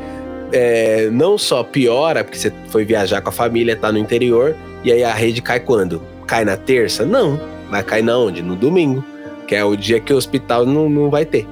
é, 0.51 1.09
não 1.11 1.37
só 1.37 1.63
piora, 1.63 2.23
porque 2.23 2.37
você 2.37 2.53
foi 2.69 2.85
viajar 2.85 3.21
com 3.21 3.29
a 3.29 3.33
família, 3.33 3.75
tá 3.75 3.91
no 3.91 3.97
interior, 3.97 4.55
e 4.83 4.91
aí 4.91 5.03
a 5.03 5.13
rede 5.13 5.41
cai 5.41 5.59
quando? 5.59 6.01
Cai 6.25 6.45
na 6.45 6.55
terça? 6.55 7.05
Não. 7.05 7.39
Vai 7.69 7.83
cair 7.83 8.03
na 8.03 8.17
onde? 8.17 8.41
No 8.41 8.55
domingo, 8.55 9.03
que 9.51 9.55
é 9.55 9.65
o 9.65 9.75
dia 9.75 9.99
que 9.99 10.13
o 10.13 10.15
hospital 10.15 10.65
não, 10.65 10.89
não 10.89 11.09
vai 11.09 11.25
ter. 11.25 11.45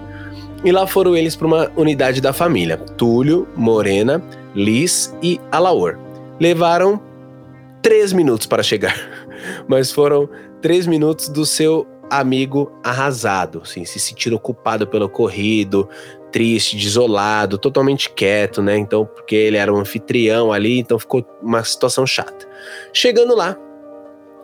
E 0.63 0.71
lá 0.71 0.87
foram 0.87 1.17
eles 1.17 1.35
para 1.35 1.45
uma 1.45 1.69
unidade 1.75 2.21
da 2.21 2.31
família: 2.31 2.77
Túlio, 2.77 3.45
Morena, 3.57 4.23
Liz 4.55 5.13
e 5.21 5.37
Alaor. 5.51 5.97
Levaram 6.39 7.01
três 7.81 8.13
minutos 8.13 8.47
para 8.47 8.63
chegar, 8.63 8.95
mas 9.67 9.91
foram 9.91 10.29
três 10.61 10.87
minutos 10.87 11.27
do 11.27 11.45
seu 11.45 11.85
amigo 12.09 12.71
arrasado, 12.81 13.63
assim, 13.65 13.83
se 13.83 13.99
sentindo 13.99 14.39
culpado 14.39 14.87
pelo 14.87 15.07
ocorrido, 15.07 15.89
triste, 16.31 16.77
desolado, 16.77 17.57
totalmente 17.57 18.09
quieto, 18.09 18.61
né? 18.61 18.77
Então, 18.77 19.05
porque 19.05 19.35
ele 19.35 19.57
era 19.57 19.73
um 19.73 19.77
anfitrião 19.77 20.53
ali, 20.53 20.79
então 20.79 20.97
ficou 20.97 21.25
uma 21.41 21.65
situação 21.65 22.07
chata. 22.07 22.47
Chegando 22.93 23.35
lá, 23.35 23.57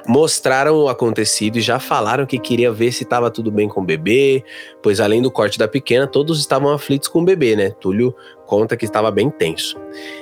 mostraram 0.07 0.77
o 0.77 0.89
acontecido 0.89 1.57
e 1.57 1.61
já 1.61 1.79
falaram 1.79 2.25
que 2.25 2.39
queria 2.39 2.71
ver 2.71 2.91
se 2.91 3.03
estava 3.03 3.31
tudo 3.31 3.51
bem 3.51 3.67
com 3.67 3.81
o 3.81 3.85
bebê, 3.85 4.43
pois 4.81 4.99
além 4.99 5.21
do 5.21 5.31
corte 5.31 5.57
da 5.57 5.67
pequena, 5.67 6.07
todos 6.07 6.39
estavam 6.39 6.71
aflitos 6.71 7.07
com 7.07 7.21
o 7.21 7.25
bebê, 7.25 7.55
né? 7.55 7.71
Túlio 7.71 8.15
conta 8.45 8.77
que 8.77 8.85
estava 8.85 9.09
bem 9.11 9.29
tenso. 9.29 9.77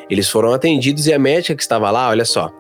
Eles 0.10 0.30
foram 0.30 0.54
atendidos 0.54 1.08
e 1.08 1.14
a 1.14 1.20
médica 1.20 1.56
que 1.56 1.62
estava 1.62 1.90
lá, 1.92 2.10
olha 2.10 2.26
só, 2.26 2.52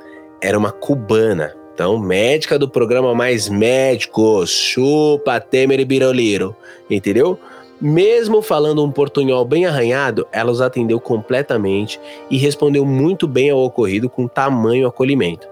era 0.42 0.58
uma 0.58 0.72
cubana. 0.72 1.56
Então, 1.74 1.98
médica 1.98 2.60
do 2.60 2.70
programa 2.70 3.16
Mais 3.16 3.50
Médicos, 3.50 4.52
chupa 4.52 5.40
Temer 5.40 5.80
e 5.80 5.86
Biroliro, 5.86 6.56
entendeu? 6.88 7.40
Mesmo 7.86 8.42
falando 8.42 8.82
um 8.82 8.90
portunhol 8.90 9.44
bem 9.44 9.66
arranhado, 9.66 10.26
ela 10.32 10.50
os 10.50 10.62
atendeu 10.62 11.02
completamente 11.02 12.00
e 12.30 12.38
respondeu 12.38 12.86
muito 12.86 13.28
bem 13.28 13.50
ao 13.50 13.60
ocorrido 13.60 14.10
com 14.10 14.26
tamanho 14.26 14.88
acolhimento. 14.88 15.50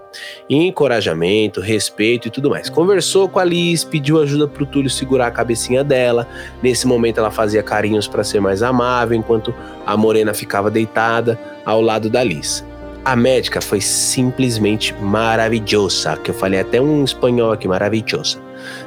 Encorajamento, 0.48 1.60
respeito 1.60 2.28
e 2.28 2.30
tudo 2.30 2.48
mais. 2.48 2.70
Conversou 2.70 3.28
com 3.28 3.38
a 3.38 3.44
Liz, 3.44 3.84
pediu 3.84 4.18
ajuda 4.18 4.48
pro 4.48 4.64
Túlio 4.64 4.88
segurar 4.88 5.26
a 5.26 5.30
cabecinha 5.30 5.84
dela. 5.84 6.26
Nesse 6.62 6.86
momento 6.86 7.18
ela 7.18 7.30
fazia 7.30 7.62
carinhos 7.62 8.08
para 8.08 8.24
ser 8.24 8.40
mais 8.40 8.62
amável, 8.62 9.14
enquanto 9.14 9.54
a 9.84 9.94
Morena 9.94 10.32
ficava 10.32 10.70
deitada 10.70 11.38
ao 11.66 11.82
lado 11.82 12.08
da 12.08 12.24
Liz. 12.24 12.64
A 13.04 13.14
médica 13.14 13.60
foi 13.60 13.82
simplesmente 13.82 14.94
maravilhosa, 14.94 16.16
que 16.16 16.30
eu 16.30 16.34
falei 16.34 16.60
até 16.60 16.80
um 16.80 17.04
espanhol 17.04 17.52
aqui, 17.52 17.68
maravilhosa, 17.68 18.38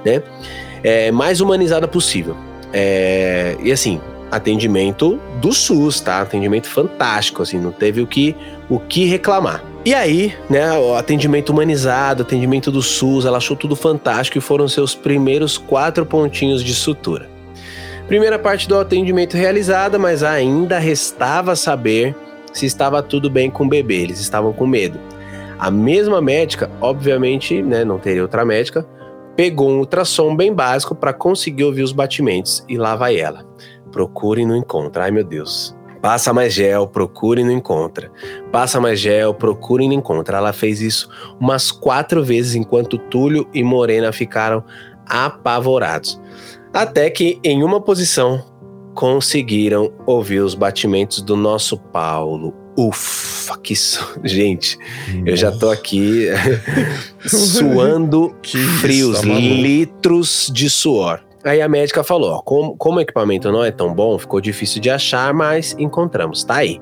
né? 0.04 0.24
É, 0.84 1.12
mais 1.12 1.41
humanizada 1.41 1.88
possível. 1.88 2.36
É, 2.74 3.55
e 3.61 3.72
assim, 3.72 4.01
atendimento 4.32 5.20
do 5.41 5.53
SUS, 5.53 6.01
tá? 6.01 6.22
Atendimento 6.22 6.68
fantástico, 6.68 7.41
assim, 7.41 7.59
não 7.59 7.72
teve 7.72 8.01
o 8.01 8.07
que, 8.07 8.36
o 8.70 8.80
que 8.80 9.05
reclamar. 9.05 9.63
E 9.86 9.93
aí, 9.93 10.34
né, 10.49 10.72
o 10.74 10.95
atendimento 10.95 11.51
humanizado, 11.51 12.24
atendimento 12.24 12.72
do 12.72 12.82
SUS, 12.82 13.26
ela 13.26 13.38
achou 13.38 13.55
tudo 13.55 13.76
fantástico 13.76 14.38
e 14.38 14.41
foram 14.41 14.68
seus 14.68 14.95
primeiros 14.95 15.57
quatro 15.57 16.05
pontinhos 16.05 16.63
de 16.63 16.74
sutura. 16.74 17.30
Primeira 18.07 18.38
parte 18.38 18.68
do 18.68 18.78
atendimento 18.78 19.38
realizada, 19.38 19.97
mas 19.97 20.24
ainda 20.24 20.80
restava 20.80 21.55
saber 21.55 22.16
se 22.51 22.66
estava 22.66 23.03
tudo 23.03 23.30
bem 23.30 23.49
com 23.49 23.66
o 23.66 23.70
bebê, 23.70 24.01
eles 24.01 24.20
estavam 24.20 24.53
com 24.53 24.66
medo. 24.66 24.99
A 25.57 25.70
mesma 25.72 26.22
médica, 26.22 26.70
obviamente, 26.82 27.61
né, 27.61 27.86
não 27.86 27.97
teria 27.97 28.22
outra 28.22 28.43
médica, 28.43 28.86
pegou 29.36 29.70
um 29.70 29.80
ultrassom 29.80 30.36
bem 30.36 30.54
básico 30.54 30.96
para 30.96 31.14
conseguir 31.14 31.64
ouvir 31.64 31.84
os 31.84 31.92
batimentos 31.92 32.64
e 32.68 32.78
lá 32.78 32.96
vai 32.96 33.18
ela. 33.18 33.46
Procura 33.92 34.42
e 34.42 34.46
não 34.46 34.56
encontra. 34.56 35.04
Ai 35.04 35.12
meu 35.12 35.24
Deus. 35.24 35.76
Passa 36.02 36.32
mais 36.32 36.54
gel, 36.54 36.88
procura 36.88 37.42
e 37.42 37.44
não 37.44 37.52
encontra. 37.52 38.12
Passa 38.52 38.80
mais 38.80 39.00
gel, 39.00 39.34
procura 39.34 39.84
e 39.84 39.88
não 39.88 39.96
encontra. 39.96 40.38
Ela 40.38 40.54
fez 40.54 40.80
isso 40.80 41.10
umas 41.40 41.72
quatro 41.72 42.24
vezes 42.24 42.54
enquanto 42.54 42.98
Túlio 42.98 43.48
e 43.54 43.64
Morena 43.64 44.12
ficaram 44.12 44.64
apavorados. 45.08 46.22
Até 46.72 47.10
que, 47.10 47.40
em 47.44 47.64
uma 47.64 47.82
posição, 47.82 48.44
conseguiram 48.94 49.92
ouvir 50.06 50.42
os 50.42 50.54
batimentos 50.54 51.22
do 51.22 51.36
nosso 51.36 51.78
Paulo. 51.78 52.54
Ufa, 52.78 53.58
que 53.60 53.76
su... 53.76 54.04
gente, 54.24 54.78
eu 55.26 55.36
já 55.36 55.52
tô 55.52 55.70
aqui 55.70 56.28
suando 57.26 58.36
Que 58.42 58.58
isso, 58.58 58.80
frios, 58.80 59.22
tá 59.22 59.28
maluco. 59.28 59.48
litros 59.48 60.52
de 60.54 60.70
suor. 60.70 61.22
Aí 61.44 61.62
a 61.62 61.70
médica 61.70 62.04
falou: 62.04 62.32
ó, 62.32 62.42
como, 62.42 62.76
como 62.76 62.98
o 62.98 63.02
equipamento 63.02 63.52
não 63.52 63.64
é 63.64 63.72
tão 63.72 63.94
bom, 63.94 64.18
ficou 64.18 64.42
difícil 64.42 64.82
de 64.82 64.90
achar, 64.90 65.34
mas 65.34 65.76
encontramos, 65.78 66.44
tá 66.44 66.56
aí. 66.56 66.82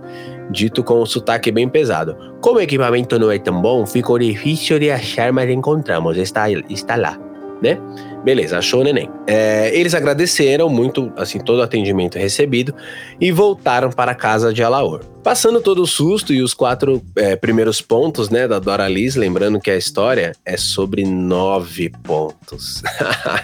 Dito 0.49 0.83
com 0.83 1.01
um 1.01 1.05
sotaque 1.05 1.51
bem 1.51 1.67
pesado. 1.67 2.15
Como 2.41 2.59
o 2.59 2.61
equipamento 2.61 3.17
não 3.19 3.29
é 3.31 3.39
tão 3.39 3.61
bom, 3.61 3.85
ficou 3.85 4.17
difícil 4.17 4.79
de 4.79 4.89
achar, 4.89 5.31
mas 5.31 5.49
encontramos, 5.49 6.17
está, 6.17 6.49
está 6.69 6.95
lá, 6.95 7.17
né? 7.61 7.77
Beleza, 8.23 8.57
achou 8.57 8.81
o 8.81 8.83
neném. 8.83 9.09
É, 9.27 9.71
eles 9.77 9.93
agradeceram 9.93 10.69
muito, 10.69 11.11
assim, 11.17 11.39
todo 11.39 11.59
o 11.59 11.61
atendimento 11.61 12.17
recebido 12.17 12.73
e 13.19 13.31
voltaram 13.31 13.89
para 13.89 14.13
a 14.13 14.15
casa 14.15 14.53
de 14.53 14.63
Alaor. 14.63 15.01
Passando 15.21 15.61
todo 15.61 15.81
o 15.81 15.87
susto 15.87 16.33
e 16.33 16.41
os 16.41 16.53
quatro 16.53 17.01
é, 17.15 17.35
primeiros 17.35 17.81
pontos, 17.81 18.29
né, 18.29 18.47
da 18.47 18.59
Dora 18.59 18.87
Liz, 18.87 19.15
lembrando 19.15 19.59
que 19.59 19.71
a 19.71 19.75
história 19.75 20.33
é 20.45 20.57
sobre 20.57 21.03
nove 21.03 21.89
pontos. 22.03 22.81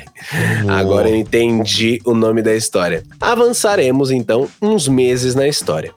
Agora 0.68 1.10
eu 1.10 1.16
entendi 1.16 2.02
o 2.06 2.14
nome 2.14 2.42
da 2.42 2.54
história. 2.54 3.04
Avançaremos 3.20 4.12
então 4.12 4.48
uns 4.62 4.88
meses 4.88 5.36
na 5.36 5.48
história. 5.48 5.94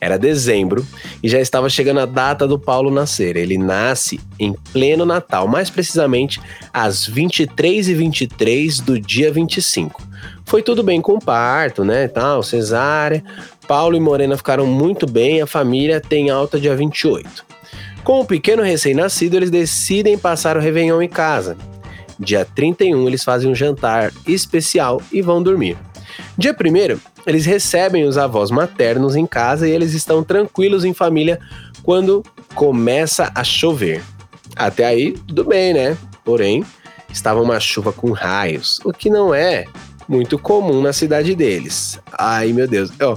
Era 0.00 0.18
dezembro 0.18 0.86
e 1.22 1.28
já 1.28 1.40
estava 1.40 1.68
chegando 1.68 2.00
a 2.00 2.06
data 2.06 2.46
do 2.46 2.58
Paulo 2.58 2.90
nascer. 2.90 3.36
Ele 3.36 3.58
nasce 3.58 4.20
em 4.38 4.52
pleno 4.72 5.04
Natal, 5.04 5.48
mais 5.48 5.70
precisamente 5.70 6.40
às 6.72 7.08
23h23 7.08 8.82
do 8.82 9.00
dia 9.00 9.32
25. 9.32 10.06
Foi 10.44 10.62
tudo 10.62 10.82
bem 10.82 11.00
com 11.00 11.14
o 11.14 11.20
parto, 11.20 11.84
né? 11.84 12.08
Tal, 12.08 12.42
cesárea. 12.42 13.22
Paulo 13.66 13.96
e 13.96 14.00
Morena 14.00 14.36
ficaram 14.36 14.66
muito 14.66 15.06
bem, 15.06 15.42
a 15.42 15.46
família 15.46 16.00
tem 16.00 16.30
alta 16.30 16.58
dia 16.58 16.74
28. 16.74 17.44
Com 18.02 18.20
o 18.20 18.24
pequeno 18.24 18.62
recém-nascido, 18.62 19.36
eles 19.36 19.50
decidem 19.50 20.16
passar 20.16 20.56
o 20.56 20.60
Réveillon 20.60 21.02
em 21.02 21.08
casa. 21.08 21.56
Dia 22.18 22.44
31, 22.44 23.06
eles 23.06 23.22
fazem 23.22 23.50
um 23.50 23.54
jantar 23.54 24.10
especial 24.26 25.02
e 25.12 25.20
vão 25.20 25.42
dormir. 25.42 25.76
Dia 26.36 26.52
1 26.52 26.98
eles 27.28 27.44
recebem 27.44 28.04
os 28.04 28.16
avós 28.16 28.50
maternos 28.50 29.14
em 29.14 29.26
casa 29.26 29.68
e 29.68 29.70
eles 29.70 29.92
estão 29.92 30.24
tranquilos 30.24 30.84
em 30.84 30.94
família 30.94 31.38
quando 31.82 32.24
começa 32.54 33.30
a 33.34 33.44
chover. 33.44 34.02
Até 34.56 34.86
aí, 34.86 35.12
tudo 35.26 35.44
bem, 35.44 35.74
né? 35.74 35.96
Porém, 36.24 36.64
estava 37.12 37.40
uma 37.40 37.60
chuva 37.60 37.92
com 37.92 38.12
raios, 38.12 38.80
o 38.84 38.92
que 38.92 39.10
não 39.10 39.34
é 39.34 39.66
muito 40.08 40.38
comum 40.38 40.80
na 40.80 40.92
cidade 40.92 41.34
deles. 41.34 42.00
Ai, 42.12 42.52
meu 42.52 42.66
Deus. 42.66 42.90
Ó, 43.00 43.16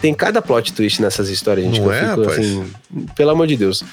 tem 0.00 0.14
cada 0.14 0.40
plot 0.40 0.72
twist 0.72 1.02
nessas 1.02 1.28
histórias, 1.28 1.66
gente, 1.66 1.80
Não 1.80 1.88
que 1.88 1.94
eu 1.94 1.94
é, 1.94 2.08
fico 2.08 2.20
rapaz? 2.22 2.38
assim, 2.38 2.70
pelo 3.14 3.30
amor 3.30 3.46
de 3.46 3.56
Deus. 3.56 3.84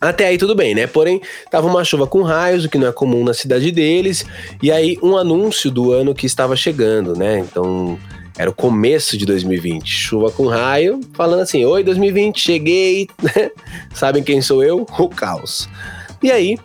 Até 0.00 0.28
aí 0.28 0.38
tudo 0.38 0.54
bem, 0.54 0.74
né? 0.74 0.86
Porém, 0.86 1.20
tava 1.50 1.66
uma 1.66 1.84
chuva 1.84 2.06
com 2.06 2.22
raios, 2.22 2.64
o 2.64 2.70
que 2.70 2.78
não 2.78 2.86
é 2.86 2.92
comum 2.92 3.22
na 3.22 3.34
cidade 3.34 3.70
deles, 3.70 4.24
e 4.62 4.72
aí 4.72 4.96
um 5.02 5.16
anúncio 5.16 5.70
do 5.70 5.92
ano 5.92 6.14
que 6.14 6.24
estava 6.24 6.56
chegando, 6.56 7.14
né? 7.14 7.40
Então, 7.40 7.98
era 8.40 8.48
o 8.48 8.54
começo 8.54 9.18
de 9.18 9.26
2020. 9.26 9.86
Chuva 9.86 10.30
com 10.30 10.46
raio, 10.46 10.98
falando 11.12 11.40
assim: 11.40 11.62
Oi, 11.62 11.84
2020, 11.84 12.40
cheguei. 12.40 13.06
Sabem 13.92 14.22
quem 14.22 14.40
sou 14.40 14.64
eu? 14.64 14.86
O 14.98 15.08
caos. 15.10 15.68
E 16.22 16.30
aí, 16.30 16.56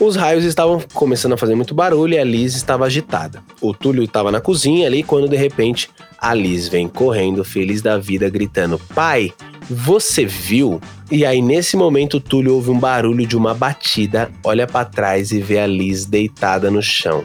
os 0.00 0.16
raios 0.16 0.42
estavam 0.42 0.82
começando 0.92 1.34
a 1.34 1.36
fazer 1.36 1.54
muito 1.54 1.72
barulho 1.72 2.14
e 2.14 2.18
a 2.18 2.24
Liz 2.24 2.56
estava 2.56 2.84
agitada. 2.84 3.40
O 3.60 3.72
Túlio 3.72 4.02
estava 4.02 4.32
na 4.32 4.40
cozinha 4.40 4.88
ali 4.88 5.04
quando 5.04 5.28
de 5.28 5.36
repente 5.36 5.88
a 6.18 6.34
Liz 6.34 6.66
vem 6.66 6.88
correndo, 6.88 7.44
feliz 7.44 7.80
da 7.80 7.96
vida, 7.96 8.28
gritando: 8.28 8.76
Pai, 8.92 9.32
você 9.70 10.24
viu? 10.24 10.80
E 11.12 11.24
aí, 11.24 11.40
nesse 11.40 11.76
momento, 11.76 12.16
o 12.16 12.20
Túlio 12.20 12.56
ouve 12.56 12.70
um 12.70 12.78
barulho 12.78 13.24
de 13.24 13.36
uma 13.36 13.54
batida, 13.54 14.32
olha 14.42 14.66
pra 14.66 14.84
trás 14.84 15.30
e 15.30 15.38
vê 15.38 15.60
a 15.60 15.66
Liz 15.68 16.06
deitada 16.06 16.72
no 16.72 16.82
chão. 16.82 17.24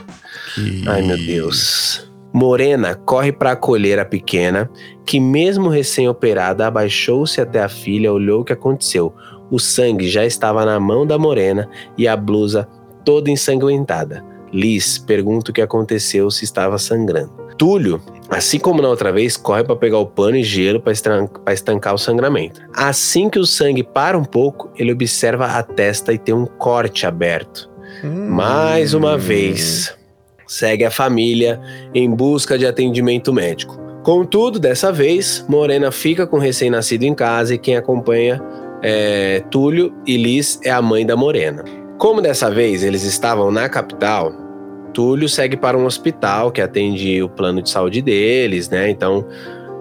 Ai, 0.86 1.02
meu 1.02 1.18
Deus. 1.18 2.05
Morena 2.36 2.96
corre 2.96 3.32
para 3.32 3.52
acolher 3.54 3.98
a 3.98 4.04
pequena, 4.04 4.70
que, 5.06 5.22
mesmo 5.22 5.70
recém-operada, 5.70 6.68
abaixou-se 6.68 7.40
até 7.40 7.64
a 7.64 7.70
filha, 7.70 8.12
olhou 8.12 8.42
o 8.42 8.44
que 8.44 8.52
aconteceu. 8.52 9.16
O 9.50 9.58
sangue 9.58 10.10
já 10.10 10.26
estava 10.26 10.66
na 10.66 10.78
mão 10.78 11.08
da 11.08 11.18
Morena 11.18 11.70
e 11.98 12.10
a 12.10 12.18
blusa 12.18 12.68
toda 13.06 13.32
ensanguentada. 13.32 14.22
Liz 14.52 14.98
pergunta 14.98 15.52
o 15.52 15.54
que 15.54 15.62
aconteceu 15.62 16.30
se 16.30 16.44
estava 16.44 16.78
sangrando. 16.78 17.32
Túlio, 17.58 18.02
assim 18.30 18.60
como 18.60 18.82
na 18.82 18.90
outra 18.90 19.14
vez, 19.14 19.38
corre 19.38 19.64
para 19.64 19.78
pegar 19.78 20.00
o 20.00 20.06
pano 20.06 20.36
e 20.36 20.44
gelo 20.44 20.82
para 20.82 20.92
estancar 21.54 21.94
o 21.94 21.98
sangramento. 21.98 22.60
Assim 22.74 23.30
que 23.30 23.40
o 23.40 23.46
sangue 23.46 23.82
para 23.82 24.18
um 24.18 24.26
pouco, 24.26 24.70
ele 24.76 24.92
observa 24.92 25.46
a 25.46 25.64
testa 25.64 26.12
e 26.12 26.18
tem 26.18 26.36
um 26.36 26.46
corte 26.46 27.06
aberto. 27.06 27.72
Mais 28.04 28.94
uma 28.94 29.18
vez, 29.18 29.96
segue 30.48 30.86
a 30.86 30.92
família 30.92 31.60
em 31.94 32.10
busca 32.10 32.58
de 32.58 32.66
atendimento 32.66 33.34
médico. 33.34 33.80
Contudo, 34.04 34.60
dessa 34.60 34.92
vez, 34.92 35.44
Morena 35.50 35.92
fica 35.92 36.28
com 36.28 36.38
o 36.38 36.40
recém-nascido 36.40 37.04
em 37.04 37.16
casa 37.16 37.56
e 37.56 37.58
quem 37.58 37.76
acompanha 37.76 38.42
é 38.84 39.44
Túlio 39.50 39.94
e 40.06 40.16
Liz 40.16 40.60
é 40.64 40.70
a 40.70 40.82
mãe 40.82 41.06
da 41.06 41.16
Morena. 41.16 41.64
Como 41.98 42.22
dessa 42.22 42.52
vez 42.52 42.84
eles 42.84 43.04
estavam 43.04 43.50
na 43.50 43.68
capital, 43.68 44.32
Túlio 44.94 45.28
segue 45.28 45.58
para 45.58 45.78
um 45.78 45.86
hospital 45.86 46.52
que 46.52 46.62
atende 46.62 47.22
o 47.22 47.28
plano 47.28 47.62
de 47.62 47.70
saúde 47.70 48.02
deles, 48.02 48.70
né? 48.70 48.90
Então, 48.90 49.26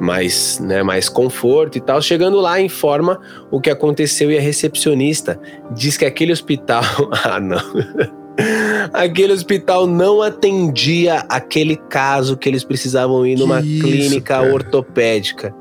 mais, 0.01 0.59
né, 0.59 0.83
mais 0.83 1.09
conforto 1.09 1.79
e 1.79 1.81
tal. 1.81 2.01
Chegando 2.01 2.41
lá, 2.41 2.61
informa 2.61 3.21
o 3.51 3.61
que 3.61 3.71
aconteceu 3.71 4.31
e 4.31 4.39
a 4.39 4.41
recepcionista 4.41 5.39
diz 5.71 5.97
que 5.97 6.05
aquele 6.05 6.33
hospital. 6.33 6.83
ah, 7.25 7.39
não. 7.39 7.61
Aquele 8.93 9.33
hospital 9.33 9.87
não 9.87 10.23
atendia 10.23 11.25
aquele 11.29 11.77
caso 11.77 12.37
que 12.37 12.49
eles 12.49 12.65
precisavam 12.65 13.27
ir 13.27 13.39
numa 13.39 13.63
Que 13.63 13.81
clínica 13.81 14.43
ortopédica. 14.43 15.55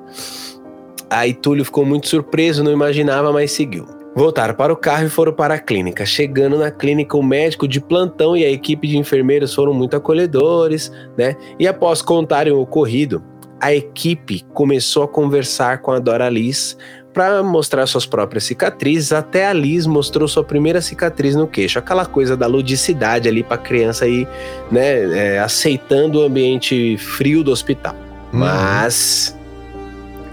Aí 1.10 1.34
Túlio 1.34 1.64
ficou 1.64 1.86
muito 1.86 2.08
surpreso, 2.08 2.64
não 2.64 2.72
imaginava, 2.72 3.32
mas 3.32 3.52
seguiu. 3.52 3.86
Voltaram 4.16 4.54
para 4.54 4.72
o 4.72 4.78
carro 4.78 5.08
e 5.08 5.10
foram 5.10 5.34
para 5.34 5.56
a 5.56 5.60
clínica. 5.60 6.06
Chegando 6.06 6.58
na 6.58 6.70
clínica, 6.70 7.18
o 7.18 7.24
médico 7.24 7.68
de 7.68 7.82
plantão 7.82 8.38
e 8.38 8.46
a 8.46 8.50
equipe 8.50 8.88
de 8.88 8.98
enfermeiros 8.98 9.54
foram 9.54 9.74
muito 9.74 9.96
acolhedores, 9.96 10.92
né? 11.18 11.36
E 11.60 11.68
após 11.68 12.02
contarem 12.02 12.54
o 12.54 12.60
ocorrido, 12.60 13.24
a 13.60 13.74
equipe 13.74 14.44
começou 14.54 15.04
a 15.04 15.08
conversar 15.08 15.82
com 15.82 15.92
a 15.92 15.98
Dora 15.98 16.30
Liz 16.30 16.78
para 17.14 17.44
mostrar 17.44 17.86
suas 17.86 18.06
próprias 18.06 18.44
cicatrizes. 18.44 19.12
Até 19.12 19.48
a 19.48 19.54
Liz 19.54 19.86
mostrou 19.86 20.28
sua 20.28 20.44
primeira 20.44 20.82
cicatriz 20.82 21.36
no 21.36 21.48
queixo, 21.48 21.78
aquela 21.80 22.06
coisa 22.06 22.36
da 22.36 22.48
ludicidade 22.48 23.30
ali 23.30 23.44
para 23.44 23.56
a 23.56 23.60
criança 23.60 24.08
ir, 24.08 24.28
né, 24.72 25.36
é, 25.36 25.40
aceitando 25.40 26.20
o 26.20 26.24
ambiente 26.24 26.98
frio 26.98 27.44
do 27.44 27.52
hospital. 27.52 27.96
Mas 28.32 29.38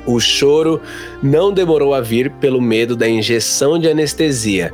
o 0.07 0.19
choro 0.19 0.81
não 1.23 1.53
demorou 1.53 1.95
a 1.95 2.01
vir 2.01 2.31
pelo 2.31 2.61
medo 2.61 2.97
da 2.97 3.09
injeção 3.09 3.79
de 3.79 3.89
anestesia. 3.89 4.73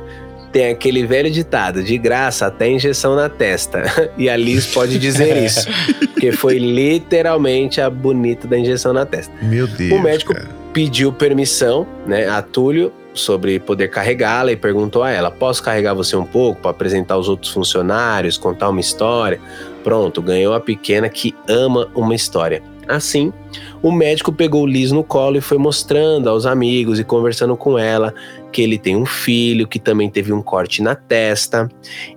Tem 0.51 0.69
aquele 0.69 1.05
velho 1.05 1.29
ditado, 1.29 1.83
de 1.83 1.97
graça 1.97 2.47
até 2.47 2.69
injeção 2.69 3.15
na 3.15 3.29
testa. 3.29 3.83
E 4.17 4.29
a 4.29 4.37
Liz 4.37 4.67
pode 4.67 4.97
dizer 4.97 5.35
isso. 5.43 5.67
Porque 6.13 6.31
foi 6.31 6.57
literalmente 6.57 7.81
a 7.81 7.89
bonita 7.89 8.47
da 8.47 8.57
injeção 8.57 8.93
na 8.93 9.05
testa. 9.05 9.33
Meu 9.41 9.67
Deus. 9.67 9.91
O 9.91 10.01
médico 10.01 10.33
cara. 10.33 10.47
Pediu 10.77 11.11
permissão, 11.11 11.87
né, 12.05 12.29
a 12.29 12.39
Túlio, 12.39 12.93
sobre 13.11 13.59
poder 13.59 13.87
carregá-la 13.87 14.51
e 14.51 14.55
perguntou 14.55 15.01
a 15.01 15.09
ela: 15.09 15.31
Posso 15.31 15.63
carregar 15.63 15.95
você 15.95 16.15
um 16.15 16.23
pouco 16.23 16.61
para 16.61 16.69
apresentar 16.69 17.17
os 17.17 17.27
outros 17.27 17.51
funcionários, 17.51 18.37
contar 18.37 18.69
uma 18.69 18.79
história? 18.79 19.41
Pronto, 19.83 20.21
ganhou 20.21 20.53
a 20.53 20.59
pequena 20.59 21.09
que 21.09 21.33
ama 21.49 21.89
uma 21.95 22.13
história. 22.13 22.61
Assim, 22.87 23.33
o 23.81 23.91
médico 23.91 24.31
pegou 24.31 24.67
Liz 24.67 24.91
no 24.91 25.03
colo 25.03 25.37
e 25.37 25.41
foi 25.41 25.57
mostrando 25.57 26.29
aos 26.29 26.45
amigos 26.45 26.99
e 26.99 27.03
conversando 27.03 27.57
com 27.57 27.77
ela 27.77 28.13
que 28.51 28.61
ele 28.61 28.77
tem 28.77 28.95
um 28.95 29.05
filho 29.05 29.67
que 29.67 29.79
também 29.79 30.11
teve 30.11 30.31
um 30.31 30.43
corte 30.43 30.83
na 30.83 30.93
testa 30.93 31.67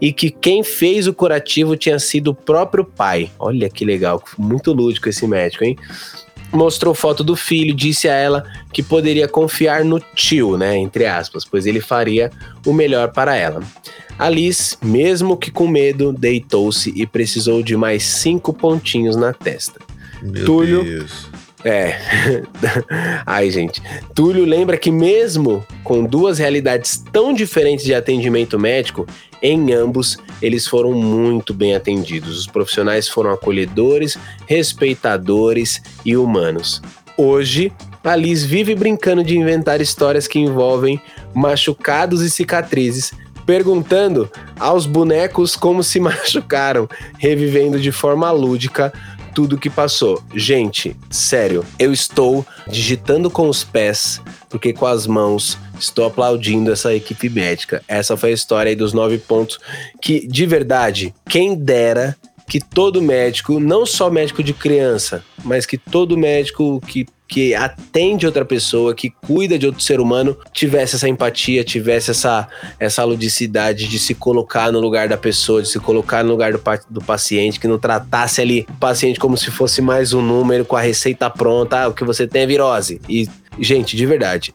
e 0.00 0.12
que 0.12 0.30
quem 0.30 0.62
fez 0.62 1.06
o 1.06 1.14
curativo 1.14 1.76
tinha 1.76 1.98
sido 1.98 2.28
o 2.28 2.34
próprio 2.34 2.84
pai. 2.84 3.30
Olha 3.38 3.70
que 3.70 3.86
legal, 3.86 4.22
muito 4.38 4.72
lúdico 4.72 5.08
esse 5.08 5.26
médico, 5.26 5.64
hein? 5.64 5.76
Mostrou 6.52 6.94
foto 6.94 7.22
do 7.22 7.36
filho, 7.36 7.74
disse 7.74 8.08
a 8.08 8.14
ela 8.14 8.44
que 8.72 8.82
poderia 8.82 9.28
confiar 9.28 9.84
no 9.84 10.00
tio, 10.00 10.56
né? 10.56 10.76
Entre 10.76 11.06
aspas, 11.06 11.44
pois 11.44 11.66
ele 11.66 11.80
faria 11.80 12.30
o 12.66 12.72
melhor 12.72 13.12
para 13.12 13.36
ela. 13.36 13.62
A 14.18 14.28
Liz, 14.28 14.76
mesmo 14.82 15.36
que 15.36 15.50
com 15.50 15.66
medo, 15.66 16.12
deitou-se 16.12 16.92
e 16.94 17.06
precisou 17.06 17.62
de 17.62 17.76
mais 17.76 18.02
cinco 18.02 18.52
pontinhos 18.52 19.16
na 19.16 19.32
testa. 19.32 19.80
Meu 20.22 20.44
Túlio. 20.44 20.84
Deus. 20.84 21.28
É. 21.64 21.96
Ai, 23.26 23.50
gente. 23.50 23.82
Túlio 24.14 24.44
lembra 24.44 24.76
que, 24.76 24.90
mesmo 24.90 25.64
com 25.84 26.04
duas 26.04 26.38
realidades 26.38 27.02
tão 27.12 27.32
diferentes 27.32 27.84
de 27.84 27.94
atendimento 27.94 28.58
médico, 28.58 29.06
em 29.42 29.72
ambos 29.72 30.18
eles 30.40 30.66
foram 30.66 30.92
muito 30.92 31.52
bem 31.52 31.74
atendidos. 31.74 32.38
Os 32.38 32.46
profissionais 32.46 33.08
foram 33.08 33.30
acolhedores, 33.30 34.18
respeitadores 34.46 35.82
e 36.04 36.16
humanos. 36.16 36.80
Hoje, 37.16 37.72
a 38.02 38.16
Liz 38.16 38.44
vive 38.44 38.74
brincando 38.74 39.22
de 39.22 39.36
inventar 39.36 39.80
histórias 39.80 40.26
que 40.26 40.38
envolvem 40.38 41.00
machucados 41.34 42.22
e 42.22 42.30
cicatrizes, 42.30 43.12
perguntando 43.44 44.30
aos 44.58 44.86
bonecos 44.86 45.54
como 45.54 45.82
se 45.82 46.00
machucaram, 46.00 46.88
revivendo 47.18 47.78
de 47.78 47.92
forma 47.92 48.30
lúdica 48.30 48.92
tudo 49.40 49.56
que 49.56 49.70
passou. 49.70 50.22
Gente, 50.34 50.94
sério, 51.08 51.64
eu 51.78 51.94
estou 51.94 52.44
digitando 52.68 53.30
com 53.30 53.48
os 53.48 53.64
pés, 53.64 54.20
porque 54.50 54.70
com 54.70 54.86
as 54.86 55.06
mãos 55.06 55.56
estou 55.78 56.04
aplaudindo 56.04 56.70
essa 56.70 56.94
equipe 56.94 57.30
médica. 57.30 57.82
Essa 57.88 58.18
foi 58.18 58.32
a 58.32 58.34
história 58.34 58.68
aí 58.68 58.76
dos 58.76 58.92
nove 58.92 59.16
pontos 59.16 59.58
que, 59.98 60.26
de 60.26 60.44
verdade, 60.44 61.14
quem 61.26 61.54
dera 61.54 62.14
que 62.50 62.58
todo 62.58 63.00
médico, 63.00 63.60
não 63.60 63.86
só 63.86 64.10
médico 64.10 64.42
de 64.42 64.52
criança, 64.52 65.24
mas 65.44 65.64
que 65.64 65.78
todo 65.78 66.18
médico 66.18 66.80
que 66.84 67.06
que 67.28 67.54
atende 67.54 68.26
outra 68.26 68.44
pessoa, 68.44 68.92
que 68.92 69.08
cuida 69.08 69.56
de 69.56 69.64
outro 69.64 69.80
ser 69.80 70.00
humano, 70.00 70.36
tivesse 70.52 70.96
essa 70.96 71.08
empatia, 71.08 71.62
tivesse 71.62 72.10
essa, 72.10 72.48
essa 72.76 73.04
ludicidade 73.04 73.86
de 73.86 74.00
se 74.00 74.16
colocar 74.16 74.72
no 74.72 74.80
lugar 74.80 75.08
da 75.08 75.16
pessoa, 75.16 75.62
de 75.62 75.68
se 75.68 75.78
colocar 75.78 76.24
no 76.24 76.30
lugar 76.32 76.52
do, 76.52 76.60
do 76.90 77.00
paciente, 77.00 77.60
que 77.60 77.68
não 77.68 77.78
tratasse 77.78 78.40
ali 78.40 78.66
o 78.68 78.72
paciente 78.80 79.20
como 79.20 79.36
se 79.36 79.48
fosse 79.48 79.80
mais 79.80 80.12
um 80.12 80.20
número 80.20 80.64
com 80.64 80.74
a 80.74 80.80
receita 80.80 81.30
pronta, 81.30 81.84
ah, 81.84 81.88
o 81.88 81.94
que 81.94 82.02
você 82.02 82.26
tem 82.26 82.42
é 82.42 82.46
virose. 82.48 83.00
E, 83.08 83.28
gente, 83.60 83.96
de 83.96 84.04
verdade, 84.06 84.52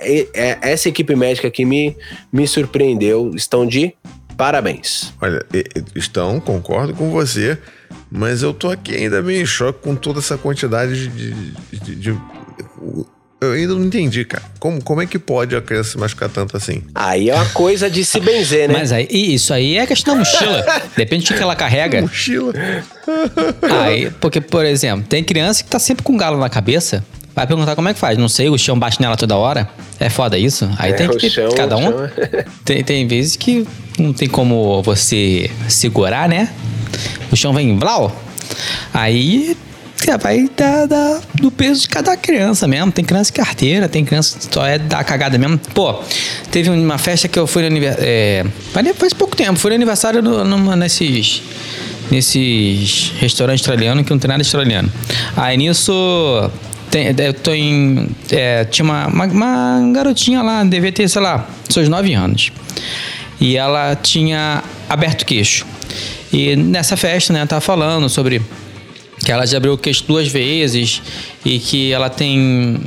é- 0.00 0.58
essa 0.62 0.88
equipe 0.88 1.14
médica 1.14 1.48
que 1.48 1.64
me, 1.64 1.96
me 2.32 2.46
surpreendeu, 2.48 3.30
estão 3.36 3.64
de 3.64 3.94
parabéns. 4.36 5.12
Olha, 5.20 5.44
estão, 5.94 6.38
concordo 6.40 6.92
com 6.94 7.10
você, 7.10 7.58
mas 8.10 8.42
eu 8.42 8.52
tô 8.54 8.70
aqui 8.70 8.94
ainda 8.94 9.22
meio 9.22 9.42
em 9.42 9.46
choque 9.46 9.80
com 9.82 9.94
toda 9.94 10.18
essa 10.20 10.36
quantidade 10.38 11.08
de. 11.08 11.30
de- 11.80 11.94
de- 11.96 12.18
eu 13.38 13.52
ainda 13.52 13.74
não 13.74 13.84
entendi, 13.84 14.24
cara. 14.24 14.42
Como, 14.58 14.82
como 14.82 15.02
é 15.02 15.06
que 15.06 15.18
pode 15.18 15.54
a 15.54 15.60
criança 15.60 15.90
se 15.90 15.98
machucar 15.98 16.28
tanto 16.30 16.56
assim? 16.56 16.82
Aí 16.94 17.28
é 17.28 17.34
uma 17.34 17.44
coisa 17.50 17.90
de 17.90 18.02
se 18.02 18.18
benzer, 18.18 18.66
né? 18.66 18.74
Mas 18.78 18.92
aí, 18.92 19.06
isso 19.10 19.52
aí 19.52 19.76
é 19.76 19.86
questão 19.86 20.14
da 20.14 20.20
mochila. 20.20 20.64
Depende 20.96 21.26
do 21.26 21.34
que 21.34 21.42
ela 21.42 21.54
carrega. 21.54 22.00
Mochila. 22.00 22.54
Aí, 23.82 24.10
porque, 24.20 24.40
por 24.40 24.64
exemplo, 24.64 25.06
tem 25.06 25.22
criança 25.22 25.62
que 25.62 25.68
tá 25.68 25.78
sempre 25.78 26.02
com 26.02 26.16
galo 26.16 26.38
na 26.38 26.48
cabeça. 26.48 27.04
Vai 27.36 27.46
perguntar 27.46 27.76
como 27.76 27.86
é 27.88 27.92
que 27.94 28.00
faz. 28.00 28.16
Não 28.16 28.28
sei, 28.30 28.48
o 28.48 28.56
chão 28.56 28.78
bate 28.78 28.98
nela 29.00 29.14
toda 29.16 29.36
hora. 29.36 29.68
É 30.00 30.08
foda 30.08 30.38
isso. 30.38 30.68
Aí 30.78 30.90
É, 30.92 30.94
tem 30.94 31.08
que. 31.10 31.28
chão- 31.30 31.52
cada 31.54 31.76
um. 31.76 31.90
é- 32.04 32.46
Tem, 32.64 32.82
tem 32.82 33.06
vezes 33.06 33.36
que 33.36 33.66
não 33.98 34.12
tem 34.12 34.26
como 34.26 34.82
você 34.82 35.50
segurar, 35.68 36.28
né? 36.30 36.48
O 37.30 37.36
chão 37.36 37.52
vem 37.52 37.76
blau. 37.76 38.10
Aí 38.94 39.54
vai 40.20 40.48
dar, 40.56 40.86
dar 40.86 41.20
do 41.34 41.50
peso 41.50 41.82
de 41.82 41.88
cada 41.88 42.16
criança 42.16 42.66
mesmo. 42.66 42.90
Tem 42.90 43.04
criança 43.04 43.30
que 43.32 43.40
é 43.40 43.44
arteira, 43.44 43.86
tem 43.88 44.02
criança 44.04 44.38
que 44.38 44.54
só 44.54 44.64
é 44.66 44.78
da 44.78 45.04
cagada 45.04 45.36
mesmo. 45.36 45.58
Pô, 45.74 45.94
teve 46.50 46.70
uma 46.70 46.96
festa 46.96 47.28
que 47.28 47.38
eu 47.38 47.46
fui 47.46 47.60
no 47.62 47.68
aniversário. 47.68 48.04
É, 48.08 48.44
mas 48.74 48.96
faz 48.96 49.12
pouco 49.12 49.36
tempo, 49.36 49.58
fui 49.58 49.70
no 49.70 49.74
aniversário 49.76 50.22
no- 50.22 50.42
numa, 50.44 50.74
nesses. 50.74 51.42
Nesses 52.10 53.12
restaurantes 53.18 53.60
australianos 53.62 54.04
que 54.06 54.10
não 54.12 54.18
tem 54.18 54.28
nada 54.28 54.40
australiano. 54.40 54.90
Aí 55.36 55.56
nisso. 55.56 55.92
Tem, 56.96 57.14
eu 57.26 57.34
tô 57.34 57.52
em. 57.52 58.08
é, 58.30 58.64
tinha 58.64 58.82
uma, 58.82 59.06
uma, 59.08 59.26
uma 59.26 59.92
garotinha 59.92 60.42
lá, 60.42 60.64
devia 60.64 60.90
ter, 60.90 61.06
sei 61.10 61.20
lá, 61.20 61.46
seus 61.68 61.90
9 61.90 62.14
anos. 62.14 62.50
E 63.38 63.54
ela 63.54 63.94
tinha 63.94 64.64
aberto 64.88 65.26
queixo. 65.26 65.66
E 66.32 66.56
nessa 66.56 66.96
festa, 66.96 67.34
né, 67.34 67.40
ela 67.40 67.46
tava 67.46 67.60
falando 67.60 68.08
sobre 68.08 68.40
que 69.22 69.30
ela 69.30 69.46
já 69.46 69.58
abriu 69.58 69.74
o 69.74 69.78
queixo 69.78 70.04
duas 70.08 70.26
vezes 70.28 71.02
e 71.44 71.58
que 71.58 71.92
ela 71.92 72.08
tem 72.08 72.80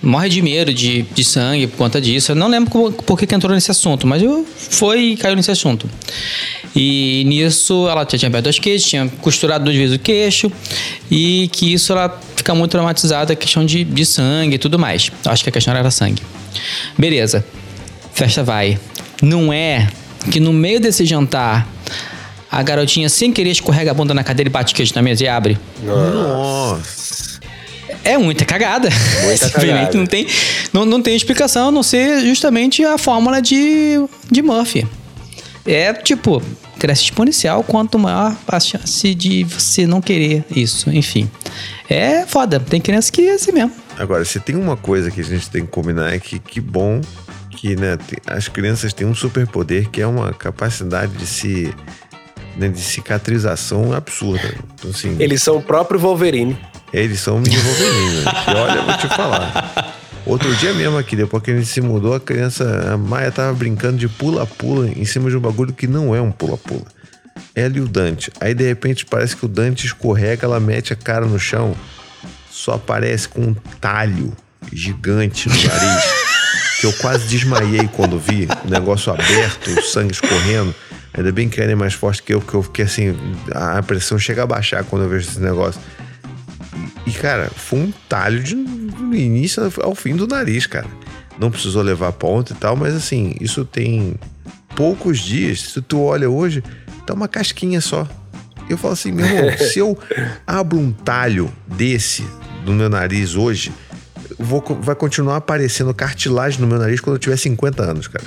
morre 0.00 0.28
de 0.28 0.40
medo 0.40 0.72
de, 0.72 1.02
de 1.02 1.24
sangue 1.24 1.66
por 1.66 1.76
conta 1.76 2.00
disso. 2.00 2.30
Eu 2.30 2.36
não 2.36 2.46
lembro 2.46 2.92
por 2.92 3.18
que, 3.18 3.26
que 3.26 3.34
entrou 3.34 3.52
nesse 3.52 3.72
assunto, 3.72 4.06
mas 4.06 4.22
eu 4.22 4.46
foi 4.56 5.00
e 5.00 5.16
caiu 5.16 5.34
nesse 5.34 5.50
assunto. 5.50 5.90
E 6.74 7.24
nisso 7.26 7.88
ela 7.88 8.02
já 8.02 8.18
tinha 8.18 8.28
aberto 8.28 8.48
os 8.48 8.58
queixos, 8.58 8.88
tinha 8.88 9.08
costurado 9.20 9.64
duas 9.64 9.76
vezes 9.76 9.96
o 9.96 9.98
queixo 9.98 10.50
e 11.10 11.48
que 11.52 11.72
isso 11.72 11.92
ela 11.92 12.20
fica 12.36 12.54
muito 12.54 12.70
traumatizada, 12.70 13.32
a 13.32 13.36
questão 13.36 13.64
de, 13.64 13.82
de 13.84 14.06
sangue 14.06 14.54
e 14.54 14.58
tudo 14.58 14.78
mais. 14.78 15.10
Acho 15.24 15.42
que 15.42 15.48
a 15.48 15.52
questão 15.52 15.74
era 15.74 15.90
sangue. 15.90 16.22
Beleza. 16.96 17.44
Festa 18.12 18.42
vai. 18.42 18.78
Não 19.22 19.52
é 19.52 19.88
que 20.30 20.38
no 20.38 20.52
meio 20.52 20.80
desse 20.80 21.04
jantar 21.04 21.66
a 22.50 22.62
garotinha 22.62 23.08
sem 23.08 23.32
querer 23.32 23.50
escorrega 23.50 23.90
a 23.92 23.94
bunda 23.94 24.12
na 24.12 24.24
cadeira 24.24 24.48
e 24.48 24.52
bate 24.52 24.74
queijo 24.74 24.92
na 24.94 25.02
mesa 25.02 25.24
e 25.24 25.28
abre. 25.28 25.58
Nossa. 25.82 27.40
É 28.02 28.16
muita 28.18 28.44
cagada. 28.44 28.88
Muita 29.24 29.50
cagada. 29.50 29.96
Não 29.96 30.06
tem, 30.06 30.26
não, 30.72 30.84
não 30.84 31.02
tem 31.02 31.14
explicação 31.14 31.68
a 31.68 31.70
não 31.70 31.82
ser 31.82 32.20
justamente 32.22 32.84
a 32.84 32.98
fórmula 32.98 33.40
de, 33.40 33.96
de 34.30 34.42
Murphy. 34.42 34.86
É 35.66 35.92
tipo, 35.92 36.42
cresce 36.80 37.04
exponencial 37.04 37.62
quanto 37.62 37.98
maior 37.98 38.34
a 38.48 38.58
chance 38.58 39.14
de 39.14 39.44
você 39.44 39.86
não 39.86 40.00
querer 40.00 40.44
isso. 40.50 40.90
Enfim. 40.90 41.30
É 41.88 42.26
foda. 42.26 42.58
Tem 42.58 42.80
criança 42.80 43.12
que 43.12 43.28
é 43.28 43.34
assim 43.34 43.52
mesmo. 43.52 43.72
Agora, 43.98 44.24
se 44.24 44.40
tem 44.40 44.56
uma 44.56 44.76
coisa 44.76 45.10
que 45.10 45.20
a 45.20 45.24
gente 45.24 45.48
tem 45.50 45.62
que 45.64 45.70
combinar 45.70 46.12
é 46.12 46.18
que 46.18 46.38
que 46.38 46.60
bom 46.60 47.00
que 47.50 47.76
né, 47.76 47.98
as 48.26 48.48
crianças 48.48 48.92
têm 48.94 49.06
um 49.06 49.14
superpoder 49.14 49.90
que 49.90 50.00
é 50.00 50.06
uma 50.06 50.32
capacidade 50.32 51.12
de 51.12 51.26
se. 51.26 51.74
né, 52.56 52.68
de 52.68 52.80
cicatrização 52.80 53.92
absurda. 53.92 54.54
Então, 54.74 54.90
assim, 54.90 55.16
Eles 55.18 55.42
são 55.42 55.56
o 55.56 55.62
próprio 55.62 56.00
Wolverine. 56.00 56.56
Eles 56.92 57.20
são 57.20 57.38
mini 57.38 57.56
Wolverine, 57.56 58.10
né? 58.24 58.32
E 58.48 58.54
olha, 58.56 58.78
eu 58.78 58.84
vou 58.84 58.96
te 58.96 59.08
falar. 59.08 59.89
Outro 60.30 60.54
dia 60.54 60.72
mesmo 60.72 60.96
aqui, 60.96 61.16
depois 61.16 61.42
que 61.42 61.50
a 61.50 61.56
gente 61.56 61.66
se 61.66 61.80
mudou, 61.80 62.14
a 62.14 62.20
criança, 62.20 62.92
a 62.92 62.96
Maia 62.96 63.32
tava 63.32 63.52
brincando 63.52 63.98
de 63.98 64.08
pula-pula 64.08 64.88
em 64.88 65.04
cima 65.04 65.28
de 65.28 65.36
um 65.36 65.40
bagulho 65.40 65.72
que 65.72 65.88
não 65.88 66.14
é 66.14 66.20
um 66.20 66.30
pula-pula. 66.30 66.86
Ela 67.52 67.76
e 67.76 67.80
o 67.80 67.88
Dante. 67.88 68.30
Aí 68.40 68.54
de 68.54 68.64
repente 68.64 69.04
parece 69.04 69.34
que 69.34 69.44
o 69.44 69.48
Dante 69.48 69.86
escorrega, 69.86 70.46
ela 70.46 70.60
mete 70.60 70.92
a 70.92 70.96
cara 70.96 71.26
no 71.26 71.36
chão, 71.36 71.74
só 72.48 72.74
aparece 72.74 73.28
com 73.28 73.40
um 73.40 73.54
talho 73.80 74.32
gigante 74.72 75.48
no 75.48 75.54
nariz. 75.56 76.04
que 76.80 76.86
eu 76.86 76.92
quase 76.92 77.26
desmaiei 77.26 77.88
quando 77.88 78.16
vi 78.16 78.46
o 78.64 78.70
negócio 78.70 79.12
aberto, 79.12 79.68
o 79.68 79.82
sangue 79.82 80.12
escorrendo. 80.12 80.72
Ainda 81.12 81.32
bem 81.32 81.48
que 81.48 81.60
ela 81.60 81.72
é 81.72 81.74
mais 81.74 81.94
forte 81.94 82.22
que 82.22 82.32
eu, 82.32 82.40
porque 82.40 82.56
eu 82.56 82.62
fiquei 82.62 82.84
assim, 82.84 83.16
a 83.52 83.82
pressão 83.82 84.16
chega 84.16 84.44
a 84.44 84.46
baixar 84.46 84.84
quando 84.84 85.02
eu 85.02 85.08
vejo 85.08 85.28
esse 85.28 85.40
negócio. 85.40 85.80
E, 87.06 87.12
cara, 87.12 87.50
foi 87.54 87.78
um 87.78 87.92
talho 88.08 88.42
de, 88.42 88.54
do 88.54 89.14
início 89.14 89.62
ao 89.82 89.94
fim 89.94 90.16
do 90.16 90.26
nariz, 90.26 90.66
cara. 90.66 90.86
Não 91.38 91.50
precisou 91.50 91.82
levar 91.82 92.12
ponto 92.12 92.52
e 92.52 92.56
tal, 92.56 92.76
mas 92.76 92.94
assim, 92.94 93.34
isso 93.40 93.64
tem 93.64 94.14
poucos 94.74 95.20
dias. 95.20 95.60
Se 95.60 95.80
tu 95.80 96.02
olha 96.02 96.28
hoje, 96.28 96.62
tá 97.06 97.14
uma 97.14 97.28
casquinha 97.28 97.80
só. 97.80 98.06
Eu 98.68 98.78
falo 98.78 98.92
assim, 98.92 99.10
meu 99.10 99.26
irmão, 99.26 99.56
se 99.58 99.78
eu 99.78 99.98
abro 100.46 100.78
um 100.78 100.92
talho 100.92 101.50
desse 101.66 102.24
no 102.64 102.72
meu 102.72 102.88
nariz 102.88 103.34
hoje, 103.34 103.72
vou, 104.38 104.62
vai 104.80 104.94
continuar 104.94 105.36
aparecendo 105.36 105.92
cartilagem 105.94 106.60
no 106.60 106.66
meu 106.66 106.78
nariz 106.78 107.00
quando 107.00 107.16
eu 107.16 107.20
tiver 107.20 107.36
50 107.36 107.82
anos, 107.82 108.06
cara. 108.06 108.24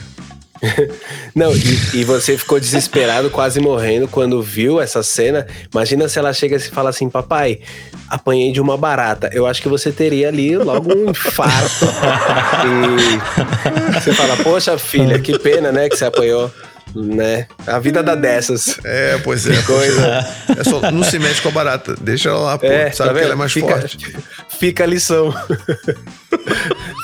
Não, 1.36 1.54
e, 1.56 2.00
e 2.00 2.04
você 2.04 2.38
ficou 2.38 2.60
desesperado, 2.60 3.30
quase 3.30 3.60
morrendo 3.60 4.08
quando 4.08 4.42
viu 4.42 4.80
essa 4.80 5.04
cena. 5.04 5.46
Imagina 5.72 6.08
se 6.08 6.20
ela 6.20 6.34
chega 6.34 6.56
e 6.56 6.60
fala 6.60 6.90
assim: 6.90 7.10
Papai, 7.10 7.60
apanhei 8.08 8.52
de 8.52 8.62
uma 8.62 8.78
barata. 8.78 9.30
Eu 9.34 9.46
acho 9.46 9.62
que 9.62 9.70
você 9.70 9.92
teria 9.92 10.30
ali 10.30 10.58
logo 10.58 10.94
um 10.94 11.10
infarto. 11.10 11.86
e 13.92 14.02
você 14.02 14.14
fala: 14.14 14.38
Poxa, 14.38 14.78
filha, 14.78 15.20
que 15.20 15.38
pena, 15.38 15.72
né, 15.72 15.90
que 15.90 15.98
você 15.98 16.06
apanhou. 16.06 16.52
Né? 16.96 17.48
A 17.66 17.80
vida 17.80 18.04
dá 18.04 18.14
dessas. 18.14 18.80
É, 18.84 19.18
pois 19.24 19.48
é. 19.48 19.60
coisa. 19.64 20.28
É 20.60 20.64
só, 20.64 20.92
não 20.92 21.04
se 21.04 21.18
mexe 21.18 21.42
com 21.42 21.50
a 21.50 21.52
barata. 21.52 21.96
Deixa 22.00 22.30
ela 22.30 22.40
lá, 22.40 22.58
pô. 22.58 22.68
É, 22.68 22.92
Sabe 22.92 23.10
tá 23.10 23.16
que 23.16 23.24
ela 23.24 23.34
é 23.34 23.36
mais 23.36 23.52
fica, 23.52 23.80
forte. 23.80 24.16
Fica 24.60 24.84
a 24.84 24.88
lição. 24.88 25.34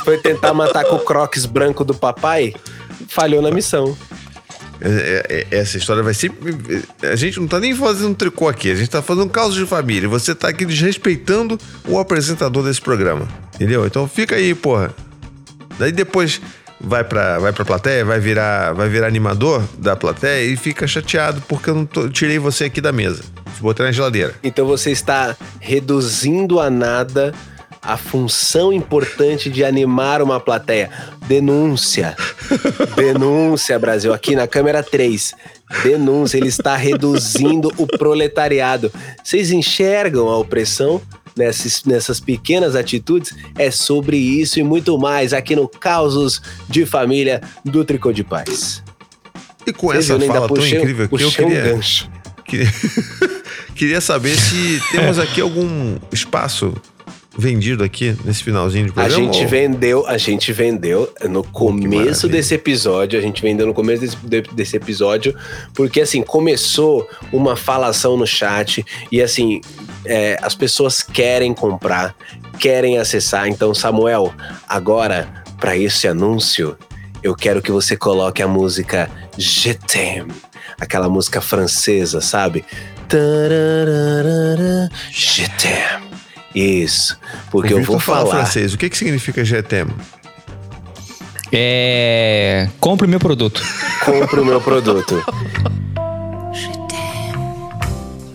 Foi 0.06 0.20
tentar 0.20 0.54
matar 0.54 0.86
com 0.86 0.96
o 0.96 1.00
crocs 1.00 1.48
branco 1.48 1.84
do 1.84 1.96
papai, 1.96 2.54
falhou 3.10 3.42
na 3.42 3.52
missão. 3.52 3.98
É, 4.82 4.88
é, 5.30 5.48
é, 5.52 5.60
essa 5.60 5.78
história 5.78 6.02
vai 6.02 6.14
sempre. 6.14 6.56
A 7.04 7.16
gente 7.16 7.38
não 7.40 7.48
tá 7.48 7.60
nem 7.60 7.76
fazendo 7.76 8.16
tricô 8.16 8.48
aqui, 8.48 8.72
a 8.72 8.76
gente 8.76 8.90
tá 8.90 9.02
fazendo 9.02 9.26
um 9.26 9.30
caos 9.30 9.54
de 9.54 9.66
família. 9.66 10.08
Você 10.08 10.34
tá 10.34 10.48
aqui 10.48 10.66
desrespeitando 10.66 11.60
o 11.86 12.00
apresentador 12.00 12.64
desse 12.64 12.80
programa. 12.82 13.28
Entendeu? 13.56 13.86
Então 13.86 14.08
fica 14.08 14.36
aí, 14.36 14.56
porra. 14.56 14.94
Daí 15.78 15.92
depois 15.92 16.40
vai 16.80 17.04
pra, 17.04 17.40
vai 17.40 17.52
pra 17.52 17.66
plateia, 17.66 18.06
vai 18.06 18.22
virar, 18.22 18.72
vai 18.74 18.88
virar 18.88 19.08
animador 19.08 19.62
da 19.78 19.98
plateia 19.98 20.46
e 20.50 20.56
fica 20.56 20.88
chateado 20.88 21.42
porque 21.46 21.70
eu 21.70 21.76
não 21.76 21.86
tô- 21.86 22.08
tirei 22.08 22.40
você 22.40 22.66
aqui 22.66 22.80
da 22.80 22.94
mesa. 22.94 23.22
Botei 23.60 23.86
na 23.86 23.92
geladeira. 23.92 24.34
Então 24.42 24.66
você 24.66 24.92
está 24.92 25.36
reduzindo 25.60 26.58
a 26.62 26.70
nada 26.70 27.34
a 27.82 27.98
função 27.98 28.74
importante 28.74 29.50
de 29.50 29.64
animar 29.64 30.22
uma 30.22 30.40
plateia. 30.40 30.90
Denúncia. 31.28 32.16
Denúncia, 32.96 33.80
Brasil. 33.80 34.14
Aqui 34.14 34.36
na 34.36 34.48
câmera 34.48 34.84
3. 34.84 35.34
Denúncia. 35.84 36.38
Ele 36.38 36.50
está 36.50 36.76
reduzindo 36.76 37.72
o 37.78 37.88
proletariado. 37.88 38.92
Vocês 39.24 39.52
enxergam 39.52 40.28
a 40.28 40.38
opressão 40.38 41.02
nessas, 41.36 41.84
nessas 41.86 42.20
pequenas 42.20 42.76
atitudes? 42.76 43.34
É 43.58 43.72
sobre 43.72 44.18
isso 44.18 44.60
e 44.60 44.64
muito 44.64 44.98
mais 44.98 45.34
aqui 45.34 45.56
no 45.56 45.68
Causos 45.68 46.42
de 46.68 46.86
Família 46.86 47.42
do 47.64 47.86
Tricô 47.86 48.12
de 48.12 48.24
Paz. 48.24 48.84
E 49.66 49.72
com 49.72 49.88
Vocês 49.88 50.10
essa 50.10 50.20
fala 50.26 50.48
tão 50.48 50.66
incrível 50.66 51.08
que 51.08 51.16
eu 51.16 51.20
puxei 51.20 51.46
um 51.46 51.50
queria, 51.50 51.64
gancho. 51.64 52.10
queria, 52.46 52.74
queria 53.76 54.02
saber 54.02 54.36
se 54.36 54.82
temos 54.92 55.20
aqui 55.20 55.42
algum 55.42 55.98
espaço 56.12 56.74
vendido 57.38 57.84
aqui 57.84 58.16
nesse 58.26 58.44
finalzinho 58.44 58.86
de 58.86 58.92
A 58.92 58.94
programa. 58.94 59.24
gente 59.24 59.44
ou- 59.44 59.48
vendeu, 59.48 60.08
a 60.08 60.18
gente 60.18 60.52
vendeu 60.52 61.10
no 61.30 61.44
começo 61.44 62.28
desse 62.28 62.56
episódio, 62.56 63.18
a 63.18 63.22
gente 63.22 63.42
vendeu 63.42 63.66
no 63.68 63.74
começo 63.74 64.02
desse, 64.02 64.18
de- 64.18 64.42
desse 64.54 64.76
episódio, 64.76 65.36
porque 65.74 66.02
assim, 66.02 66.22
começou 66.22 67.08
uma 67.32 67.56
falação 67.56 68.18
no 68.18 68.26
chat 68.28 68.84
e 69.12 69.22
assim, 69.22 69.62
é, 70.06 70.38
as 70.42 70.56
pessoas 70.56 71.02
querem 71.04 71.54
comprar, 71.54 72.16
querem 72.60 72.98
acessar. 72.98 73.48
Então, 73.48 73.74
Samuel, 73.74 74.34
agora, 74.68 75.28
para 75.60 75.78
esse 75.78 76.08
anúncio, 76.08 76.76
eu 77.22 77.36
quero 77.36 77.62
que 77.62 77.72
você 77.72 77.96
coloque 77.96 78.42
a 78.42 78.48
música 78.48 79.10
Je 79.38 79.74
t'aime, 79.76 80.32
aquela 80.80 81.08
música 81.08 81.40
francesa, 81.42 82.20
sabe? 82.22 82.66
Tararara, 83.08 84.90
Je 85.12 85.48
t'aime. 85.58 86.09
Isso, 86.54 87.18
porque 87.52 87.74
o 87.74 87.76
eu 87.76 87.80
Victor 87.80 87.98
vou 87.98 88.00
fala 88.00 88.26
falar. 88.28 88.44
francês. 88.44 88.74
O 88.74 88.78
que, 88.78 88.90
que 88.90 88.98
significa 88.98 89.44
GTM? 89.46 89.92
É. 91.52 92.70
Compre 92.80 93.08
o 93.08 93.10
meu 93.10 93.20
produto. 93.20 93.62
compre 94.06 94.40
o 94.40 94.46
meu 94.46 94.62
produto. 94.62 95.24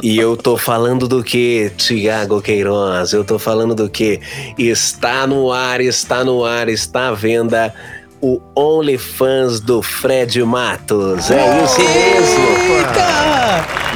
E 0.03 0.19
eu 0.19 0.37
tô 0.37 0.59
falando 0.59 1.09
do 1.09 1.25
que, 1.25 1.73
Tiago 1.79 2.43
Queiroz? 2.43 3.15
Eu 3.15 3.25
tô 3.25 3.39
falando 3.39 3.75
do 3.75 3.89
que? 3.89 4.21
Está 4.59 5.27
no 5.27 5.51
ar, 5.51 5.81
está 5.81 6.23
no 6.23 6.45
ar, 6.45 6.69
está 6.69 7.09
à 7.09 7.13
venda 7.13 7.75
o 8.21 8.41
OnlyFans 8.57 9.61
do 9.61 9.83
Fred 9.83 10.43
Matos. 10.45 11.31
É 11.31 11.63
isso 11.63 11.81
mesmo. 11.81 12.45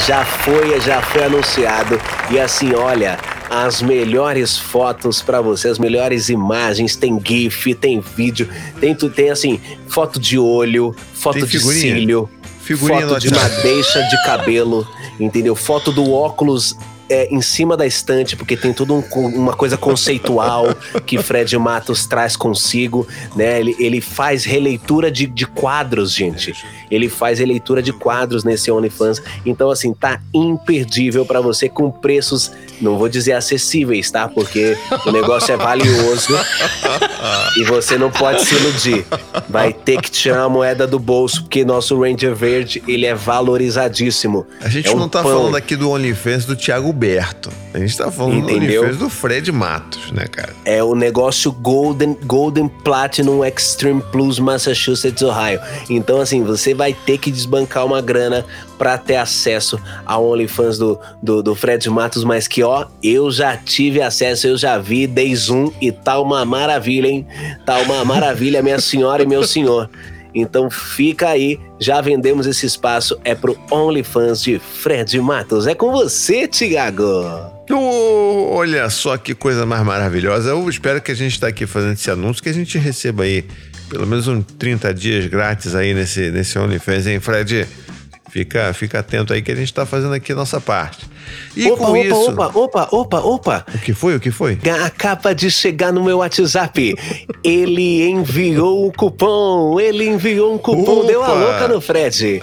Já 0.06 0.24
foi, 0.24 0.80
já 0.80 1.00
foi 1.02 1.24
anunciado. 1.24 2.00
E 2.30 2.38
assim, 2.38 2.74
olha, 2.74 3.18
as 3.50 3.80
melhores 3.80 4.56
fotos 4.56 5.22
pra 5.22 5.40
você, 5.40 5.68
as 5.68 5.78
melhores 5.78 6.28
imagens, 6.28 6.96
tem 6.96 7.20
GIF, 7.22 7.74
tem 7.74 8.00
vídeo, 8.00 8.48
tem 8.80 8.94
tem 8.94 9.30
assim, 9.30 9.60
foto 9.88 10.18
de 10.18 10.38
olho, 10.38 10.94
foto 11.14 11.46
de 11.46 11.58
cílio, 11.58 12.28
Figurinha 12.60 13.08
foto 13.08 13.20
de 13.20 13.28
WhatsApp. 13.28 13.56
madeixa 13.56 14.02
de 14.02 14.22
cabelo, 14.24 14.86
entendeu? 15.18 15.54
Foto 15.54 15.90
do 15.90 16.12
óculos 16.12 16.76
é, 17.08 17.26
em 17.34 17.40
cima 17.40 17.76
da 17.76 17.86
estante, 17.86 18.36
porque 18.36 18.56
tem 18.56 18.72
tudo 18.72 18.94
um 18.94 19.02
uma 19.38 19.52
coisa 19.54 19.76
conceitual 19.76 20.74
que 21.06 21.18
Fred 21.18 21.56
Matos 21.58 22.06
traz 22.06 22.36
consigo, 22.36 23.06
né? 23.36 23.58
Ele, 23.60 23.76
ele 23.78 24.00
faz 24.00 24.44
releitura 24.44 25.10
de, 25.10 25.26
de 25.26 25.46
quadros, 25.46 26.12
gente. 26.12 26.54
Ele 26.90 27.08
faz 27.08 27.38
releitura 27.38 27.82
de 27.82 27.92
quadros 27.92 28.44
nesse 28.44 28.70
OnlyFans. 28.70 29.20
Então, 29.44 29.70
assim, 29.70 29.92
tá 29.92 30.20
imperdível 30.32 31.24
pra 31.26 31.40
você 31.40 31.68
com 31.68 31.90
preços, 31.90 32.50
não 32.80 32.96
vou 32.98 33.08
dizer 33.08 33.32
acessíveis, 33.32 34.10
tá? 34.10 34.28
Porque 34.28 34.76
o 35.06 35.10
negócio 35.12 35.52
é 35.52 35.56
valioso 35.56 36.34
e 37.56 37.64
você 37.64 37.96
não 37.98 38.10
pode 38.10 38.44
se 38.44 38.54
iludir. 38.54 39.04
Vai 39.48 39.72
ter 39.72 40.00
que 40.00 40.10
tirar 40.10 40.42
a 40.44 40.48
moeda 40.48 40.86
do 40.86 40.98
bolso, 40.98 41.42
porque 41.42 41.64
nosso 41.64 42.00
Ranger 42.00 42.34
Verde, 42.34 42.82
ele 42.86 43.06
é 43.06 43.14
valorizadíssimo. 43.14 44.46
A 44.60 44.68
gente 44.68 44.88
É 44.88 44.92
um 44.92 44.96
não 44.98 45.08
tá 45.08 45.22
pão. 45.22 45.32
falando 45.32 45.56
aqui 45.56 45.76
do 45.76 45.90
OnlyFans 45.90 46.44
do 46.44 46.56
Thiago 46.56 46.92
Berto. 46.98 47.50
A 47.72 47.78
gente 47.78 47.96
tá 47.96 48.10
falando 48.10 48.50
Entendeu? 48.50 48.88
do 48.90 48.96
do 48.96 49.08
Fred 49.08 49.52
Matos, 49.52 50.10
né, 50.10 50.24
cara? 50.26 50.52
É 50.64 50.82
o 50.82 50.96
negócio 50.96 51.52
Golden, 51.52 52.16
Golden 52.24 52.66
Platinum 52.68 53.44
Extreme 53.44 54.02
Plus 54.10 54.40
Massachusetts, 54.40 55.22
Ohio. 55.22 55.60
Então, 55.88 56.20
assim, 56.20 56.42
você 56.42 56.74
vai 56.74 56.92
ter 56.92 57.18
que 57.18 57.30
desbancar 57.30 57.86
uma 57.86 58.00
grana 58.00 58.44
pra 58.76 58.98
ter 58.98 59.16
acesso 59.16 59.80
ao 60.04 60.26
OnlyFans 60.26 60.76
do, 60.76 60.98
do, 61.22 61.42
do 61.42 61.54
Fred 61.54 61.88
Matos, 61.88 62.24
mas 62.24 62.48
que, 62.48 62.62
ó, 62.62 62.86
eu 63.02 63.30
já 63.30 63.56
tive 63.56 64.02
acesso, 64.02 64.48
eu 64.48 64.56
já 64.56 64.76
vi, 64.78 65.06
dei 65.06 65.34
zoom 65.36 65.70
e 65.80 65.92
tá 65.92 66.18
uma 66.20 66.44
maravilha, 66.44 67.06
hein? 67.06 67.26
Tá 67.64 67.78
uma 67.78 68.04
maravilha, 68.04 68.62
minha 68.62 68.80
senhora 68.80 69.22
e 69.22 69.26
meu 69.26 69.44
senhor. 69.44 69.88
Então 70.40 70.70
fica 70.70 71.28
aí, 71.28 71.58
já 71.78 72.00
vendemos 72.00 72.46
esse 72.46 72.66
espaço, 72.66 73.18
é 73.24 73.34
pro 73.34 73.58
OnlyFans 73.70 74.42
de 74.42 74.58
Fred 74.58 75.20
Matos. 75.20 75.66
É 75.66 75.74
com 75.74 75.90
você, 75.90 76.46
Tiago. 76.46 77.04
Ô, 77.70 78.54
olha 78.54 78.88
só 78.88 79.16
que 79.16 79.34
coisa 79.34 79.66
mais 79.66 79.84
maravilhosa. 79.84 80.50
Eu 80.50 80.68
espero 80.68 81.00
que 81.00 81.10
a 81.10 81.14
gente 81.14 81.32
está 81.32 81.48
aqui 81.48 81.66
fazendo 81.66 81.92
esse 81.92 82.10
anúncio, 82.10 82.42
que 82.42 82.48
a 82.48 82.54
gente 82.54 82.78
receba 82.78 83.24
aí 83.24 83.44
pelo 83.88 84.06
menos 84.06 84.28
uns 84.28 84.44
30 84.58 84.92
dias 84.92 85.26
grátis 85.26 85.74
aí 85.74 85.94
nesse, 85.94 86.30
nesse 86.30 86.58
OnlyFans, 86.58 87.06
hein, 87.06 87.20
Fred? 87.20 87.66
Fica, 88.30 88.72
fica 88.74 88.98
atento 88.98 89.32
aí 89.32 89.40
que 89.40 89.50
a 89.50 89.54
gente 89.54 89.68
está 89.68 89.86
fazendo 89.86 90.12
aqui 90.12 90.32
a 90.32 90.34
nossa 90.34 90.60
parte. 90.60 91.08
E 91.56 91.70
opa, 91.70 91.76
com 91.76 91.90
opa, 91.90 91.98
isso. 91.98 92.30
opa, 92.30 92.46
opa, 92.54 92.88
opa, 92.92 93.20
opa. 93.20 93.66
O 93.74 93.78
que 93.78 93.94
foi? 93.94 94.16
O 94.16 94.20
que 94.20 94.30
foi? 94.30 94.58
Acaba 94.84 95.34
de 95.34 95.50
chegar 95.50 95.92
no 95.92 96.04
meu 96.04 96.18
WhatsApp. 96.18 96.94
Ele 97.42 98.08
enviou 98.08 98.86
um 98.86 98.90
cupom. 98.90 99.80
Ele 99.80 100.06
enviou 100.06 100.54
um 100.54 100.58
cupom. 100.58 101.00
Opa! 101.00 101.06
Deu 101.06 101.24
a 101.24 101.32
louca 101.32 101.68
no 101.68 101.80
Fred. 101.80 102.40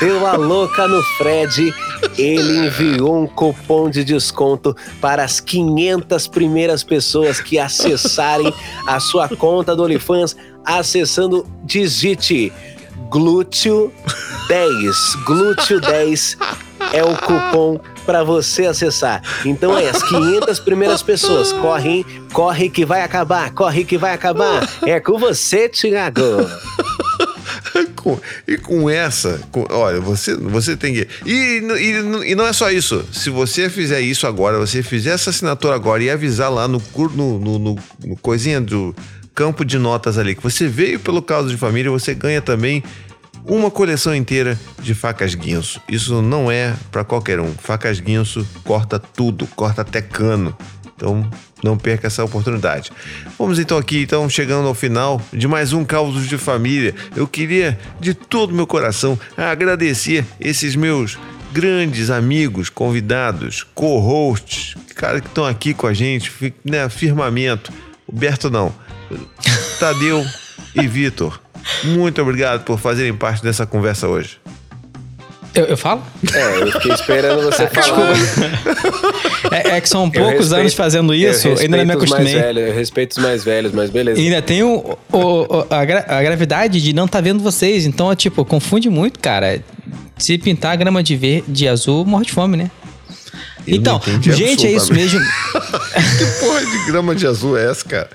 Deu 0.00 0.26
a 0.26 0.36
louca 0.36 0.88
no 0.88 1.02
Fred. 1.16 1.72
Ele 2.16 2.66
enviou 2.66 3.22
um 3.22 3.26
cupom 3.26 3.88
de 3.88 4.02
desconto 4.02 4.76
para 5.00 5.22
as 5.22 5.40
500 5.40 6.26
primeiras 6.26 6.82
pessoas 6.82 7.40
que 7.40 7.58
acessarem 7.58 8.52
a 8.86 8.98
sua 8.98 9.28
conta 9.28 9.74
do 9.76 9.84
OnlyFans 9.84 10.36
acessando 10.64 11.46
Digite 11.64 12.52
Glúteo 13.10 13.92
10. 14.48 14.96
Glúteo 15.24 15.80
10 15.80 16.36
é 16.92 17.02
o 17.02 17.16
cupom 17.16 17.80
para 18.04 18.22
você 18.24 18.66
acessar. 18.66 19.22
Então 19.44 19.76
é 19.76 19.88
as 19.88 20.02
500 20.02 20.58
primeiras 20.60 21.02
pessoas. 21.02 21.52
Corre, 21.52 22.04
corre 22.32 22.68
que 22.70 22.84
vai 22.84 23.02
acabar, 23.02 23.50
corre 23.52 23.84
que 23.84 23.96
vai 23.98 24.12
acabar. 24.12 24.68
É 24.86 24.98
com 25.00 25.18
você, 25.18 25.68
Thiago. 25.68 26.20
Com- 27.94 28.18
e 28.46 28.56
com 28.56 28.88
essa, 28.88 29.40
com- 29.52 29.66
olha, 29.70 30.00
você, 30.00 30.34
você 30.36 30.76
tem 30.76 30.94
que. 30.94 31.08
E, 31.26 31.60
e, 31.60 32.30
e 32.30 32.34
não 32.34 32.46
é 32.46 32.52
só 32.52 32.70
isso. 32.70 33.04
Se 33.12 33.28
você 33.28 33.68
fizer 33.68 34.00
isso 34.00 34.26
agora, 34.26 34.58
você 34.58 34.82
fizer 34.82 35.10
essa 35.10 35.30
assinatura 35.30 35.74
agora 35.74 36.02
e 36.02 36.08
avisar 36.10 36.50
lá 36.50 36.66
no, 36.66 36.80
no, 37.14 37.38
no- 37.38 37.58
no 38.04 38.16
coisinha 38.22 38.60
do 38.60 38.94
campo 39.38 39.64
de 39.64 39.78
notas 39.78 40.18
ali 40.18 40.34
que 40.34 40.42
você 40.42 40.66
veio 40.66 40.98
pelo 40.98 41.22
caso 41.22 41.48
de 41.48 41.56
família, 41.56 41.92
você 41.92 42.12
ganha 42.12 42.42
também 42.42 42.82
uma 43.44 43.70
coleção 43.70 44.12
inteira 44.12 44.58
de 44.82 44.96
facas 44.96 45.32
guinso. 45.32 45.80
Isso 45.88 46.20
não 46.20 46.50
é 46.50 46.74
pra 46.90 47.04
qualquer 47.04 47.38
um. 47.38 47.52
Facas 47.52 48.00
guinso 48.00 48.44
corta 48.64 48.98
tudo, 48.98 49.46
corta 49.54 49.82
até 49.82 50.02
cano. 50.02 50.58
Então, 50.96 51.24
não 51.62 51.78
perca 51.78 52.08
essa 52.08 52.24
oportunidade. 52.24 52.90
Vamos 53.38 53.60
então 53.60 53.78
aqui, 53.78 54.02
então, 54.02 54.28
chegando 54.28 54.66
ao 54.66 54.74
final 54.74 55.22
de 55.32 55.46
mais 55.46 55.72
um 55.72 55.84
Causos 55.84 56.26
de 56.26 56.36
Família. 56.36 56.92
Eu 57.14 57.28
queria, 57.28 57.78
de 58.00 58.14
todo 58.14 58.52
meu 58.52 58.66
coração, 58.66 59.16
agradecer 59.36 60.26
esses 60.40 60.74
meus 60.74 61.16
grandes 61.52 62.10
amigos, 62.10 62.68
convidados, 62.68 63.64
co-hosts, 63.72 64.74
cara 64.96 65.20
que 65.20 65.28
estão 65.28 65.46
aqui 65.46 65.74
com 65.74 65.86
a 65.86 65.94
gente, 65.94 66.32
né, 66.64 66.88
firmamento. 66.88 67.72
O 68.04 68.12
Berto 68.12 68.50
não. 68.50 68.87
Tadeu 69.78 70.24
e 70.74 70.86
Vitor. 70.86 71.40
Muito 71.84 72.20
obrigado 72.22 72.64
por 72.64 72.78
fazerem 72.78 73.14
parte 73.14 73.42
dessa 73.42 73.66
conversa 73.66 74.08
hoje. 74.08 74.38
Eu, 75.54 75.64
eu 75.64 75.76
falo? 75.76 76.02
É, 76.32 76.62
eu 76.62 76.72
fiquei 76.72 76.92
esperando 76.92 77.42
você 77.42 77.66
falar. 77.68 78.14
É, 79.50 79.76
é 79.76 79.80
que 79.80 79.88
são 79.88 80.08
poucos 80.10 80.32
respeito- 80.40 80.54
anos 80.60 80.74
fazendo 80.74 81.14
isso, 81.14 81.48
eu 81.48 81.58
ainda 81.58 81.76
não 81.78 81.84
me 81.84 81.92
respeito 81.94 82.04
os 82.04 82.10
mais 82.10 82.22
acostumei. 82.22 82.42
velhos, 82.42 82.68
eu 82.68 82.74
respeito 82.74 83.12
os 83.12 83.18
mais 83.18 83.44
velhos, 83.44 83.72
mas 83.72 83.90
beleza. 83.90 84.20
E 84.20 84.24
ainda 84.24 84.42
tem 84.42 84.62
o, 84.62 84.96
o- 85.12 85.66
a, 85.70 85.84
gra- 85.84 86.04
a 86.08 86.22
gravidade 86.22 86.80
de 86.80 86.92
não 86.92 87.06
estar 87.06 87.20
vendo 87.20 87.42
vocês. 87.42 87.86
Então, 87.86 88.12
é 88.12 88.16
tipo, 88.16 88.44
confunde 88.44 88.88
muito, 88.90 89.18
cara. 89.18 89.62
Se 90.16 90.36
pintar 90.38 90.72
a 90.72 90.76
grama 90.76 91.02
de, 91.02 91.16
ver, 91.16 91.44
de 91.48 91.66
azul, 91.66 92.04
morre 92.04 92.26
de 92.26 92.32
fome, 92.32 92.56
né? 92.56 92.70
Eu 93.66 93.76
então, 93.76 94.00
gente, 94.20 94.66
é 94.66 94.70
isso 94.72 94.92
mesmo. 94.92 95.20
Que 96.18 96.24
porra 96.40 96.60
de 96.64 96.86
grama 96.86 97.14
de 97.14 97.26
azul 97.26 97.56
é 97.58 97.70
essa, 97.70 97.84
cara? 97.84 98.10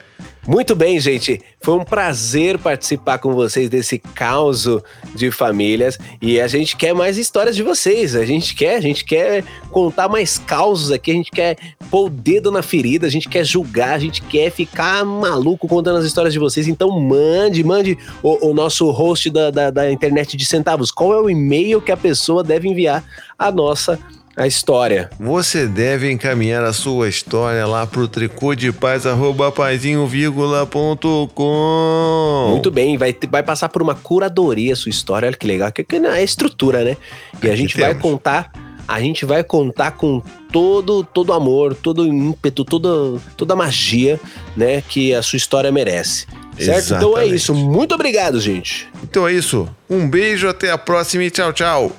Muito 0.46 0.76
bem, 0.76 1.00
gente. 1.00 1.40
Foi 1.62 1.74
um 1.76 1.86
prazer 1.86 2.60
participar 2.60 3.18
com 3.18 3.34
vocês 3.34 3.70
desse 3.70 3.98
caos 3.98 4.68
de 5.16 5.32
famílias 5.32 5.98
e 6.22 6.42
a 6.42 6.48
gente 6.48 6.76
quer 6.76 6.94
mais 6.94 7.18
histórias 7.18 7.56
de 7.56 7.64
vocês. 7.64 8.14
A 8.14 8.26
gente 8.26 8.54
quer, 8.54 8.76
a 8.76 8.82
gente 8.82 9.06
quer 9.06 9.46
contar 9.72 10.10
mais 10.10 10.38
causos 10.38 10.92
aqui, 10.92 11.12
a 11.12 11.14
gente 11.14 11.32
quer 11.32 11.56
pôr 11.90 12.08
o 12.08 12.10
dedo 12.10 12.52
na 12.52 12.62
ferida, 12.62 13.08
a 13.08 13.10
gente 13.10 13.30
quer 13.30 13.46
julgar, 13.46 13.94
a 13.94 14.00
gente 14.00 14.22
quer 14.22 14.52
ficar 14.52 15.06
maluco 15.06 15.66
contando 15.66 16.00
as 16.00 16.06
histórias 16.06 16.34
de 16.34 16.40
vocês. 16.40 16.68
Então 16.68 16.90
mande, 17.00 17.64
mande 17.64 17.98
o, 18.22 18.50
o 18.50 18.54
nosso 18.54 18.92
host 18.92 19.30
da, 19.30 19.50
da, 19.50 19.72
da 19.72 19.90
internet 19.90 20.36
de 20.36 20.46
centavos. 20.46 20.92
Qual 20.92 21.14
é 21.14 21.22
o 21.22 21.30
e-mail 21.30 21.82
que 21.82 21.92
a 21.92 21.98
pessoa 21.98 22.44
deve 22.44 22.68
enviar 22.68 23.02
a 23.40 23.50
nossa 23.50 23.98
a 24.36 24.48
história? 24.48 25.10
Você 25.20 25.68
deve 25.68 26.12
encaminhar 26.12 26.64
a 26.64 26.74
sua 26.74 27.08
história 27.08 27.66
lá 27.66 27.86
pro 27.86 28.08
tricô 28.08 28.56
de 28.56 28.72
paz, 28.72 29.06
arroba 29.06 29.52
paizinho, 29.52 30.06
vírgula, 30.08 30.66
ponto 30.66 31.30
com. 31.36 32.48
Muito 32.50 32.72
bem, 32.72 32.98
vai, 32.98 33.16
vai 33.30 33.44
passar 33.44 33.70
por 33.70 33.82
uma 33.82 33.96
curadoria 33.96 34.74
a 34.74 34.76
sua 34.76 34.90
história, 34.90 35.28
olha 35.28 35.38
que 35.38 35.48
legal, 35.48 35.72
que, 35.72 35.84
que 35.84 35.96
é 35.96 36.24
estrutura, 36.24 36.84
né? 36.84 36.98
E 37.42 37.50
a 37.50 37.56
gente 37.56 37.80
vai 37.80 37.94
contar, 37.94 38.52
a 38.88 39.00
gente 39.00 39.26
vai 39.26 39.44
contar 39.44 39.92
com 39.92 40.22
todo 40.52 41.04
todo 41.04 41.34
amor, 41.34 41.76
todo 41.76 42.06
ímpeto, 42.06 42.66
toda 42.66 43.20
toda 43.38 43.56
magia, 43.56 44.20
né, 44.58 44.82
que 44.82 45.14
a 45.14 45.22
sua 45.22 45.38
história 45.38 45.72
merece. 45.72 46.26
Certo? 46.58 46.94
Então 46.94 47.18
é 47.18 47.26
Exatamente. 47.26 47.36
isso. 47.36 47.56
Muito 47.56 47.96
obrigado, 47.96 48.40
gente. 48.40 48.88
Então 49.04 49.28
é 49.28 49.34
isso. 49.34 49.68
Um 49.90 50.08
beijo, 50.08 50.48
até 50.48 50.70
a 50.70 50.78
próxima 50.78 51.24
e 51.24 51.32
tchau, 51.32 51.52
tchau. 51.52 51.92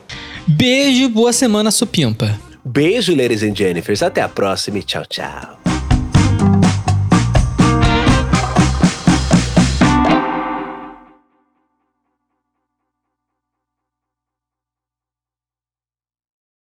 Beijo, 0.46 1.08
boa 1.08 1.32
semana, 1.32 1.70
supimpa. 1.70 2.38
Beijo, 2.64 3.14
ladies 3.14 3.42
and 3.42 3.54
Jennifers. 3.54 4.02
Até 4.02 4.20
a 4.20 4.28
próxima 4.28 4.78
e 4.78 4.82
tchau, 4.82 5.04
tchau. 5.06 5.63